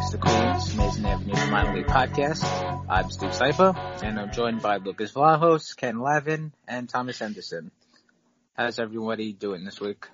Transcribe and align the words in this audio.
From 0.00 0.08
Complex 0.08 0.10
to 0.10 0.18
Queens, 0.18 0.74
Amazin' 0.74 1.04
Avenue 1.04 1.50
Minor 1.50 1.76
League 1.76 1.86
Podcast. 1.86 2.84
I'm 2.88 3.10
Steve 3.10 3.30
Sypa, 3.30 4.02
and 4.02 4.18
I'm 4.18 4.32
joined 4.32 4.62
by 4.62 4.76
Lucas 4.76 5.12
Vlahos, 5.12 5.76
Ken 5.76 5.98
Lavin, 5.98 6.52
and 6.66 6.88
Thomas 6.88 7.18
Henderson. 7.18 7.70
How's 8.54 8.78
everybody 8.78 9.32
doing 9.32 9.64
this 9.64 9.80
week? 9.80 10.06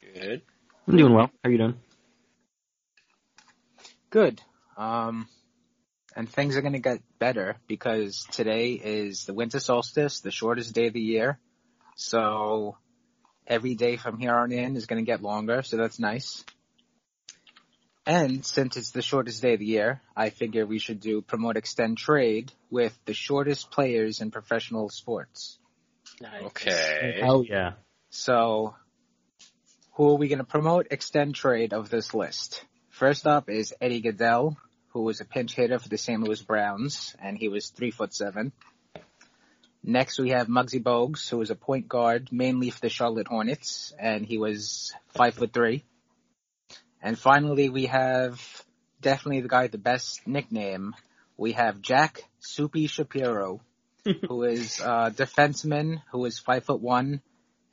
Good. 0.00 0.42
I'm 0.88 0.96
doing 0.96 1.14
well. 1.14 1.26
How 1.26 1.48
are 1.48 1.52
you 1.52 1.58
doing? 1.58 1.74
Good. 4.10 4.40
Um, 4.76 5.28
and 6.16 6.28
things 6.28 6.56
are 6.56 6.62
gonna 6.62 6.78
get 6.78 7.00
better 7.18 7.56
because 7.68 8.26
today 8.32 8.72
is 8.72 9.24
the 9.24 9.34
winter 9.34 9.60
solstice, 9.60 10.20
the 10.20 10.30
shortest 10.30 10.74
day 10.74 10.86
of 10.86 10.94
the 10.94 11.00
year. 11.00 11.38
So 11.96 12.76
every 13.46 13.74
day 13.74 13.96
from 13.96 14.18
here 14.18 14.34
on 14.34 14.52
in 14.52 14.76
is 14.76 14.86
gonna 14.86 15.02
get 15.02 15.22
longer, 15.22 15.62
so 15.62 15.76
that's 15.76 16.00
nice. 16.00 16.44
And 18.06 18.44
since 18.44 18.76
it's 18.76 18.90
the 18.90 19.02
shortest 19.02 19.40
day 19.40 19.54
of 19.54 19.60
the 19.60 19.66
year, 19.66 20.02
I 20.14 20.30
figure 20.30 20.66
we 20.66 20.78
should 20.78 21.00
do 21.00 21.22
promote 21.22 21.56
extend 21.56 21.96
trade 21.96 22.52
with 22.70 22.96
the 23.06 23.14
shortest 23.14 23.70
players 23.70 24.20
in 24.20 24.30
professional 24.30 24.90
sports. 24.90 25.58
Okay. 26.22 27.20
Oh 27.22 27.42
yeah. 27.42 27.72
So, 28.10 28.74
who 29.92 30.10
are 30.10 30.16
we 30.16 30.28
going 30.28 30.38
to 30.38 30.44
promote 30.44 30.88
extend 30.90 31.34
trade 31.34 31.72
of 31.72 31.88
this 31.88 32.12
list? 32.12 32.64
First 32.90 33.26
up 33.26 33.48
is 33.48 33.74
Eddie 33.80 34.02
Gaedel, 34.02 34.56
who 34.88 35.02
was 35.02 35.20
a 35.20 35.24
pinch 35.24 35.54
hitter 35.54 35.78
for 35.78 35.88
the 35.88 35.98
St. 35.98 36.22
Louis 36.22 36.42
Browns, 36.42 37.16
and 37.18 37.38
he 37.38 37.48
was 37.48 37.70
three 37.70 37.90
foot 37.90 38.14
seven. 38.14 38.52
Next, 39.82 40.18
we 40.18 40.30
have 40.30 40.46
Muggsy 40.46 40.82
Bogues, 40.82 41.28
who 41.28 41.38
was 41.38 41.50
a 41.50 41.54
point 41.54 41.88
guard 41.88 42.28
mainly 42.30 42.70
for 42.70 42.80
the 42.80 42.88
Charlotte 42.88 43.28
Hornets, 43.28 43.92
and 43.98 44.24
he 44.24 44.38
was 44.38 44.94
five 45.08 45.34
foot 45.34 45.52
three. 45.52 45.84
And 47.04 47.18
finally, 47.18 47.68
we 47.68 47.84
have 47.84 48.40
definitely 49.02 49.42
the 49.42 49.48
guy 49.48 49.64
with 49.64 49.72
the 49.72 49.78
best 49.78 50.26
nickname. 50.26 50.94
We 51.36 51.52
have 51.52 51.82
Jack 51.82 52.22
Soupy 52.40 52.86
Shapiro, 52.86 53.60
who 54.26 54.44
is 54.44 54.80
a 54.80 55.12
defenseman 55.14 56.00
who 56.12 56.24
is 56.24 56.38
five 56.38 56.64
foot 56.64 56.80
one, 56.80 57.20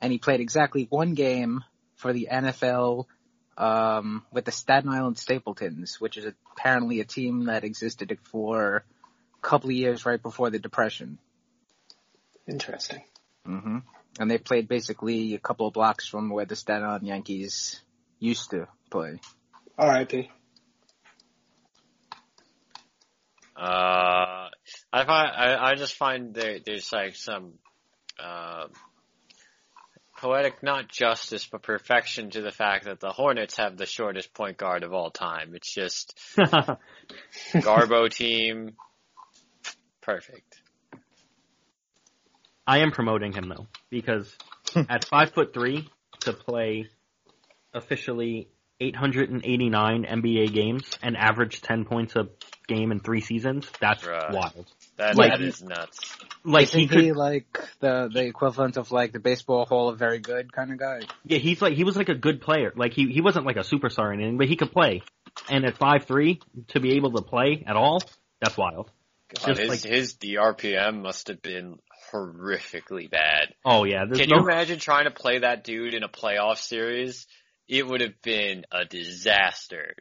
and 0.02 0.12
he 0.12 0.18
played 0.18 0.40
exactly 0.40 0.86
one 0.90 1.14
game 1.14 1.64
for 1.96 2.12
the 2.12 2.28
NFL 2.30 3.06
um, 3.56 4.26
with 4.30 4.44
the 4.44 4.52
Staten 4.52 4.90
Island 4.90 5.16
Stapletons, 5.16 5.98
which 5.98 6.18
is 6.18 6.26
apparently 6.52 7.00
a 7.00 7.04
team 7.04 7.46
that 7.46 7.64
existed 7.64 8.14
for 8.24 8.84
a 9.38 9.40
couple 9.40 9.70
of 9.70 9.76
years 9.76 10.04
right 10.04 10.22
before 10.22 10.50
the 10.50 10.58
Depression. 10.58 11.18
Interesting. 12.46 13.02
hmm 13.46 13.78
And 14.20 14.30
they 14.30 14.36
played 14.36 14.68
basically 14.68 15.32
a 15.32 15.38
couple 15.38 15.66
of 15.66 15.72
blocks 15.72 16.06
from 16.06 16.28
where 16.28 16.44
the 16.44 16.54
Staten 16.54 16.84
Island 16.84 17.06
Yankees 17.06 17.80
used 18.22 18.50
to 18.50 18.68
play. 18.90 19.18
R.I.P. 19.76 20.30
Uh, 23.56 24.48
I 24.92 25.04
find 25.04 25.32
I, 25.36 25.70
I 25.70 25.74
just 25.74 25.96
find 25.96 26.34
there 26.34 26.58
there's 26.64 26.92
like 26.92 27.16
some 27.16 27.54
uh, 28.18 28.66
poetic 30.18 30.62
not 30.62 30.88
justice 30.88 31.46
but 31.50 31.62
perfection 31.62 32.30
to 32.30 32.42
the 32.42 32.50
fact 32.50 32.86
that 32.86 33.00
the 33.00 33.10
Hornets 33.10 33.56
have 33.58 33.76
the 33.76 33.86
shortest 33.86 34.32
point 34.32 34.56
guard 34.56 34.84
of 34.84 34.92
all 34.92 35.10
time. 35.10 35.54
It's 35.54 35.72
just 35.72 36.18
Garbo 37.54 38.08
team, 38.08 38.76
perfect. 40.00 40.60
I 42.66 42.78
am 42.78 42.92
promoting 42.92 43.32
him 43.32 43.48
though 43.48 43.66
because 43.90 44.34
at 44.88 45.04
five 45.04 45.32
foot 45.32 45.52
three 45.52 45.88
to 46.20 46.32
play 46.32 46.86
officially 47.74 48.48
889 48.80 50.04
NBA 50.04 50.52
games 50.52 50.82
and 51.02 51.16
averaged 51.16 51.62
10 51.64 51.84
points 51.84 52.16
a 52.16 52.28
game 52.66 52.90
in 52.90 52.98
three 53.00 53.20
seasons. 53.20 53.68
That's 53.80 54.04
Right. 54.04 54.32
wild. 54.32 54.66
That 54.96 55.16
Like- 55.16 55.32
that 55.32 55.40
is 55.40 55.62
nuts. 55.62 56.16
Like 56.44 56.64
Isn't 56.64 56.80
he 56.80 56.86
could, 56.88 57.16
like 57.16 57.46
the 57.78 58.10
the 58.12 58.24
equivalent 58.24 58.76
of 58.76 58.90
like 58.90 59.12
the 59.12 59.20
baseball 59.20 59.64
Hall 59.66 59.88
of 59.88 59.98
Very 59.98 60.18
Good 60.18 60.52
kind 60.52 60.72
of 60.72 60.78
guy. 60.78 61.00
yeah, 61.24 61.38
he's 61.38 61.62
like 61.62 61.74
he 61.74 61.84
was 61.84 61.96
like 61.96 62.08
a 62.08 62.14
good 62.16 62.40
player. 62.40 62.72
Like 62.74 62.92
he 62.94 63.12
he 63.12 63.20
wasn't 63.20 63.46
like 63.46 63.56
a 63.56 63.60
superstar 63.60 64.06
or 64.06 64.12
anything, 64.12 64.38
but 64.38 64.48
he 64.48 64.56
could 64.56 64.72
play. 64.72 65.02
And 65.48 65.64
at 65.64 65.78
five 65.78 66.04
three 66.06 66.40
to 66.68 66.80
be 66.80 66.94
able 66.96 67.12
to 67.12 67.22
play 67.22 67.62
at 67.66 67.76
all, 67.76 68.00
that's 68.40 68.56
wild. 68.56 68.90
God, 69.38 69.46
Just 69.48 69.60
his 69.60 69.68
like- 69.68 69.82
his 69.94 70.14
DRPM 70.14 71.02
must 71.02 71.28
have 71.28 71.40
been 71.40 71.78
horrifically 72.12 73.08
bad. 73.10 73.54
Oh 73.64 73.84
yeah, 73.84 74.04
Can 74.04 74.28
no 74.28 74.38
you 74.38 74.42
imagine 74.42 74.78
trying 74.78 75.04
to 75.04 75.10
play 75.12 75.38
that 75.38 75.62
dude 75.64 75.94
in 75.94 76.02
a 76.02 76.08
playoff 76.08 76.58
series? 76.58 77.26
It 77.68 77.86
would 77.86 78.00
have 78.00 78.20
been 78.22 78.64
a 78.70 78.84
disaster. 78.84 79.94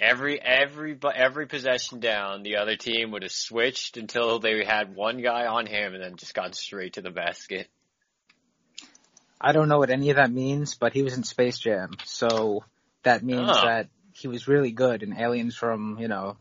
Every 0.00 0.40
every 0.40 0.96
every 1.14 1.46
possession 1.46 1.98
down, 1.98 2.42
the 2.44 2.56
other 2.58 2.76
team 2.76 3.10
would 3.10 3.22
have 3.24 3.32
switched 3.32 3.96
until 3.96 4.38
they 4.38 4.64
had 4.64 4.94
one 4.94 5.20
guy 5.20 5.46
on 5.46 5.66
him, 5.66 5.94
and 5.94 6.02
then 6.02 6.16
just 6.16 6.34
gone 6.34 6.52
straight 6.52 6.94
to 6.94 7.02
the 7.02 7.10
basket. 7.10 7.68
I 9.40 9.52
don't 9.52 9.68
know 9.68 9.78
what 9.78 9.90
any 9.90 10.10
of 10.10 10.16
that 10.16 10.30
means, 10.32 10.76
but 10.76 10.92
he 10.92 11.02
was 11.02 11.16
in 11.16 11.24
Space 11.24 11.58
Jam, 11.58 11.92
so 12.04 12.64
that 13.02 13.22
means 13.24 13.50
Oh. 13.52 13.64
that 13.66 13.88
he 14.12 14.28
was 14.28 14.48
really 14.48 14.70
good, 14.72 15.02
and 15.02 15.18
aliens 15.18 15.56
from 15.56 15.98
you 15.98 16.08
know 16.08 16.36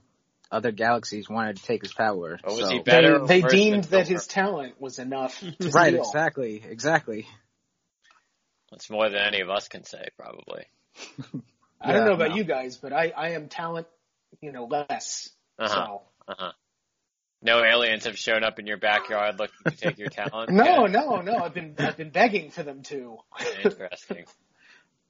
other 0.51 0.71
galaxies 0.71 1.27
wanted 1.27 1.57
to 1.57 1.63
take 1.63 1.81
his 1.81 1.93
power. 1.93 2.39
But 2.43 2.51
was 2.53 2.61
so- 2.61 2.69
he 2.69 2.79
better? 2.79 3.25
They, 3.25 3.41
they 3.41 3.47
deemed 3.47 3.85
that 3.85 4.07
his 4.07 4.27
talent 4.27 4.79
was 4.79 4.99
enough 4.99 5.39
to 5.39 5.69
right, 5.69 5.93
steal. 5.93 6.03
exactly, 6.03 6.63
exactly. 6.63 7.27
That's 8.71 8.89
more 8.89 9.09
than 9.09 9.19
any 9.19 9.41
of 9.41 9.49
us 9.49 9.67
can 9.67 9.83
say, 9.83 10.07
probably. 10.17 10.65
I 11.81 11.93
don't 11.93 12.05
know 12.05 12.13
about 12.13 12.29
no. 12.31 12.35
you 12.35 12.43
guys, 12.43 12.77
but 12.77 12.91
I, 12.91 13.13
I 13.15 13.29
am 13.29 13.47
talent, 13.49 13.87
you 14.41 14.51
know, 14.51 14.65
less. 14.65 15.29
Uh 15.59 15.69
huh. 15.69 15.75
So 15.75 16.01
Uh 16.27 16.35
huh. 16.37 16.51
No 17.41 17.63
aliens 17.63 18.05
have 18.05 18.17
shown 18.17 18.43
up 18.43 18.57
in 18.57 18.65
your 18.65 18.77
backyard 18.77 19.37
looking 19.37 19.71
to 19.71 19.77
take 19.77 19.97
your 19.99 20.09
talent. 20.09 20.49
no, 20.51 20.87
yet? 20.87 20.91
no, 20.91 21.21
no. 21.21 21.37
I've 21.37 21.53
been 21.53 21.75
I've 21.77 21.95
been 21.97 22.09
begging 22.09 22.49
for 22.49 22.63
them 22.63 22.81
to. 22.83 23.17
Interesting. 23.63 24.25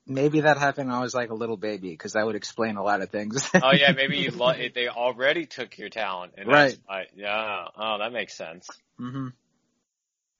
Maybe 0.06 0.42
that 0.42 0.58
happened 0.58 0.88
when 0.90 0.98
I 0.98 1.02
was 1.02 1.14
like 1.14 1.32
a 1.32 1.34
little 1.34 1.58
baby, 1.58 1.90
because 1.90 2.14
that 2.14 2.26
would 2.26 2.36
explain 2.36 2.78
a 2.78 2.84
lot 2.84 3.02
of 3.02 3.10
things. 3.10 3.50
Oh 3.56 3.74
yeah, 3.74 3.92
maybe 3.92 4.20
you 4.20 4.32
lo- 4.32 4.54
they 4.74 4.88
already 4.88 5.46
took 5.46 5.78
your 5.78 5.90
talent, 5.90 6.34
and 6.38 6.48
Right. 6.48 6.70
That's 6.70 6.80
why, 6.86 7.06
yeah. 7.16 7.66
Oh, 7.78 7.98
that 8.00 8.14
makes 8.14 8.36
sense. 8.38 8.70
Mm-hmm. 9.00 9.28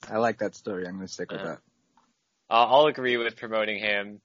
I 0.10 0.18
like 0.20 0.40
that 0.40 0.56
story. 0.56 0.86
I'm 0.88 0.96
gonna 0.96 1.08
stick 1.08 1.32
with 1.32 1.42
Uh-huh. 1.42 1.50
that. 1.56 1.60
I'll, 2.50 2.68
I'll 2.68 2.86
agree 2.88 3.18
with 3.18 3.36
promoting 3.36 3.80
him, 3.80 4.22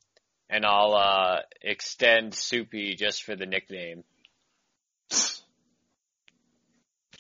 and 0.48 0.64
I'll 0.64 0.94
uh 0.94 1.36
extend 1.60 2.34
Soupy 2.34 2.94
just 2.96 3.24
for 3.24 3.36
the 3.36 3.46
nickname. 3.46 4.04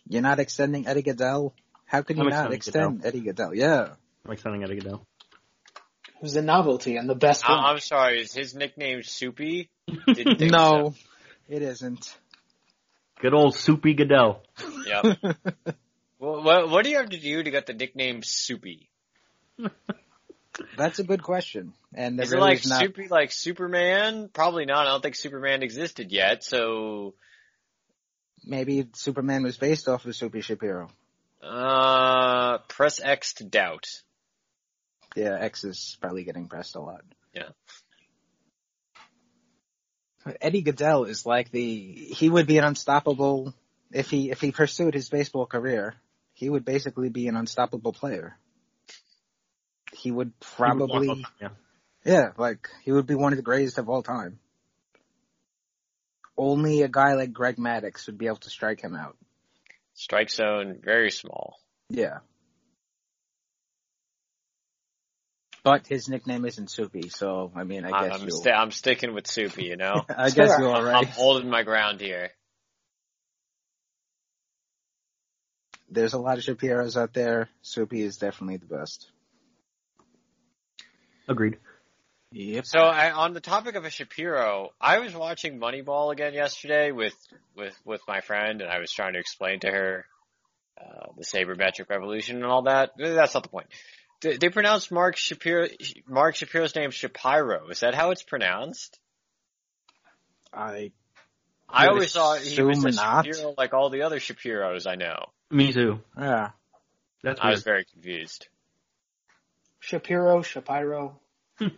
You're 0.08 0.22
not 0.22 0.40
extending 0.40 0.86
Eddie 0.86 1.02
Gaedel? 1.02 1.52
How 1.86 2.02
could 2.02 2.16
you 2.16 2.24
I'm 2.24 2.28
not 2.30 2.52
extending 2.52 2.98
extend 3.00 3.06
Eddie 3.06 3.20
Gaedel? 3.32 3.54
Yeah. 3.54 3.88
I'm 4.26 4.32
extending 4.32 4.62
Eddie 4.62 4.80
Gaedel. 4.80 5.00
It 6.16 6.22
was 6.22 6.36
a 6.36 6.42
novelty 6.42 6.96
and 6.96 7.08
the 7.08 7.14
best 7.14 7.48
I- 7.48 7.52
one. 7.56 7.64
I'm 7.64 7.80
sorry, 7.80 8.20
is 8.20 8.32
his 8.32 8.54
nickname 8.54 9.02
Soupy? 9.02 9.70
Didn't 10.06 10.38
think 10.38 10.52
No, 10.52 10.94
it 11.48 11.62
isn't. 11.62 12.16
Good 13.20 13.34
old 13.34 13.54
Soupy 13.54 13.94
Gaedel. 13.94 14.40
so. 14.56 14.68
Yep. 14.86 15.18
well, 16.18 16.42
what, 16.42 16.68
what 16.70 16.84
do 16.84 16.90
you 16.90 16.96
have 16.96 17.10
to 17.10 17.18
do 17.18 17.42
to 17.42 17.50
get 17.50 17.66
the 17.66 17.72
nickname 17.72 18.22
Soupy? 18.22 18.88
That's 20.76 20.98
a 20.98 21.04
good 21.04 21.22
question. 21.22 21.72
And 21.94 22.20
Is 22.20 22.32
it 22.32 22.38
like 22.38 22.60
is 22.60 22.68
not. 22.68 22.80
Soupy 22.80 23.08
like 23.08 23.32
Superman? 23.32 24.28
Probably 24.32 24.64
not. 24.66 24.86
I 24.86 24.90
don't 24.90 25.02
think 25.02 25.14
Superman 25.14 25.62
existed 25.62 26.12
yet. 26.12 26.44
So, 26.44 27.14
Maybe 28.44 28.88
Superman 28.94 29.44
was 29.44 29.56
based 29.56 29.88
off 29.88 30.04
of 30.04 30.16
Soupy 30.16 30.40
Shapiro. 30.40 30.90
uh, 31.42 32.58
press 32.68 33.00
X 33.00 33.34
to 33.34 33.44
doubt. 33.44 33.86
Yeah, 35.14 35.36
X 35.40 35.64
is 35.64 35.96
probably 36.00 36.24
getting 36.24 36.48
pressed 36.48 36.74
a 36.74 36.80
lot. 36.80 37.02
Yeah. 37.34 37.50
Eddie 40.40 40.62
Gaedel 40.62 41.08
is 41.08 41.26
like 41.26 41.50
the 41.50 41.66
he 41.66 42.28
would 42.28 42.46
be 42.46 42.58
an 42.58 42.64
unstoppable 42.64 43.54
if 43.90 44.08
he 44.08 44.30
if 44.30 44.40
he 44.40 44.52
pursued 44.52 44.94
his 44.94 45.08
baseball 45.08 45.46
career. 45.46 45.94
He 46.34 46.48
would 46.48 46.64
basically 46.64 47.10
be 47.10 47.28
an 47.28 47.36
unstoppable 47.36 47.92
player. 47.92 48.38
He 50.02 50.10
would 50.10 50.38
probably 50.40 51.24
Yeah. 51.40 51.48
yeah, 52.04 52.32
like 52.36 52.68
he 52.82 52.90
would 52.90 53.06
be 53.06 53.14
one 53.14 53.32
of 53.32 53.36
the 53.36 53.42
greatest 53.42 53.78
of 53.78 53.88
all 53.88 54.02
time. 54.02 54.40
Only 56.36 56.82
a 56.82 56.88
guy 56.88 57.12
like 57.14 57.32
Greg 57.32 57.56
Maddux 57.56 58.06
would 58.06 58.18
be 58.18 58.26
able 58.26 58.38
to 58.38 58.50
strike 58.50 58.80
him 58.80 58.96
out. 58.96 59.16
Strike 59.94 60.30
zone 60.30 60.80
very 60.82 61.10
small. 61.12 61.60
Yeah. 61.88 62.18
But 65.62 65.86
his 65.86 66.08
nickname 66.08 66.44
isn't 66.46 66.70
Soupy, 66.70 67.08
so 67.10 67.52
I 67.54 67.62
mean, 67.62 67.84
I 67.84 67.90
I 67.90 68.08
guess 68.08 68.20
am 68.20 68.26
you. 68.26 68.32
sti- 68.32 68.50
I'm 68.50 68.72
sticking 68.72 69.14
with 69.14 69.28
Soupy. 69.28 69.64
You 69.64 69.76
know. 69.76 70.04
I 70.08 70.30
guess 70.30 70.48
Sure. 70.56 70.58
you're 70.58 70.74
all 70.74 70.88
I'm 70.88 71.06
holding 71.06 71.48
my 71.48 71.62
ground 71.62 72.00
here. 72.00 72.30
There's 75.88 76.14
a 76.14 76.18
lot 76.18 76.38
of 76.38 76.44
Shapiros 76.44 77.00
out 77.00 77.12
there. 77.14 77.48
Soupy 77.60 78.00
is 78.02 78.16
definitely 78.16 78.56
the 78.56 78.66
best. 78.66 79.11
Agreed. 81.28 81.58
Yep. 82.32 82.66
So 82.66 82.78
I, 82.78 83.10
on 83.10 83.34
the 83.34 83.40
topic 83.40 83.74
of 83.74 83.84
a 83.84 83.90
Shapiro, 83.90 84.70
I 84.80 84.98
was 84.98 85.14
watching 85.14 85.60
Moneyball 85.60 86.12
again 86.12 86.32
yesterday 86.32 86.90
with 86.90 87.14
with 87.54 87.78
with 87.84 88.00
my 88.08 88.20
friend, 88.20 88.62
and 88.62 88.70
I 88.70 88.78
was 88.78 88.90
trying 88.90 89.12
to 89.12 89.18
explain 89.18 89.60
to 89.60 89.70
her 89.70 90.06
uh, 90.80 91.06
the 91.16 91.24
sabermetric 91.24 91.90
revolution 91.90 92.36
and 92.36 92.46
all 92.46 92.62
that. 92.62 92.92
That's 92.96 93.34
not 93.34 93.42
the 93.42 93.50
point. 93.50 93.66
They, 94.22 94.38
they 94.38 94.48
pronounced 94.48 94.90
Mark 94.90 95.16
Shapiro 95.16 95.68
Mark 96.08 96.36
Shapiro's 96.36 96.74
name 96.74 96.90
Shapiro. 96.90 97.68
Is 97.68 97.80
that 97.80 97.94
how 97.94 98.12
it's 98.12 98.22
pronounced? 98.22 98.98
I 100.52 100.92
I 101.68 101.88
always 101.88 102.12
thought 102.12 102.40
he 102.40 102.62
was 102.62 102.84
a 102.84 102.92
not. 102.92 103.26
Shapiro 103.26 103.54
like 103.58 103.74
all 103.74 103.90
the 103.90 104.02
other 104.02 104.20
Shapiros 104.20 104.86
I 104.86 104.94
know. 104.94 105.26
Me 105.50 105.72
too. 105.72 106.00
yeah. 106.18 106.50
That's 107.22 107.40
I 107.40 107.50
was 107.50 107.62
very 107.62 107.84
confused. 107.84 108.48
Shapiro, 109.82 110.42
Shapiro. 110.42 111.20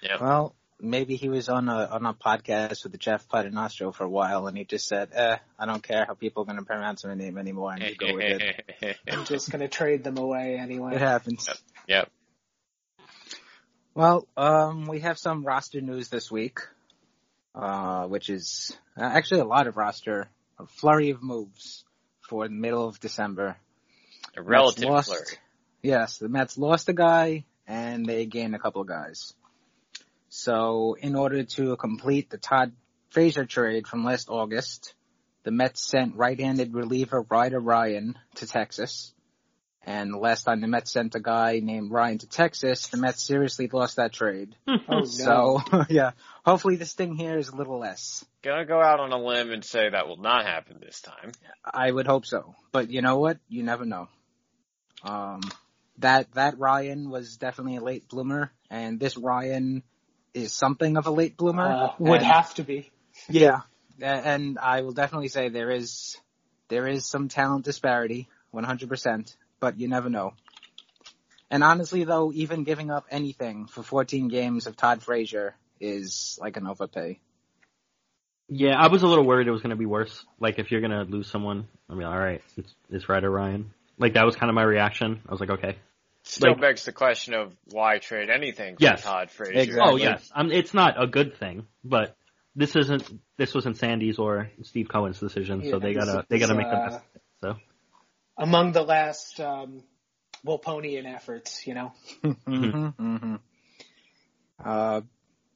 Yep. 0.00 0.20
Well, 0.20 0.54
maybe 0.80 1.16
he 1.16 1.28
was 1.28 1.48
on 1.48 1.68
a 1.68 1.86
on 1.86 2.06
a 2.06 2.14
podcast 2.14 2.84
with 2.84 2.96
Jeff 3.00 3.28
Paternostro 3.28 3.92
for 3.92 4.04
a 4.04 4.08
while, 4.08 4.46
and 4.46 4.56
he 4.56 4.64
just 4.64 4.86
said, 4.86 5.08
"Eh, 5.12 5.36
I 5.58 5.66
don't 5.66 5.82
care 5.82 6.04
how 6.06 6.14
people 6.14 6.44
are 6.44 6.46
going 6.46 6.58
to 6.58 6.64
pronounce 6.64 7.04
my 7.04 7.14
name 7.14 7.36
anymore. 7.36 7.72
I'm 7.72 7.80
going 7.80 7.96
go 7.98 8.14
with 8.14 8.40
it. 8.80 8.96
I'm 9.10 9.24
just 9.24 9.50
gonna 9.50 9.66
trade 9.66 10.04
them 10.04 10.18
away 10.18 10.56
anyway. 10.56 10.94
It 10.94 11.00
happens." 11.00 11.48
yep. 11.48 11.58
yep. 11.88 12.10
Well, 13.92 14.28
um, 14.36 14.86
we 14.86 15.00
have 15.00 15.18
some 15.18 15.44
roster 15.44 15.80
news 15.80 16.10
this 16.10 16.30
week, 16.30 16.60
uh, 17.56 18.06
which 18.06 18.30
is 18.30 18.76
uh, 18.96 19.02
actually 19.02 19.40
a 19.40 19.46
lot 19.46 19.66
of 19.66 19.76
roster, 19.76 20.28
a 20.60 20.66
flurry 20.66 21.10
of 21.10 21.24
moves 21.24 21.84
for 22.20 22.46
the 22.46 22.54
middle 22.54 22.86
of 22.86 23.00
December. 23.00 23.56
A 24.36 24.42
relative 24.42 24.84
flurry. 25.04 25.38
Yes, 25.88 26.18
the 26.18 26.28
Mets 26.28 26.58
lost 26.58 26.90
a 26.90 26.92
guy 26.92 27.46
and 27.66 28.04
they 28.04 28.26
gained 28.26 28.54
a 28.54 28.58
couple 28.58 28.82
of 28.82 28.88
guys. 28.88 29.32
So 30.28 30.98
in 31.00 31.16
order 31.16 31.44
to 31.44 31.78
complete 31.78 32.28
the 32.28 32.36
Todd 32.36 32.72
Frazier 33.08 33.46
trade 33.46 33.86
from 33.86 34.04
last 34.04 34.28
August, 34.28 34.92
the 35.44 35.50
Mets 35.50 35.80
sent 35.80 36.14
right-handed 36.14 36.74
reliever 36.74 37.24
Ryder 37.30 37.58
Ryan 37.58 38.18
to 38.34 38.46
Texas. 38.46 39.14
And 39.82 40.12
the 40.12 40.18
last 40.18 40.42
time 40.42 40.60
the 40.60 40.66
Mets 40.66 40.92
sent 40.92 41.14
a 41.14 41.20
guy 41.20 41.60
named 41.62 41.90
Ryan 41.90 42.18
to 42.18 42.28
Texas, 42.28 42.88
the 42.88 42.98
Mets 42.98 43.22
seriously 43.22 43.66
lost 43.72 43.96
that 43.96 44.12
trade. 44.12 44.56
Oh 44.66 44.76
no. 44.90 45.02
So 45.06 45.62
yeah, 45.88 46.10
hopefully 46.44 46.76
this 46.76 46.92
thing 46.92 47.14
here 47.14 47.38
is 47.38 47.48
a 47.48 47.56
little 47.56 47.78
less. 47.78 48.26
Gonna 48.42 48.66
go 48.66 48.78
out 48.82 49.00
on 49.00 49.12
a 49.12 49.18
limb 49.18 49.52
and 49.52 49.64
say 49.64 49.88
that 49.88 50.06
will 50.06 50.20
not 50.20 50.44
happen 50.44 50.80
this 50.82 51.00
time. 51.00 51.32
I 51.64 51.90
would 51.90 52.06
hope 52.06 52.26
so. 52.26 52.54
But 52.72 52.90
you 52.90 53.00
know 53.00 53.16
what? 53.16 53.38
You 53.48 53.62
never 53.62 53.86
know. 53.86 54.08
Um, 55.02 55.40
that, 55.98 56.32
that 56.34 56.58
Ryan 56.58 57.10
was 57.10 57.36
definitely 57.36 57.76
a 57.76 57.80
late 57.80 58.08
bloomer 58.08 58.52
and 58.70 58.98
this 59.00 59.16
Ryan 59.16 59.82
is 60.34 60.52
something 60.52 60.96
of 60.96 61.06
a 61.06 61.10
late 61.10 61.36
bloomer. 61.36 61.66
Uh, 61.66 61.88
would 61.98 62.22
And- 62.22 62.26
have 62.26 62.54
to 62.54 62.62
be. 62.62 62.90
Yeah. 63.28 63.60
And 64.00 64.58
I 64.58 64.82
will 64.82 64.92
definitely 64.92 65.28
say 65.28 65.48
there 65.48 65.70
is, 65.70 66.16
there 66.68 66.86
is 66.86 67.04
some 67.08 67.28
talent 67.28 67.64
disparity, 67.64 68.28
100%, 68.54 69.34
but 69.58 69.80
you 69.80 69.88
never 69.88 70.08
know. 70.08 70.34
And 71.50 71.64
honestly 71.64 72.04
though, 72.04 72.30
even 72.32 72.64
giving 72.64 72.90
up 72.90 73.06
anything 73.10 73.66
for 73.66 73.82
14 73.82 74.28
games 74.28 74.66
of 74.66 74.76
Todd 74.76 75.02
Frazier 75.02 75.56
is 75.80 76.38
like 76.40 76.56
an 76.56 76.66
overpay. 76.66 77.18
Yeah, 78.48 78.76
I 78.78 78.88
was 78.88 79.02
a 79.02 79.06
little 79.06 79.26
worried 79.26 79.46
it 79.46 79.50
was 79.50 79.60
going 79.60 79.70
to 79.70 79.76
be 79.76 79.86
worse. 79.86 80.24
Like 80.40 80.58
if 80.58 80.70
you're 80.70 80.80
going 80.80 80.92
to 80.92 81.02
lose 81.02 81.28
someone, 81.28 81.68
I 81.90 81.94
mean, 81.94 82.06
all 82.06 82.18
right, 82.18 82.40
it's, 82.56 82.74
it's 82.90 83.08
Ryder 83.08 83.30
Ryan. 83.30 83.72
Like 83.98 84.14
that 84.14 84.24
was 84.24 84.36
kind 84.36 84.48
of 84.48 84.54
my 84.54 84.62
reaction. 84.62 85.20
I 85.28 85.32
was 85.32 85.40
like, 85.40 85.50
okay. 85.50 85.76
Still 86.28 86.52
Like- 86.52 86.60
begs 86.60 86.84
the 86.84 86.92
question 86.92 87.32
of 87.32 87.56
why 87.70 87.98
trade 87.98 88.28
anything 88.28 88.76
for 88.76 88.82
Yes. 88.82 89.02
Todd 89.02 89.30
Frazier. 89.30 89.60
Exactly. 89.60 89.92
Oh 89.92 89.96
yes, 89.96 90.30
um, 90.34 90.52
it's 90.52 90.74
not 90.74 91.02
a 91.02 91.06
good 91.06 91.36
thing, 91.38 91.66
but 91.82 92.16
this 92.54 92.76
isn't 92.76 93.02
this 93.38 93.54
wasn't 93.54 93.78
Sandy's 93.78 94.18
or 94.18 94.50
Steve 94.62 94.88
Cohen's 94.92 95.18
decision, 95.18 95.64
so 95.70 95.78
they 95.78 95.94
gotta 95.94 96.18
is, 96.18 96.24
they 96.28 96.38
gotta 96.38 96.54
make 96.54 96.68
the 96.68 96.76
uh, 96.76 96.84
best. 96.90 96.96
of 96.96 97.02
it, 97.14 97.22
So 97.40 97.56
Among 98.36 98.72
the 98.72 98.82
last 98.82 99.40
um, 99.40 99.82
Wilponian 100.46 101.06
efforts, 101.06 101.66
you 101.66 101.72
know. 101.74 101.92
hmm 102.22 102.88
hmm 102.88 103.34
Uh, 104.62 105.00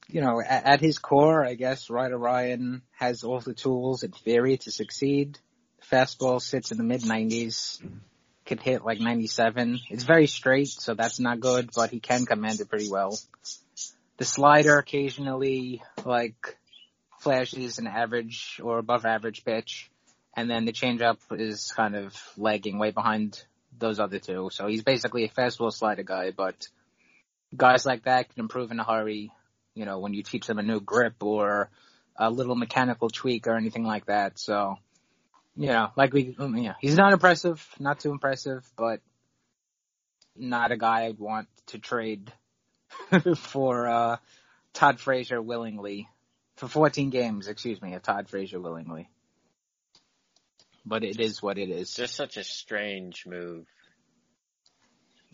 you 0.09 0.21
know, 0.21 0.41
at, 0.41 0.65
at 0.65 0.79
his 0.81 0.97
core, 0.97 1.45
I 1.45 1.53
guess 1.53 1.89
Ryder 1.91 2.17
Ryan 2.17 2.81
has 2.93 3.23
all 3.23 3.39
the 3.39 3.53
tools 3.53 4.01
in 4.03 4.11
theory 4.11 4.57
to 4.57 4.71
succeed. 4.71 5.37
Fastball 5.91 6.41
sits 6.41 6.71
in 6.71 6.77
the 6.77 6.83
mid 6.83 7.01
90s, 7.01 7.79
could 8.45 8.59
hit 8.59 8.83
like 8.83 8.99
97. 8.99 9.79
It's 9.89 10.03
very 10.03 10.27
straight, 10.27 10.69
so 10.69 10.93
that's 10.93 11.19
not 11.19 11.39
good, 11.39 11.69
but 11.75 11.89
he 11.89 11.99
can 11.99 12.25
command 12.25 12.59
it 12.59 12.69
pretty 12.69 12.89
well. 12.89 13.17
The 14.17 14.25
slider 14.25 14.77
occasionally 14.77 15.81
like 16.05 16.57
flashes 17.19 17.79
an 17.79 17.87
average 17.87 18.59
or 18.63 18.77
above 18.77 19.05
average 19.05 19.43
pitch, 19.45 19.89
and 20.35 20.49
then 20.49 20.65
the 20.65 20.73
changeup 20.73 21.17
is 21.31 21.71
kind 21.71 21.95
of 21.95 22.15
lagging 22.37 22.79
way 22.79 22.91
behind 22.91 23.41
those 23.77 23.99
other 23.99 24.19
two. 24.19 24.49
So 24.51 24.67
he's 24.67 24.83
basically 24.83 25.23
a 25.23 25.29
fastball 25.29 25.73
slider 25.73 26.03
guy, 26.03 26.31
but 26.31 26.67
guys 27.55 27.85
like 27.85 28.03
that 28.03 28.29
can 28.29 28.41
improve 28.41 28.71
in 28.71 28.79
a 28.79 28.83
hurry. 28.83 29.31
You 29.75 29.85
know, 29.85 29.99
when 29.99 30.13
you 30.13 30.21
teach 30.21 30.45
them 30.45 30.59
a 30.59 30.63
new 30.63 30.79
grip 30.79 31.23
or 31.23 31.69
a 32.15 32.29
little 32.29 32.55
mechanical 32.55 33.09
tweak 33.09 33.47
or 33.47 33.55
anything 33.55 33.85
like 33.85 34.05
that. 34.05 34.37
So, 34.37 34.77
you 35.55 35.67
know, 35.67 35.91
like 35.95 36.13
we, 36.13 36.35
you 36.37 36.47
know, 36.47 36.73
he's 36.79 36.95
not 36.95 37.13
impressive, 37.13 37.65
not 37.79 37.99
too 37.99 38.11
impressive, 38.11 38.67
but 38.75 39.01
not 40.35 40.71
a 40.71 40.77
guy 40.77 41.05
I'd 41.05 41.19
want 41.19 41.47
to 41.67 41.79
trade 41.79 42.31
for 43.37 43.87
uh 43.87 44.17
Todd 44.73 44.99
Frazier 44.99 45.41
willingly 45.41 46.07
for 46.55 46.67
14 46.67 47.09
games, 47.09 47.47
excuse 47.47 47.81
me, 47.81 47.93
of 47.93 48.01
Todd 48.01 48.29
Frazier 48.29 48.59
willingly. 48.59 49.09
But 50.85 51.03
it 51.03 51.19
is 51.19 51.41
what 51.41 51.57
it 51.57 51.69
is. 51.69 51.93
Just 51.93 52.15
such 52.15 52.37
a 52.37 52.43
strange 52.43 53.25
move. 53.25 53.65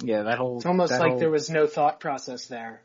Yeah, 0.01 0.23
that 0.23 0.37
whole. 0.37 0.57
It's 0.57 0.65
almost 0.65 0.91
like 0.91 1.11
whole, 1.11 1.19
there 1.19 1.31
was 1.31 1.49
no 1.49 1.65
thought 1.65 1.99
process 1.99 2.47
there. 2.47 2.81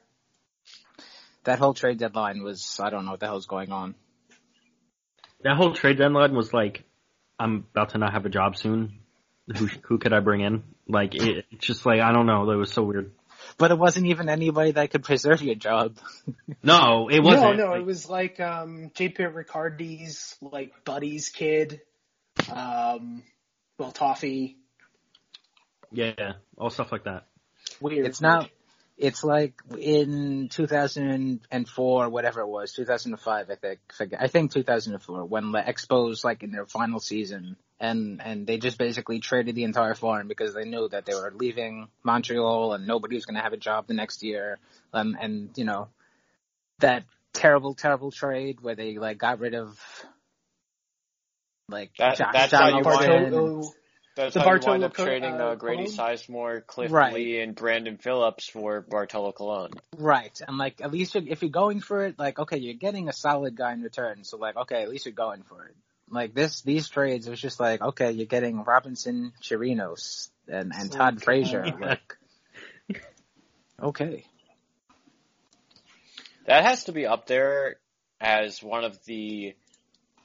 That 1.45 1.59
whole 1.59 1.75
trade 1.75 1.99
deadline 1.99 2.43
was, 2.43 2.81
I 2.83 2.91
don't 2.91 3.05
know 3.05 3.12
what 3.12 3.21
the 3.21 3.26
hell's 3.26 3.47
going 3.47 3.71
on. 3.71 3.95
That 5.43 5.57
whole 5.57 5.75
trade 5.75 5.99
deadline 5.99 6.35
was 6.35 6.55
like, 6.55 6.85
I'm 7.38 7.67
about 7.73 7.91
to 7.91 7.99
not 7.99 8.12
have 8.12 8.26
a 8.26 8.29
job 8.29 8.57
soon. 8.57 9.00
Who 9.57 9.67
who 9.83 9.99
could 9.99 10.12
I 10.12 10.21
bring 10.21 10.41
in? 10.41 10.62
Like 10.88 11.14
it, 11.14 11.45
it's 11.50 11.67
just 11.67 11.85
like 11.85 12.00
I 12.00 12.12
don't 12.12 12.26
know. 12.26 12.47
That 12.47 12.57
was 12.57 12.73
so 12.73 12.83
weird. 12.83 13.12
But 13.59 13.71
it 13.71 13.79
wasn't 13.79 14.07
even 14.07 14.29
anybody 14.29 14.73
that 14.73 14.91
could 14.91 15.05
preserve 15.05 15.43
your 15.43 15.55
job. 15.55 15.97
No, 16.62 17.09
it 17.11 17.21
wasn't. 17.23 17.59
No, 17.59 17.64
no, 17.64 17.71
Like, 17.73 17.81
it 17.81 17.87
was 17.87 18.09
like 18.09 18.41
um 18.41 18.91
JP 18.95 19.35
Riccardi's 19.35 20.35
like 20.41 20.73
buddy's 20.85 21.29
kid. 21.29 21.83
Um 22.50 23.23
Will 23.79 23.93
Toffey. 23.93 24.57
yeah, 25.93 26.33
all 26.57 26.71
stuff 26.71 26.91
like 26.91 27.05
that. 27.05 27.26
Weird. 27.81 28.07
It's 28.07 28.21
not. 28.23 28.49
It's 28.97 29.25
like 29.25 29.55
in 29.77 30.49
2004, 30.51 32.09
whatever 32.09 32.41
it 32.43 32.47
was, 32.49 32.73
2005, 32.73 33.51
I 33.51 33.55
think. 33.57 33.81
I 34.19 34.29
think 34.29 34.53
2004 34.53 35.25
when 35.25 35.51
the 35.53 35.59
Expos 35.61 36.25
like 36.25 36.43
in 36.45 36.53
their 36.53 36.67
final 36.67 37.01
season, 37.01 37.57
and 37.81 38.23
and 38.25 38.47
they 38.47 38.57
just 38.59 38.79
basically 38.79 39.19
traded 39.19 39.57
the 39.57 39.65
entire 39.65 39.95
farm 39.95 40.29
because 40.29 40.55
they 40.55 40.65
knew 40.65 40.89
that 40.91 41.07
they 41.07 41.15
were 41.15 41.33
leaving 41.35 41.89
Montreal 42.05 42.73
and 42.75 42.87
nobody 42.87 43.17
was 43.17 43.27
going 43.27 43.35
to 43.35 43.43
have 43.43 43.53
a 43.53 43.57
job 43.57 43.89
the 43.89 43.95
next 43.95 44.23
year. 44.23 44.59
Um, 44.93 45.17
and 45.21 45.51
you 45.57 45.65
know 45.65 45.89
that 46.79 47.03
terrible, 47.33 47.75
terrible 47.75 48.13
trade 48.13 48.61
where 48.61 48.77
they 48.77 48.97
like 48.97 49.19
got 49.19 49.41
rid 49.41 49.55
of 49.55 49.77
like 51.69 51.91
That- 51.99 52.17
John, 52.19 52.31
that's 52.33 52.51
John 52.53 52.61
how 52.63 52.69
you 52.79 52.85
Overton. 52.85 53.11
wanted- 53.11 53.31
Bartolo, 53.33 53.73
That's 54.14 54.35
The 54.35 54.40
how 54.40 54.47
you 54.47 54.50
Bartolo 54.50 54.73
wind 54.73 54.85
up 54.85 54.94
Co- 54.94 55.04
trading 55.04 55.33
uh, 55.33 55.44
uh, 55.44 55.54
Grady 55.56 55.85
Colon? 55.85 55.97
Sizemore, 55.97 56.66
Cliff 56.66 56.92
Right. 56.92 57.14
Lee, 57.14 57.40
and 57.40 57.54
Brandon 57.54 57.97
Phillips 57.97 58.49
for 58.49 58.80
Bartolo 58.80 59.33
Colon. 59.33 59.73
Right, 59.99 60.40
and 60.47 60.56
like 60.56 60.80
at 60.80 60.92
least 60.92 61.14
you're, 61.14 61.25
if 61.26 61.42
you're 61.42 61.50
going 61.50 61.80
for 61.80 62.04
it, 62.04 62.18
like 62.18 62.38
okay, 62.38 62.59
you're 62.59 62.75
getting 62.75 63.09
a 63.09 63.12
solid 63.12 63.56
guy 63.56 63.73
in 63.73 63.83
return, 63.83 64.25
so 64.25 64.37
like 64.37 64.56
okay, 64.56 64.83
at 64.83 64.88
least 64.88 65.06
you're 65.06 65.14
going 65.14 65.42
for 65.42 65.64
it. 65.66 65.75
Like 66.11 66.35
this, 66.35 66.62
these 66.62 66.88
trades, 66.88 67.26
it 67.26 67.30
was 67.30 67.40
just 67.40 67.59
like 67.59 67.80
okay, 67.83 68.12
you're 68.12 68.26
getting 68.26 68.62
Robinson, 68.62 69.33
Chirinos, 69.42 70.28
and 70.49 70.73
and 70.75 70.92
Todd 70.92 71.14
Okay. 71.16 71.25
Frazier. 71.25 71.73
Like 71.80 72.16
okay, 73.83 74.25
That 76.47 76.64
has 76.64 76.85
to 76.85 76.92
be 76.92 77.06
up 77.06 77.26
there 77.26 77.76
as 78.21 78.62
one 78.62 78.85
of 78.85 79.02
the 79.04 79.54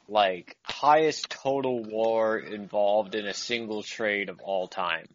like 0.09 0.57
highest 0.63 1.29
total 1.29 1.83
war 1.83 2.37
involved 2.37 3.15
in 3.15 3.25
a 3.25 3.33
single 3.33 3.83
trade 3.83 4.29
of 4.29 4.39
all 4.39 4.67
time. 4.67 5.07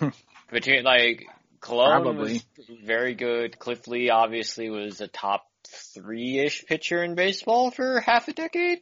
Between 0.52 0.84
like 0.84 1.26
Colon 1.60 2.02
Probably. 2.02 2.32
was 2.32 2.44
very 2.84 3.14
good. 3.14 3.58
Cliff 3.58 3.86
Lee 3.86 4.10
obviously 4.10 4.70
was 4.70 5.00
a 5.00 5.08
top 5.08 5.46
three-ish 5.94 6.64
pitcher 6.66 7.02
in 7.02 7.14
baseball 7.14 7.70
for 7.70 8.00
half 8.00 8.28
a 8.28 8.32
decade. 8.32 8.80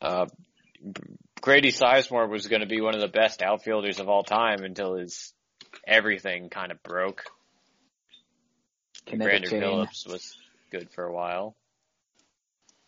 Uh, 0.00 0.26
Grady 1.40 1.72
Sizemore 1.72 2.28
was 2.28 2.48
going 2.48 2.60
to 2.60 2.66
be 2.66 2.80
one 2.80 2.94
of 2.94 3.00
the 3.00 3.08
best 3.08 3.42
outfielders 3.42 4.00
of 4.00 4.08
all 4.08 4.24
time 4.24 4.64
until 4.64 4.96
his 4.96 5.32
everything 5.86 6.50
kind 6.50 6.72
of 6.72 6.82
broke. 6.82 7.24
Brandon. 9.06 9.50
Phillips 9.50 10.06
was 10.06 10.36
good 10.70 10.88
for 10.94 11.04
a 11.04 11.12
while. 11.12 11.54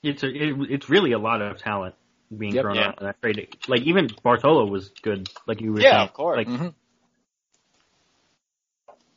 It's 0.06 0.22
a, 0.22 0.28
it, 0.28 0.54
it's 0.70 0.88
really 0.88 1.12
a 1.12 1.18
lot 1.18 1.42
of 1.42 1.58
talent 1.58 1.94
being 2.36 2.54
Yep. 2.54 2.62
thrown 2.62 2.76
Yeah. 2.76 2.88
out 2.88 3.00
in 3.00 3.06
that 3.06 3.20
trade. 3.22 3.48
Like 3.68 3.82
even 3.82 4.08
Bartolo 4.22 4.66
was 4.66 4.88
good. 5.02 5.28
Like 5.46 5.60
you 5.60 5.72
were 5.72 5.80
Yeah, 5.80 5.92
saying. 5.92 6.08
of 6.08 6.12
course. 6.14 6.36
Like 6.38 6.48
Mhm. 6.48 6.74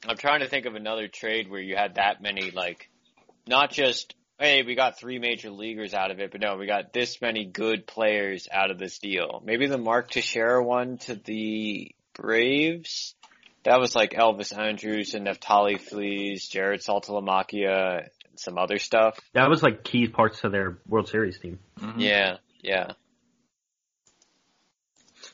I'm 0.07 0.17
trying 0.17 0.39
to 0.39 0.47
think 0.47 0.65
of 0.65 0.75
another 0.75 1.07
trade 1.07 1.49
where 1.49 1.59
you 1.59 1.75
had 1.75 1.95
that 1.95 2.21
many, 2.21 2.51
like, 2.51 2.89
not 3.47 3.71
just, 3.71 4.15
hey, 4.39 4.63
we 4.63 4.75
got 4.75 4.97
three 4.97 5.19
major 5.19 5.49
leaguers 5.49 5.93
out 5.93 6.09
of 6.11 6.19
it, 6.19 6.31
but 6.31 6.39
no, 6.41 6.55
we 6.55 6.67
got 6.67 6.93
this 6.93 7.21
many 7.21 7.45
good 7.45 7.85
players 7.85 8.47
out 8.51 8.71
of 8.71 8.79
this 8.79 8.99
deal. 8.99 9.41
Maybe 9.45 9.67
the 9.67 9.77
Mark 9.77 10.09
Teixeira 10.09 10.63
one 10.63 10.97
to 10.99 11.15
the 11.15 11.91
Braves? 12.13 13.15
That 13.63 13.79
was 13.79 13.93
like 13.95 14.11
Elvis 14.11 14.57
Andrus 14.57 15.13
and 15.13 15.27
Neftali 15.27 15.79
Feliz, 15.79 16.47
Jared 16.47 16.79
Saltalamacchia, 16.81 18.07
some 18.39 18.57
other 18.57 18.77
stuff. 18.79 19.19
that 19.33 19.49
was 19.49 19.61
like 19.63 19.83
key 19.83 20.07
parts 20.07 20.41
to 20.41 20.49
their 20.49 20.79
World 20.87 21.07
Series 21.09 21.39
team. 21.39 21.59
Mhm. 21.79 21.95
Yeah, 21.97 22.37
yeah. 22.61 22.91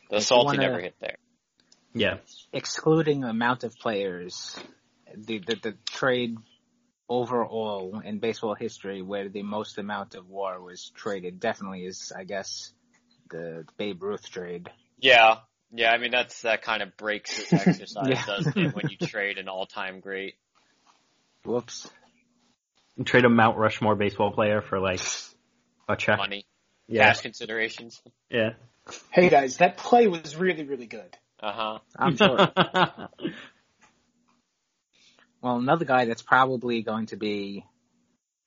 The 0.09 0.17
If 0.17 0.21
you 0.21 0.25
salty 0.25 0.45
wanna- 0.57 0.61
never 0.61 0.79
hit 0.81 0.95
there. 0.99 1.17
Yeah. 1.93 2.17
excluding 2.51 3.23
amount 3.23 3.63
of 3.63 3.73
players, 3.77 4.57
the, 5.15 5.39
the 5.39 5.55
the 5.55 5.77
trade 5.89 6.35
overall 7.07 8.01
in 8.03 8.19
baseball 8.19 8.55
history 8.55 9.01
where 9.01 9.29
the 9.29 9.43
most 9.43 9.77
amount 9.77 10.15
of 10.15 10.27
war 10.27 10.61
was 10.61 10.91
traded 10.95 11.39
definitely 11.39 11.85
is, 11.85 12.11
I 12.15 12.23
guess, 12.25 12.73
the 13.29 13.65
Babe 13.77 14.01
Ruth 14.03 14.29
trade. 14.29 14.69
Yeah, 14.99 15.37
yeah. 15.71 15.91
I 15.91 15.97
mean, 15.99 16.11
that's 16.11 16.41
that 16.41 16.63
kind 16.63 16.81
of 16.83 16.97
breaks 16.97 17.49
this 17.49 17.53
exercise, 17.67 18.07
Yeah. 18.09 18.25
doesn't 18.25 18.57
it? 18.57 18.75
When 18.75 18.89
you 18.89 18.97
trade 18.97 19.37
an 19.37 19.47
all-time 19.47 19.99
great. 20.01 20.35
Whoops. 21.45 21.89
Trade 23.03 23.25
a 23.25 23.29
Mount 23.29 23.57
Rushmore 23.57 23.95
baseball 23.95 24.31
player 24.31 24.61
for 24.61 24.79
like 24.79 25.01
a 25.89 25.95
check. 25.97 26.17
money, 26.17 26.45
Yeah. 26.87 27.07
cash 27.07 27.21
considerations. 27.21 28.01
Yeah. 28.29 28.51
Hey 29.11 29.29
guys, 29.29 29.57
that 29.57 29.77
play 29.77 30.07
was 30.07 30.35
really, 30.35 30.63
really 30.63 30.85
good. 30.87 31.17
Uh 31.41 31.51
huh. 31.51 31.79
I'm 31.97 32.15
sure. 32.17 32.47
Well, 35.41 35.57
another 35.57 35.85
guy 35.85 36.05
that's 36.05 36.23
probably 36.23 36.81
going 36.81 37.05
to 37.07 37.17
be 37.17 37.63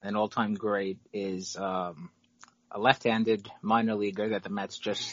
an 0.03 0.17
all-time 0.17 0.55
great 0.55 0.99
is 1.13 1.57
um, 1.57 2.11
a 2.73 2.81
left-handed 2.81 3.49
minor 3.63 3.95
leaguer 3.95 4.31
that 4.31 4.43
the 4.43 4.49
Mets 4.49 4.77
just 4.79 5.09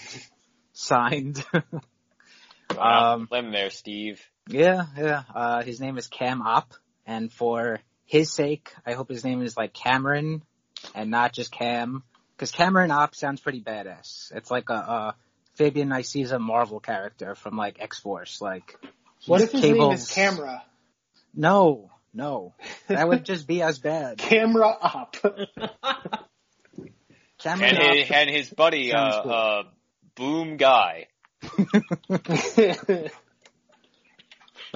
signed. 0.73 1.43
Um, 2.79 3.27
limb 3.31 3.51
there, 3.51 3.69
Steve. 3.69 4.19
yeah, 4.49 4.87
yeah. 4.97 5.21
Uh, 5.33 5.61
his 5.61 5.79
name 5.79 5.99
is 5.99 6.07
Cam 6.07 6.41
Opp, 6.41 6.73
and 7.05 7.31
for 7.31 7.79
his 8.05 8.31
sake, 8.31 8.71
I 8.85 8.93
hope 8.93 9.09
his 9.09 9.23
name 9.23 9.41
is 9.41 9.57
like 9.57 9.73
Cameron 9.73 10.41
and 10.93 11.09
not 11.11 11.33
just 11.33 11.51
Cam, 11.51 12.03
because 12.35 12.51
Cameron 12.51 12.91
Opp 12.91 13.15
sounds 13.15 13.41
pretty 13.41 13.61
badass. 13.61 14.31
It's 14.35 14.51
like 14.51 14.69
a, 14.69 14.73
a 14.73 15.15
Fabian 15.55 15.89
Nicieza 15.89 16.39
Marvel 16.39 16.79
character 16.79 17.33
from 17.35 17.57
like 17.57 17.77
X 17.81 17.99
Force. 17.99 18.41
Like, 18.41 18.77
What 19.25 19.41
if 19.41 19.51
his 19.51 19.61
name 19.63 19.73
Cable's- 19.75 20.01
is 20.03 20.11
Camera? 20.11 20.63
No, 21.33 21.91
no, 22.13 22.53
that 22.87 23.07
would 23.07 23.25
just 23.25 23.47
be 23.47 23.61
as 23.61 23.79
bad. 23.79 24.17
Camera 24.19 24.67
up. 24.69 25.15
Cameron 27.39 27.69
And 27.75 27.77
Opp 27.79 27.95
his, 27.95 28.11
and 28.11 28.29
his 28.29 28.49
buddy, 28.49 28.93
uh, 28.93 29.21
cool. 29.23 29.31
uh, 29.33 29.63
Boom 30.15 30.57
Guy. 30.57 31.07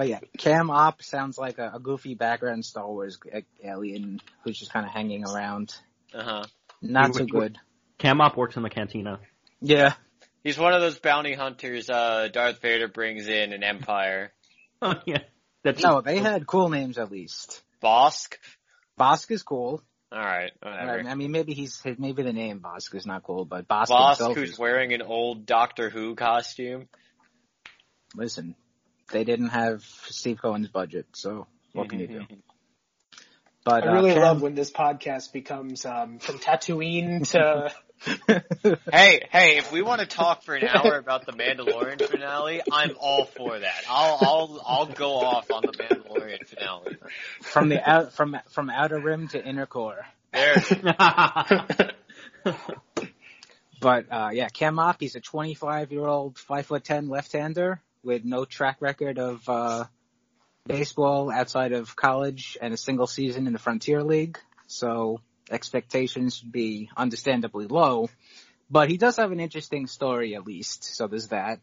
But 0.00 0.08
yeah, 0.08 0.20
Cam 0.38 0.70
Opp 0.70 1.02
sounds 1.02 1.36
like 1.36 1.58
a, 1.58 1.72
a 1.74 1.78
goofy 1.78 2.14
background 2.14 2.64
Star 2.64 2.88
Wars 2.88 3.18
alien 3.62 4.18
who's 4.42 4.58
just 4.58 4.72
kind 4.72 4.86
of 4.86 4.92
hanging 4.92 5.26
around. 5.26 5.74
Uh 6.14 6.22
huh. 6.22 6.44
Not 6.80 7.14
so 7.14 7.26
good. 7.26 7.58
Cam 7.98 8.22
Opp 8.22 8.34
works 8.34 8.56
in 8.56 8.62
the 8.62 8.70
cantina. 8.70 9.20
Yeah. 9.60 9.92
He's 10.42 10.58
one 10.58 10.72
of 10.72 10.80
those 10.80 10.98
bounty 10.98 11.34
hunters, 11.34 11.90
uh, 11.90 12.28
Darth 12.32 12.62
Vader 12.62 12.88
brings 12.88 13.28
in 13.28 13.52
an 13.52 13.62
Empire. 13.62 14.32
Oh 14.80 14.94
yeah. 15.04 15.18
That's 15.62 15.82
No, 15.82 16.00
they 16.00 16.16
had 16.16 16.46
cool 16.46 16.70
names 16.70 16.96
at 16.96 17.12
least. 17.12 17.62
Bossk? 17.82 18.36
Bossk 18.98 19.30
is 19.30 19.42
cool. 19.42 19.82
Alright, 20.10 20.52
whatever. 20.62 21.06
I 21.06 21.14
mean, 21.14 21.30
maybe 21.30 21.52
he's 21.52 21.82
maybe 21.98 22.22
the 22.22 22.32
name 22.32 22.60
Bossk 22.60 22.94
is 22.94 23.04
not 23.04 23.22
cool, 23.22 23.44
but 23.44 23.68
Bossk, 23.68 23.88
Bossk, 23.88 24.34
who's 24.34 24.52
is- 24.52 24.58
wearing 24.58 24.94
an 24.94 25.02
old 25.02 25.44
Doctor 25.44 25.90
Who 25.90 26.14
costume. 26.14 26.88
Listen, 28.16 28.54
they 29.10 29.24
didn't 29.24 29.48
have 29.48 29.84
Steve 30.08 30.40
Cohen's 30.40 30.68
budget, 30.68 31.06
so 31.12 31.46
what 31.72 31.88
can 31.88 32.00
you 32.00 32.06
do? 32.06 32.22
But 33.64 33.86
I 33.86 33.92
really 33.92 34.12
uh, 34.12 34.14
Cam, 34.14 34.22
love 34.22 34.42
when 34.42 34.54
this 34.54 34.70
podcast 34.70 35.32
becomes 35.32 35.84
um, 35.84 36.18
from 36.18 36.38
Tatooine 36.38 37.28
to 37.30 37.70
Hey, 38.90 39.26
hey, 39.30 39.58
if 39.58 39.70
we 39.70 39.82
want 39.82 40.00
to 40.00 40.06
talk 40.06 40.42
for 40.42 40.54
an 40.54 40.66
hour 40.66 40.96
about 40.96 41.26
the 41.26 41.32
Mandalorian 41.32 42.02
finale, 42.02 42.62
I'm 42.72 42.96
all 42.98 43.26
for 43.26 43.58
that. 43.58 43.82
I'll, 43.88 44.18
I'll, 44.20 44.62
I'll 44.66 44.86
go 44.86 45.16
off 45.16 45.50
on 45.50 45.62
the 45.62 45.72
Mandalorian 45.72 46.46
finale. 46.46 46.96
from 47.42 47.68
the 47.68 47.88
out 47.88 48.14
from 48.14 48.38
from 48.48 48.70
outer 48.70 48.98
rim 48.98 49.28
to 49.28 49.44
inner 49.44 49.66
core. 49.66 50.06
There. 50.32 50.62
But 53.82 54.12
uh, 54.12 54.28
yeah, 54.34 54.48
Cam 54.50 54.78
Opp, 54.78 55.00
he's 55.00 55.14
a 55.14 55.20
25 55.20 55.90
year 55.90 56.04
old, 56.04 56.38
five 56.38 56.66
foot 56.66 56.84
ten 56.84 57.08
left 57.08 57.32
hander 57.32 57.80
with 58.02 58.24
no 58.24 58.44
track 58.44 58.78
record 58.80 59.18
of 59.18 59.48
uh, 59.48 59.84
baseball 60.66 61.30
outside 61.30 61.72
of 61.72 61.96
college 61.96 62.56
and 62.60 62.72
a 62.72 62.76
single 62.76 63.06
season 63.06 63.46
in 63.46 63.52
the 63.52 63.58
Frontier 63.58 64.02
League. 64.02 64.38
So 64.66 65.20
expectations 65.50 66.36
should 66.36 66.52
be 66.52 66.90
understandably 66.96 67.66
low. 67.66 68.08
But 68.70 68.88
he 68.88 68.96
does 68.96 69.16
have 69.16 69.32
an 69.32 69.40
interesting 69.40 69.86
story 69.86 70.36
at 70.36 70.46
least. 70.46 70.84
So 70.84 71.08
there's 71.08 71.28
that. 71.28 71.60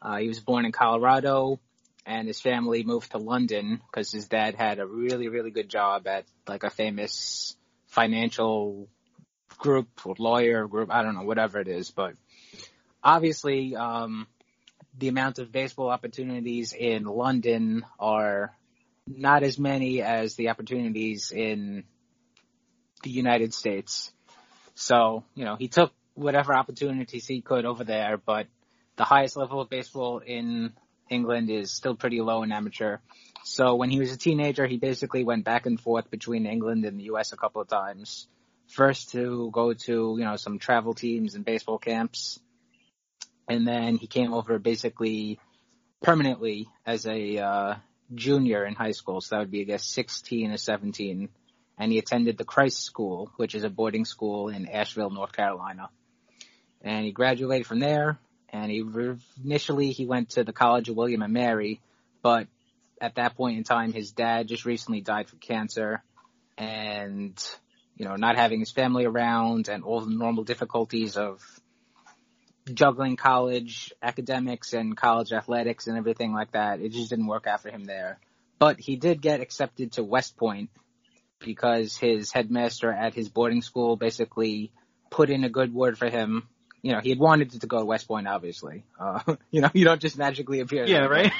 Uh, 0.00 0.16
he 0.18 0.28
was 0.28 0.40
born 0.40 0.64
in 0.64 0.72
Colorado 0.72 1.60
and 2.06 2.28
his 2.28 2.40
family 2.40 2.84
moved 2.84 3.10
to 3.10 3.18
London 3.18 3.80
because 3.90 4.12
his 4.12 4.28
dad 4.28 4.54
had 4.54 4.78
a 4.78 4.86
really, 4.86 5.28
really 5.28 5.50
good 5.50 5.68
job 5.68 6.06
at 6.06 6.24
like 6.46 6.62
a 6.62 6.70
famous 6.70 7.56
financial 7.88 8.88
group 9.58 9.88
or 10.04 10.14
lawyer 10.18 10.66
group. 10.66 10.90
I 10.90 11.02
don't 11.02 11.14
know, 11.14 11.24
whatever 11.24 11.60
it 11.60 11.68
is, 11.68 11.90
but 11.90 12.14
obviously, 13.02 13.74
um, 13.74 14.26
the 14.98 15.08
amount 15.08 15.38
of 15.38 15.52
baseball 15.52 15.90
opportunities 15.90 16.72
in 16.72 17.04
London 17.04 17.84
are 17.98 18.56
not 19.06 19.42
as 19.42 19.58
many 19.58 20.02
as 20.02 20.34
the 20.34 20.48
opportunities 20.48 21.30
in 21.30 21.84
the 23.02 23.10
United 23.10 23.54
States. 23.54 24.12
So, 24.74 25.24
you 25.34 25.44
know, 25.44 25.56
he 25.56 25.68
took 25.68 25.92
whatever 26.14 26.54
opportunities 26.54 27.26
he 27.26 27.40
could 27.40 27.64
over 27.64 27.84
there, 27.84 28.16
but 28.16 28.46
the 28.96 29.04
highest 29.04 29.36
level 29.36 29.60
of 29.60 29.68
baseball 29.68 30.18
in 30.18 30.72
England 31.08 31.50
is 31.50 31.70
still 31.70 31.94
pretty 31.94 32.20
low 32.20 32.42
in 32.42 32.52
amateur. 32.52 32.98
So 33.44 33.76
when 33.76 33.90
he 33.90 34.00
was 34.00 34.12
a 34.12 34.16
teenager, 34.16 34.66
he 34.66 34.78
basically 34.78 35.24
went 35.24 35.44
back 35.44 35.66
and 35.66 35.80
forth 35.80 36.10
between 36.10 36.46
England 36.46 36.84
and 36.84 36.98
the 36.98 37.04
US 37.04 37.32
a 37.32 37.36
couple 37.36 37.60
of 37.60 37.68
times. 37.68 38.26
First 38.66 39.12
to 39.12 39.50
go 39.52 39.72
to, 39.72 40.16
you 40.18 40.24
know, 40.24 40.36
some 40.36 40.58
travel 40.58 40.94
teams 40.94 41.34
and 41.36 41.44
baseball 41.44 41.78
camps. 41.78 42.40
And 43.48 43.66
then 43.66 43.96
he 43.96 44.06
came 44.06 44.32
over 44.32 44.58
basically 44.58 45.38
permanently 46.02 46.68
as 46.84 47.06
a, 47.06 47.38
uh, 47.38 47.74
junior 48.14 48.64
in 48.64 48.74
high 48.74 48.92
school. 48.92 49.20
So 49.20 49.34
that 49.34 49.40
would 49.40 49.50
be, 49.50 49.62
I 49.62 49.64
guess, 49.64 49.84
16 49.86 50.52
or 50.52 50.56
17. 50.56 51.28
And 51.78 51.92
he 51.92 51.98
attended 51.98 52.38
the 52.38 52.44
Christ 52.44 52.82
School, 52.82 53.30
which 53.36 53.54
is 53.54 53.64
a 53.64 53.70
boarding 53.70 54.04
school 54.04 54.48
in 54.48 54.68
Asheville, 54.68 55.10
North 55.10 55.32
Carolina. 55.32 55.90
And 56.82 57.04
he 57.04 57.12
graduated 57.12 57.66
from 57.66 57.80
there. 57.80 58.18
And 58.48 58.70
he 58.70 58.84
initially 59.44 59.90
he 59.90 60.06
went 60.06 60.30
to 60.30 60.44
the 60.44 60.52
College 60.52 60.88
of 60.88 60.96
William 60.96 61.22
and 61.22 61.32
Mary, 61.32 61.80
but 62.22 62.46
at 63.00 63.16
that 63.16 63.36
point 63.36 63.58
in 63.58 63.64
time, 63.64 63.92
his 63.92 64.12
dad 64.12 64.48
just 64.48 64.64
recently 64.64 65.00
died 65.00 65.28
from 65.28 65.40
cancer, 65.40 66.02
and 66.56 67.44
you 67.96 68.04
know, 68.04 68.16
not 68.16 68.36
having 68.36 68.60
his 68.60 68.70
family 68.70 69.04
around 69.04 69.68
and 69.68 69.82
all 69.82 70.00
the 70.00 70.14
normal 70.14 70.44
difficulties 70.44 71.16
of 71.16 71.42
juggling 72.72 73.16
college 73.16 73.92
academics 74.02 74.72
and 74.72 74.96
college 74.96 75.32
athletics 75.32 75.86
and 75.86 75.96
everything 75.96 76.32
like 76.32 76.52
that. 76.52 76.80
It 76.80 76.92
just 76.92 77.10
didn't 77.10 77.26
work 77.26 77.46
out 77.46 77.62
for 77.62 77.70
him 77.70 77.84
there. 77.84 78.18
But 78.58 78.80
he 78.80 78.96
did 78.96 79.20
get 79.20 79.40
accepted 79.40 79.92
to 79.92 80.04
West 80.04 80.36
Point 80.36 80.70
because 81.38 81.96
his 81.96 82.32
headmaster 82.32 82.90
at 82.90 83.14
his 83.14 83.28
boarding 83.28 83.62
school 83.62 83.96
basically 83.96 84.72
put 85.10 85.30
in 85.30 85.44
a 85.44 85.48
good 85.48 85.72
word 85.72 85.98
for 85.98 86.08
him. 86.08 86.48
You 86.82 86.92
know, 86.92 87.00
he 87.00 87.10
had 87.10 87.18
wanted 87.18 87.50
to 87.50 87.66
go 87.66 87.78
to 87.80 87.84
West 87.84 88.06
Point, 88.06 88.28
obviously. 88.28 88.84
Uh, 88.98 89.20
you 89.50 89.60
know, 89.60 89.70
you 89.74 89.84
don't 89.84 90.00
just 90.00 90.16
magically 90.16 90.60
appear. 90.60 90.86
Yeah, 90.86 91.00
there. 91.00 91.10
right? 91.10 91.32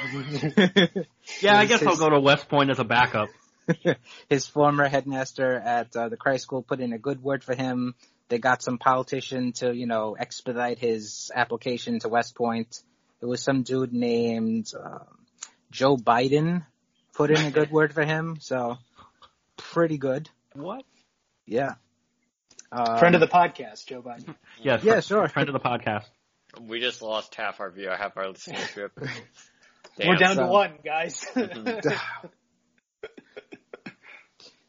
yeah, 1.41 1.57
I 1.59 1.67
His- 1.67 1.81
guess 1.81 1.87
I'll 1.87 1.97
go 1.97 2.11
to 2.11 2.21
West 2.21 2.49
Point 2.49 2.71
as 2.71 2.79
a 2.79 2.85
backup. 2.85 3.29
his 4.29 4.47
former 4.47 4.89
headmaster 4.89 5.55
at 5.55 5.95
uh, 5.97 6.09
the 6.09 6.17
Christ 6.17 6.45
School 6.45 6.63
put 6.63 6.81
in 6.81 6.93
a 6.93 6.99
good 6.99 7.23
word 7.23 7.43
for 7.43 7.55
him. 7.55 7.95
They 8.29 8.39
got 8.39 8.63
some 8.63 8.79
politician 8.79 9.53
to, 9.55 9.75
you 9.75 9.87
know, 9.87 10.17
expedite 10.19 10.79
his 10.79 11.31
application 11.35 12.01
to 12.01 12.09
West 12.09 12.35
Point. 12.35 12.83
It 13.21 13.27
was 13.27 13.43
some 13.43 13.63
dude 13.63 13.93
named 13.93 14.73
um 14.79 15.07
Joe 15.71 15.97
Biden 15.97 16.65
put 17.15 17.31
in 17.31 17.45
a 17.45 17.51
good 17.51 17.71
word 17.71 17.93
for 17.93 18.05
him. 18.05 18.39
So 18.41 18.79
pretty 19.57 19.99
good. 19.99 20.29
What? 20.55 20.85
Yeah. 21.47 21.75
Um, 22.73 22.99
Friend 22.99 23.15
of 23.15 23.21
the 23.21 23.29
podcast, 23.29 23.87
Joe 23.87 24.03
Biden. 24.03 24.35
Yeah, 24.61 24.81
Yeah, 24.83 25.01
sure. 25.01 25.29
Friend 25.37 25.49
of 25.49 25.53
the 25.53 25.61
podcast. 25.61 26.05
We 26.61 26.81
just 26.81 27.03
lost 27.03 27.35
half 27.35 27.61
our 27.61 27.71
view, 27.71 27.91
half 27.91 28.17
our 28.17 28.25
listenership. 28.25 28.91
We're 29.99 30.17
Damn. 30.17 30.37
down 30.37 30.37
to 30.37 30.47
one, 30.47 30.73
guys. 30.85 31.27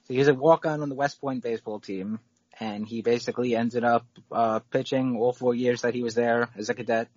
So 0.07 0.13
he 0.13 0.19
was 0.19 0.29
a 0.29 0.33
walk-on 0.33 0.81
on 0.81 0.87
the 0.87 0.95
West 0.95 1.19
Point 1.19 1.43
baseball 1.43 1.81
team, 1.81 2.19
and 2.59 2.85
he 2.85 3.01
basically 3.01 3.55
ended 3.55 3.83
up 3.83 4.05
uh, 4.31 4.59
pitching 4.59 5.17
all 5.17 5.33
four 5.33 5.53
years 5.53 5.81
that 5.81 5.93
he 5.93 6.03
was 6.03 6.15
there 6.15 6.49
as 6.57 6.69
a 6.69 6.73
cadet. 6.73 7.07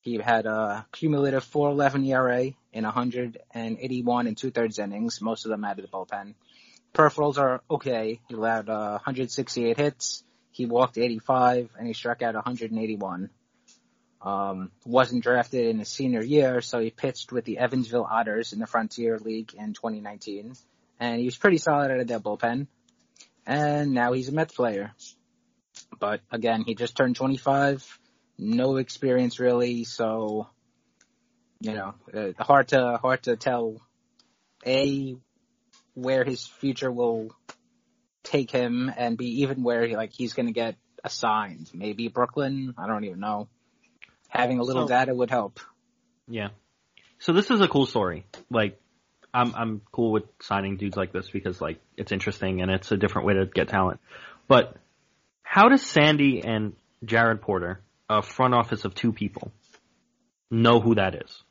He 0.00 0.16
had 0.16 0.46
a 0.46 0.86
cumulative 0.92 1.44
4.11 1.44 2.06
ERA 2.08 2.52
in 2.72 2.84
181 2.84 4.26
and 4.26 4.36
two-thirds 4.36 4.78
innings, 4.78 5.20
most 5.20 5.44
of 5.44 5.50
them 5.50 5.64
out 5.64 5.78
of 5.78 5.82
the 5.82 5.90
bullpen. 5.90 6.34
Peripherals 6.94 7.38
are 7.38 7.62
okay. 7.70 8.20
He 8.28 8.34
allowed 8.34 8.68
uh, 8.68 8.92
168 8.92 9.76
hits. 9.76 10.24
He 10.52 10.66
walked 10.66 10.98
85, 10.98 11.70
and 11.78 11.86
he 11.86 11.92
struck 11.92 12.22
out 12.22 12.34
181. 12.34 13.30
Um, 14.22 14.70
wasn't 14.84 15.22
drafted 15.22 15.66
in 15.66 15.78
his 15.78 15.88
senior 15.88 16.22
year, 16.22 16.60
so 16.60 16.78
he 16.78 16.90
pitched 16.90 17.32
with 17.32 17.44
the 17.44 17.58
Evansville 17.58 18.08
Otters 18.10 18.52
in 18.52 18.58
the 18.58 18.66
Frontier 18.66 19.18
League 19.18 19.54
in 19.54 19.72
2019 19.74 20.54
and 21.00 21.18
he 21.18 21.24
was 21.24 21.36
pretty 21.36 21.56
solid 21.56 21.90
out 21.90 21.98
of 21.98 22.06
their 22.06 22.20
bullpen. 22.20 22.66
And 23.50 23.94
now 23.94 24.12
he's 24.12 24.28
a 24.28 24.32
Mets 24.32 24.54
player. 24.54 24.92
But 25.98 26.20
again, 26.30 26.62
he 26.64 26.76
just 26.76 26.96
turned 26.96 27.16
25, 27.16 27.98
no 28.38 28.76
experience 28.76 29.40
really, 29.40 29.82
so 29.82 30.46
you 31.60 31.74
know, 31.74 31.94
uh, 32.14 32.42
hard 32.42 32.68
to 32.68 32.96
hard 33.02 33.24
to 33.24 33.34
tell 33.36 33.82
a 34.64 35.16
where 35.94 36.24
his 36.24 36.46
future 36.46 36.92
will 36.92 37.34
take 38.22 38.52
him, 38.52 38.90
and 38.96 39.18
b 39.18 39.26
even 39.42 39.64
where 39.64 39.84
he, 39.84 39.96
like 39.96 40.12
he's 40.12 40.32
going 40.32 40.46
to 40.46 40.52
get 40.52 40.76
assigned. 41.02 41.70
Maybe 41.74 42.06
Brooklyn. 42.06 42.74
I 42.78 42.86
don't 42.86 43.04
even 43.04 43.18
know. 43.18 43.48
Having 44.28 44.60
a 44.60 44.62
little 44.62 44.84
So- 44.84 44.88
data 44.88 45.12
would 45.12 45.30
help. 45.30 45.58
Yeah. 46.28 46.50
So 47.18 47.32
this 47.32 47.50
is 47.50 47.60
a 47.60 47.66
cool 47.68 47.86
story. 47.86 48.24
Like, 48.48 48.80
I'm 49.32 49.54
I'm 49.54 49.82
cool 49.92 50.12
with 50.12 50.24
signing 50.40 50.76
dudes 50.76 50.96
like 50.96 51.12
this 51.12 51.28
because 51.30 51.60
like 51.60 51.80
it's 51.96 52.12
interesting 52.12 52.62
and 52.62 52.70
it's 52.70 52.90
a 52.90 52.96
different 52.96 53.26
way 53.26 53.34
to 53.34 53.46
get 53.46 53.68
talent. 53.68 54.00
But 54.48 54.76
how 55.42 55.68
does 55.68 55.82
Sandy 55.82 56.42
and 56.44 56.74
Jared 57.04 57.40
Porter, 57.40 57.80
a 58.08 58.22
front 58.22 58.54
office 58.54 58.84
of 58.84 58.94
two 58.94 59.12
people, 59.12 59.52
know 60.50 60.80
who 60.80 60.96
that 60.96 61.14
is? 61.14 61.42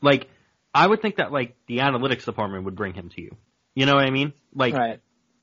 Like, 0.00 0.28
I 0.74 0.86
would 0.86 1.02
think 1.02 1.16
that 1.16 1.32
like 1.32 1.56
the 1.66 1.78
analytics 1.78 2.24
department 2.24 2.64
would 2.64 2.76
bring 2.76 2.94
him 2.94 3.10
to 3.10 3.20
you. 3.20 3.36
You 3.74 3.86
know 3.86 3.94
what 3.94 4.04
I 4.04 4.10
mean? 4.10 4.32
Like, 4.54 4.74
Right. 4.74 5.00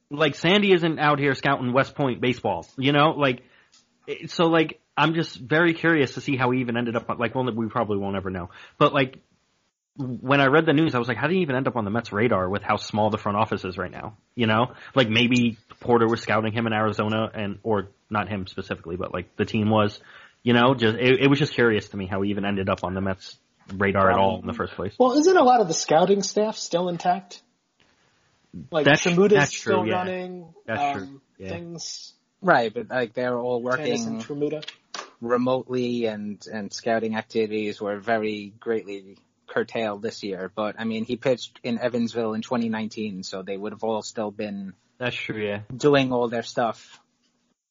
like 0.09 0.35
Sandy 0.35 0.71
isn't 0.73 0.99
out 0.99 1.19
here 1.19 1.33
scouting 1.33 1.73
West 1.73 1.95
Point 1.95 2.21
baseball, 2.21 2.65
you 2.77 2.91
know, 2.91 3.11
like, 3.11 3.43
eh, 4.07 4.27
so 4.27 4.45
like, 4.47 4.79
I'm 4.95 5.13
just 5.13 5.37
very 5.37 5.73
curious 5.73 6.15
to 6.15 6.21
see 6.21 6.35
how 6.35 6.51
he 6.51 6.61
even 6.61 6.75
ended 6.75 6.95
up 6.95 7.07
like, 7.19 7.35
well, 7.35 7.49
we 7.53 7.67
probably 7.67 7.97
won't 7.97 8.15
ever 8.15 8.29
know, 8.29 8.49
but 8.77 8.93
like, 8.93 9.19
when 9.97 10.39
I 10.41 10.45
read 10.45 10.65
the 10.65 10.73
news, 10.73 10.93
I 10.93 10.99
was 10.99 11.07
like, 11.07 11.17
how 11.17 11.27
did 11.27 11.35
he 11.35 11.41
even 11.41 11.55
end 11.55 11.67
up 11.67 11.75
on 11.75 11.83
the 11.83 11.91
Mets 11.91 12.11
radar 12.11 12.47
with 12.49 12.61
how 12.61 12.77
small 12.77 13.09
the 13.09 13.17
front 13.17 13.37
office 13.37 13.65
is 13.65 13.77
right 13.77 13.91
now? 13.91 14.15
You 14.35 14.47
know, 14.47 14.73
like 14.95 15.09
maybe 15.09 15.57
Porter 15.79 16.07
was 16.07 16.21
scouting 16.21 16.53
him 16.53 16.67
in 16.67 16.73
Arizona 16.73 17.29
and, 17.33 17.59
or 17.63 17.89
not 18.09 18.29
him 18.29 18.45
specifically, 18.47 18.95
but 18.95 19.13
like 19.13 19.35
the 19.35 19.45
team 19.45 19.69
was, 19.69 19.99
you 20.43 20.53
know, 20.53 20.75
just, 20.75 20.97
it, 20.97 21.21
it 21.21 21.29
was 21.29 21.39
just 21.39 21.53
curious 21.53 21.89
to 21.89 21.97
me 21.97 22.05
how 22.05 22.21
he 22.21 22.29
even 22.29 22.45
ended 22.45 22.69
up 22.69 22.83
on 22.83 22.93
the 22.93 23.01
Mets 23.01 23.37
radar 23.75 24.11
at 24.11 24.17
all 24.17 24.39
in 24.39 24.47
the 24.47 24.53
first 24.53 24.73
place. 24.73 24.93
well, 24.97 25.13
isn't 25.13 25.35
a 25.37 25.43
lot 25.43 25.61
of 25.61 25.67
the 25.67 25.73
scouting 25.73 26.21
staff 26.21 26.55
still 26.57 26.89
intact? 26.89 27.41
Like 28.71 28.85
That's- 28.85 29.03
Tramuta's 29.03 29.33
that's 29.33 29.51
true, 29.51 29.73
still 29.73 29.85
yeah. 29.87 29.95
running 29.95 30.53
That's 30.65 30.81
um, 30.81 30.93
true, 30.93 31.21
yeah. 31.37 31.49
things. 31.49 32.13
Right, 32.41 32.73
but 32.73 32.89
like 32.89 33.13
they're 33.13 33.37
all 33.37 33.61
working 33.61 34.05
and 34.07 34.21
Tramuta. 34.21 34.63
remotely 35.21 36.05
and 36.05 36.45
and 36.51 36.71
scouting 36.71 37.15
activities 37.15 37.81
were 37.81 37.99
very 37.99 38.53
greatly 38.59 39.17
curtailed 39.57 40.01
this 40.01 40.23
year. 40.23 40.51
But 40.53 40.75
I 40.79 40.83
mean, 40.83 41.05
he 41.05 41.15
pitched 41.15 41.59
in 41.63 41.79
Evansville 41.79 42.33
in 42.33 42.41
2019, 42.41 43.23
so 43.23 43.41
they 43.41 43.57
would 43.57 43.71
have 43.71 43.83
all 43.83 44.01
still 44.01 44.31
been 44.31 44.73
That's 44.99 45.15
true, 45.15 45.43
yeah. 45.43 45.61
doing 45.75 46.11
all 46.13 46.27
their 46.29 46.43
stuff. 46.43 46.99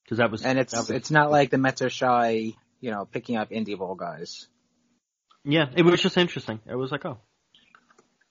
Cause 0.08 0.18
that 0.18 0.30
was, 0.30 0.44
And 0.44 0.58
it's 0.58 0.72
was- 0.74 0.90
it's 0.90 1.10
not 1.10 1.30
like 1.30 1.50
the 1.50 1.58
Mets 1.58 1.82
are 1.82 1.90
shy, 1.90 2.52
you 2.80 2.90
know, 2.92 3.04
picking 3.04 3.36
up 3.36 3.50
indie 3.50 3.76
ball 3.78 3.94
guys. 3.96 4.46
yeah, 5.44 5.66
it 5.76 5.82
was 5.82 6.00
just 6.00 6.16
interesting. 6.16 6.60
It 6.68 6.76
was 6.76 6.90
like, 6.92 7.04
oh, 7.04 7.18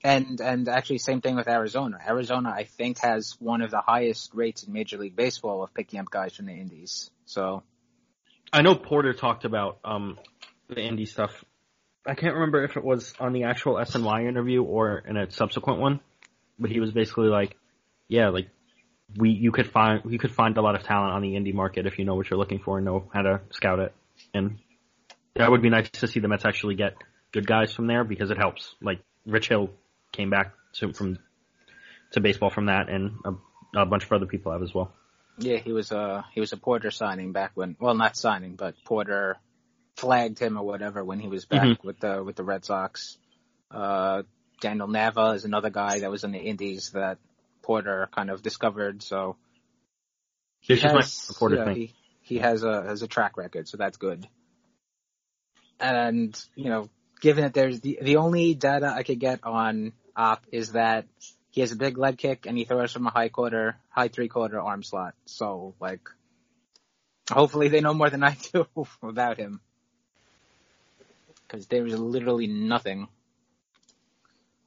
And 0.04 0.40
and 0.40 0.68
actually, 0.68 0.98
same 0.98 1.20
thing 1.20 1.36
with 1.36 1.48
Arizona. 1.48 1.98
Arizona, 2.06 2.50
I 2.50 2.64
think, 2.64 2.98
has 2.98 3.36
one 3.40 3.60
of 3.62 3.70
the 3.70 3.80
highest 3.80 4.34
rates 4.34 4.62
in 4.64 4.72
Major 4.72 4.98
League 4.98 5.16
Baseball 5.16 5.62
of 5.64 5.72
picking 5.74 5.98
up 6.00 6.10
guys 6.10 6.34
from 6.36 6.46
the 6.46 6.52
Indies. 6.54 7.10
So 7.26 7.62
I 8.52 8.62
know 8.62 8.74
Porter 8.74 9.12
talked 9.14 9.44
about 9.44 9.78
um 9.84 10.18
the 10.68 10.76
indie 10.76 11.08
stuff. 11.08 11.44
I 12.06 12.14
can't 12.14 12.34
remember 12.34 12.64
if 12.64 12.76
it 12.76 12.84
was 12.84 13.14
on 13.18 13.32
the 13.32 13.44
actual 13.44 13.74
SNY 13.74 14.28
interview 14.28 14.62
or 14.62 14.98
in 14.98 15.16
a 15.16 15.30
subsequent 15.30 15.80
one, 15.80 16.00
but 16.58 16.70
he 16.70 16.80
was 16.80 16.92
basically 16.92 17.28
like, 17.28 17.56
yeah, 18.08 18.28
like 18.28 18.48
we 19.16 19.30
you 19.30 19.52
could 19.52 19.70
find 19.70 20.02
you 20.10 20.18
could 20.18 20.32
find 20.32 20.56
a 20.56 20.62
lot 20.62 20.74
of 20.74 20.82
talent 20.82 21.12
on 21.12 21.22
the 21.22 21.34
indie 21.34 21.54
market 21.54 21.86
if 21.86 21.98
you 21.98 22.04
know 22.04 22.14
what 22.14 22.28
you're 22.30 22.38
looking 22.38 22.60
for 22.60 22.78
and 22.78 22.84
know 22.84 23.08
how 23.12 23.22
to 23.22 23.40
scout 23.50 23.78
it. 23.78 23.94
And 24.34 24.58
that 25.34 25.50
would 25.50 25.62
be 25.62 25.70
nice 25.70 25.90
to 25.90 26.08
see 26.08 26.20
the 26.20 26.28
Mets 26.28 26.44
actually 26.44 26.74
get 26.74 26.94
good 27.32 27.46
guys 27.46 27.72
from 27.72 27.86
there 27.86 28.04
because 28.04 28.30
it 28.30 28.38
helps. 28.38 28.74
Like 28.80 29.00
Rich 29.26 29.48
Hill 29.48 29.70
came 30.12 30.30
back 30.30 30.54
to, 30.74 30.92
from 30.92 31.18
to 32.12 32.20
baseball 32.20 32.50
from 32.50 32.66
that, 32.66 32.88
and 32.88 33.18
a, 33.24 33.80
a 33.82 33.86
bunch 33.86 34.04
of 34.04 34.12
other 34.12 34.26
people 34.26 34.52
have 34.52 34.62
as 34.62 34.72
well. 34.74 34.92
Yeah, 35.38 35.58
he 35.58 35.72
was 35.72 35.92
a 35.92 36.24
he 36.32 36.40
was 36.40 36.52
a 36.52 36.56
Porter 36.56 36.90
signing 36.90 37.32
back 37.32 37.52
when 37.54 37.76
well 37.78 37.94
not 37.94 38.16
signing, 38.16 38.56
but 38.56 38.74
Porter 38.84 39.36
flagged 39.96 40.38
him 40.38 40.58
or 40.58 40.64
whatever 40.64 41.04
when 41.04 41.18
he 41.18 41.28
was 41.28 41.44
back 41.46 41.62
mm-hmm. 41.62 41.86
with 41.86 41.98
the 42.00 42.22
with 42.22 42.36
the 42.36 42.44
Red 42.44 42.64
Sox. 42.64 43.18
Uh, 43.70 44.22
Daniel 44.60 44.88
Nava 44.88 45.34
is 45.34 45.44
another 45.44 45.70
guy 45.70 46.00
that 46.00 46.10
was 46.10 46.24
in 46.24 46.32
the 46.32 46.38
Indies 46.38 46.90
that 46.94 47.18
Porter 47.62 48.08
kind 48.14 48.30
of 48.30 48.42
discovered. 48.42 49.02
So 49.02 49.36
he 50.60 50.76
has, 50.76 51.28
yeah, 51.40 51.64
thing. 51.64 51.76
He, 51.76 51.94
he 52.22 52.38
has 52.38 52.62
a 52.62 52.82
has 52.82 53.02
a 53.02 53.08
track 53.08 53.36
record, 53.36 53.68
so 53.68 53.76
that's 53.76 53.96
good. 53.96 54.26
And 55.78 56.38
you 56.54 56.70
know, 56.70 56.88
given 57.20 57.44
that 57.44 57.54
there's 57.54 57.80
the 57.80 57.98
the 58.02 58.16
only 58.16 58.54
data 58.54 58.92
I 58.94 59.02
could 59.02 59.20
get 59.20 59.40
on 59.44 59.92
Opp 60.14 60.46
is 60.50 60.72
that 60.72 61.06
he 61.50 61.60
has 61.60 61.72
a 61.72 61.76
big 61.76 61.96
leg 61.96 62.18
kick 62.18 62.46
and 62.46 62.56
he 62.56 62.64
throws 62.64 62.92
from 62.92 63.06
a 63.06 63.10
high 63.10 63.28
quarter, 63.28 63.76
high 63.88 64.08
three 64.08 64.28
quarter 64.28 64.60
arm 64.60 64.82
slot. 64.82 65.14
So 65.26 65.74
like, 65.80 66.08
hopefully 67.30 67.68
they 67.68 67.80
know 67.80 67.94
more 67.94 68.10
than 68.10 68.22
I 68.22 68.36
do 68.52 68.66
about 69.02 69.38
him. 69.38 69.60
Cause 71.56 71.68
there 71.68 71.86
is 71.86 71.98
literally 71.98 72.46
nothing 72.46 73.08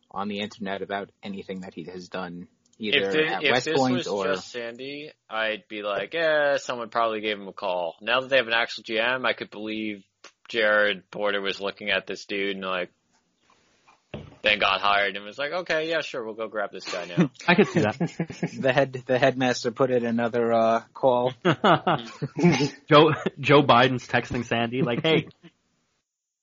on 0.09 0.27
the 0.27 0.39
internet 0.39 0.81
about 0.81 1.11
anything 1.21 1.59
that 1.59 1.75
he 1.75 1.83
has 1.83 2.09
done 2.09 2.47
either 2.79 3.09
if, 3.09 3.15
it, 3.15 3.29
at 3.29 3.43
if 3.43 3.51
West 3.51 3.65
this 3.65 3.77
Point 3.77 3.93
was 3.93 4.07
or 4.07 4.25
just 4.25 4.51
Sandy, 4.51 5.11
I'd 5.29 5.67
be 5.67 5.83
like, 5.83 6.15
yeah, 6.15 6.57
someone 6.57 6.89
probably 6.89 7.21
gave 7.21 7.37
him 7.37 7.47
a 7.47 7.53
call. 7.53 7.95
Now 8.01 8.21
that 8.21 8.29
they 8.31 8.37
have 8.37 8.47
an 8.47 8.53
actual 8.53 8.85
GM, 8.85 9.23
I 9.23 9.33
could 9.33 9.51
believe 9.51 10.03
Jared 10.47 11.11
Porter 11.11 11.41
was 11.41 11.61
looking 11.61 11.91
at 11.91 12.07
this 12.07 12.25
dude 12.25 12.55
and 12.55 12.65
like, 12.65 12.89
then 14.41 14.57
got 14.57 14.81
hired 14.81 15.15
and 15.15 15.23
was 15.23 15.37
like, 15.37 15.51
okay, 15.51 15.91
yeah, 15.91 16.01
sure, 16.01 16.25
we'll 16.25 16.33
go 16.33 16.47
grab 16.47 16.71
this 16.71 16.91
guy 16.91 17.05
now. 17.05 17.29
I 17.47 17.53
could 17.53 17.67
see 17.67 17.81
that. 17.81 17.99
the 18.59 18.73
head, 18.73 19.03
the 19.05 19.19
headmaster 19.19 19.69
put 19.69 19.91
in 19.91 20.07
another 20.07 20.51
uh, 20.51 20.81
call. 20.95 21.33
Joe 21.45 23.11
Joe 23.39 23.61
Biden's 23.61 24.07
texting 24.07 24.43
Sandy 24.43 24.81
like, 24.81 25.03
hey, 25.03 25.27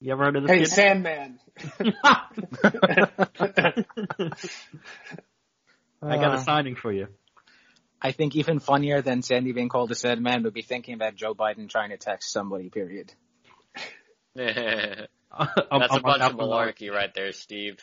you 0.00 0.12
ever 0.12 0.24
heard 0.24 0.36
of 0.36 0.42
this? 0.46 0.50
Hey, 0.50 0.58
kid? 0.60 0.70
Sandman. 0.70 1.38
I 6.02 6.16
got 6.16 6.34
a 6.34 6.38
signing 6.40 6.76
for 6.76 6.92
you. 6.92 7.08
I 8.00 8.12
think 8.12 8.36
even 8.36 8.60
funnier 8.60 9.00
than 9.00 9.22
Sandy 9.22 9.52
being 9.52 9.68
called 9.68 9.90
a 9.90 9.94
sad 9.94 10.20
man 10.20 10.42
would 10.42 10.52
be 10.52 10.62
thinking 10.62 10.94
about 10.94 11.16
Joe 11.16 11.34
Biden 11.34 11.68
trying 11.68 11.90
to 11.90 11.96
text 11.96 12.30
somebody, 12.30 12.68
period. 12.68 13.12
That's 14.34 15.08
a 15.32 16.00
bunch 16.00 16.22
of 16.22 16.32
malarkey 16.34 16.90
right 16.90 17.12
there, 17.14 17.32
Steve. 17.32 17.78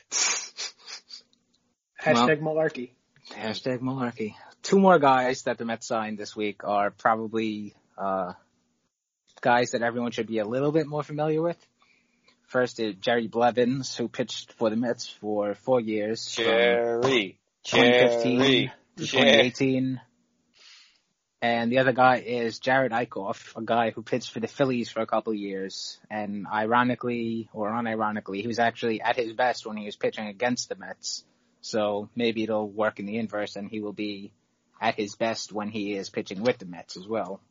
Hashtag 2.02 2.42
well, 2.42 2.56
malarkey. 2.56 2.92
Hashtag 3.32 3.80
malarkey. 3.80 4.36
Two 4.62 4.80
more 4.80 5.00
guys 5.00 5.44
that 5.44 5.58
the 5.58 5.66
Mets 5.66 5.88
signed 5.88 6.18
this 6.18 6.36
week 6.36 6.64
are 6.64 6.92
probably 6.92 7.74
uh, 7.98 8.34
guys 9.42 9.72
that 9.72 9.82
everyone 9.82 10.12
should 10.12 10.28
be 10.28 10.40
a 10.40 10.46
little 10.46 10.72
bit 10.72 10.88
more 10.88 11.04
familiar 11.04 11.42
with. 11.42 11.58
First 12.54 12.80
is 12.80 12.94
Jerry 13.02 13.28
Blevins, 13.28 13.98
who 13.98 14.08
pitched 14.08 14.54
for 14.54 14.70
the 14.70 14.76
Mets 14.76 15.10
for 15.10 15.56
four 15.56 15.82
years. 15.82 16.36
Jerry. 16.36 17.40
2015 17.64 18.72
to 18.98 19.08
2018. 19.08 20.00
And 21.42 21.72
the 21.72 21.80
other 21.80 21.94
guy 21.94 22.18
is 22.18 22.60
Jerad 22.60 22.92
Eickhoff, 22.92 23.58
a 23.58 23.64
guy 23.64 23.90
who 23.90 24.04
pitched 24.04 24.32
for 24.32 24.40
the 24.40 24.48
Phillies 24.48 24.92
for 24.92 25.00
a 25.00 25.08
couple 25.08 25.34
of 25.34 25.40
years. 25.40 25.98
And 26.12 26.46
ironically, 26.46 27.50
or 27.54 27.72
unironically, 27.72 28.42
he 28.42 28.48
was 28.48 28.60
actually 28.60 29.02
at 29.02 29.16
his 29.16 29.34
best 29.34 29.66
when 29.66 29.76
he 29.76 29.86
was 29.86 29.96
pitching 29.96 30.28
against 30.28 30.70
the 30.70 30.76
Mets. 30.76 31.26
So 31.62 32.12
maybe 32.16 32.44
it'll 32.44 32.70
work 32.70 33.00
in 33.00 33.08
the 33.08 33.18
inverse 33.18 33.56
and 33.56 33.68
he 33.68 33.80
will 33.80 33.94
be 33.94 34.32
at 34.80 34.94
his 34.94 35.16
best 35.16 35.52
when 35.52 35.70
he 35.70 35.96
is 35.96 36.12
pitching 36.12 36.44
with 36.44 36.60
the 36.60 36.68
Mets 36.68 36.98
as 36.98 37.08
well. 37.08 37.42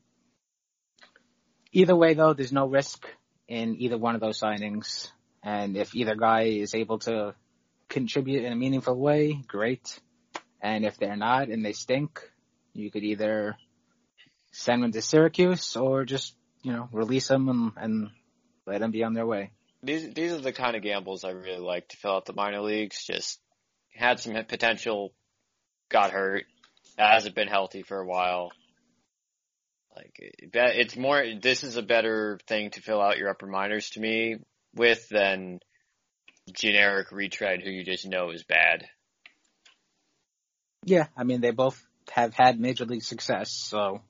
Either 1.72 1.96
way 1.96 2.14
though, 2.14 2.34
there's 2.34 2.52
no 2.52 2.68
risk 2.68 3.04
in 3.52 3.76
either 3.82 3.98
one 3.98 4.14
of 4.14 4.22
those 4.22 4.40
signings. 4.40 5.10
And 5.42 5.76
if 5.76 5.94
either 5.94 6.14
guy 6.14 6.44
is 6.44 6.74
able 6.74 7.00
to 7.00 7.34
contribute 7.90 8.44
in 8.44 8.52
a 8.52 8.56
meaningful 8.56 8.98
way, 8.98 9.38
great. 9.46 10.00
And 10.62 10.86
if 10.86 10.96
they're 10.96 11.16
not 11.16 11.48
and 11.48 11.62
they 11.62 11.74
stink, 11.74 12.18
you 12.72 12.90
could 12.90 13.04
either 13.04 13.56
send 14.52 14.82
them 14.82 14.92
to 14.92 15.02
Syracuse 15.02 15.76
or 15.76 16.06
just, 16.06 16.34
you 16.62 16.72
know, 16.72 16.88
release 16.92 17.28
them 17.28 17.48
and, 17.50 17.72
and 17.76 18.10
let 18.66 18.80
them 18.80 18.90
be 18.90 19.04
on 19.04 19.12
their 19.12 19.26
way. 19.26 19.50
These, 19.82 20.14
these 20.14 20.32
are 20.32 20.40
the 20.40 20.52
kind 20.52 20.74
of 20.74 20.82
gambles 20.82 21.22
I 21.22 21.32
really 21.32 21.58
like 21.58 21.88
to 21.88 21.98
fill 21.98 22.12
out 22.12 22.24
the 22.24 22.32
minor 22.32 22.62
leagues. 22.62 23.04
Just 23.04 23.38
had 23.94 24.18
some 24.18 24.32
potential, 24.46 25.12
got 25.90 26.10
hurt, 26.12 26.44
hasn't 26.96 27.34
been 27.34 27.48
healthy 27.48 27.82
for 27.82 27.98
a 27.98 28.06
while. 28.06 28.50
Like, 29.94 30.16
it's 30.18 30.96
more, 30.96 31.22
this 31.40 31.64
is 31.64 31.76
a 31.76 31.82
better 31.82 32.38
thing 32.46 32.70
to 32.70 32.80
fill 32.80 33.00
out 33.00 33.18
your 33.18 33.28
upper 33.28 33.46
minors 33.46 33.90
to 33.90 34.00
me 34.00 34.36
with 34.74 35.06
than 35.10 35.60
generic 36.52 37.12
retread 37.12 37.62
who 37.62 37.70
you 37.70 37.84
just 37.84 38.06
know 38.06 38.30
is 38.30 38.44
bad. 38.44 38.86
Yeah, 40.84 41.06
I 41.16 41.24
mean 41.24 41.40
they 41.40 41.52
both 41.52 41.80
have 42.10 42.34
had 42.34 42.58
major 42.58 42.84
league 42.84 43.04
success, 43.04 43.52
so 43.52 44.02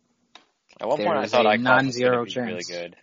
at 0.81 0.89
one 0.89 0.97
point 0.99 1.19
I 1.19 1.27
thought 1.27 1.47
I 1.47 1.57
non-zero 1.57 2.25
chance. 2.25 2.71
Really 2.71 2.83
good. 2.83 2.97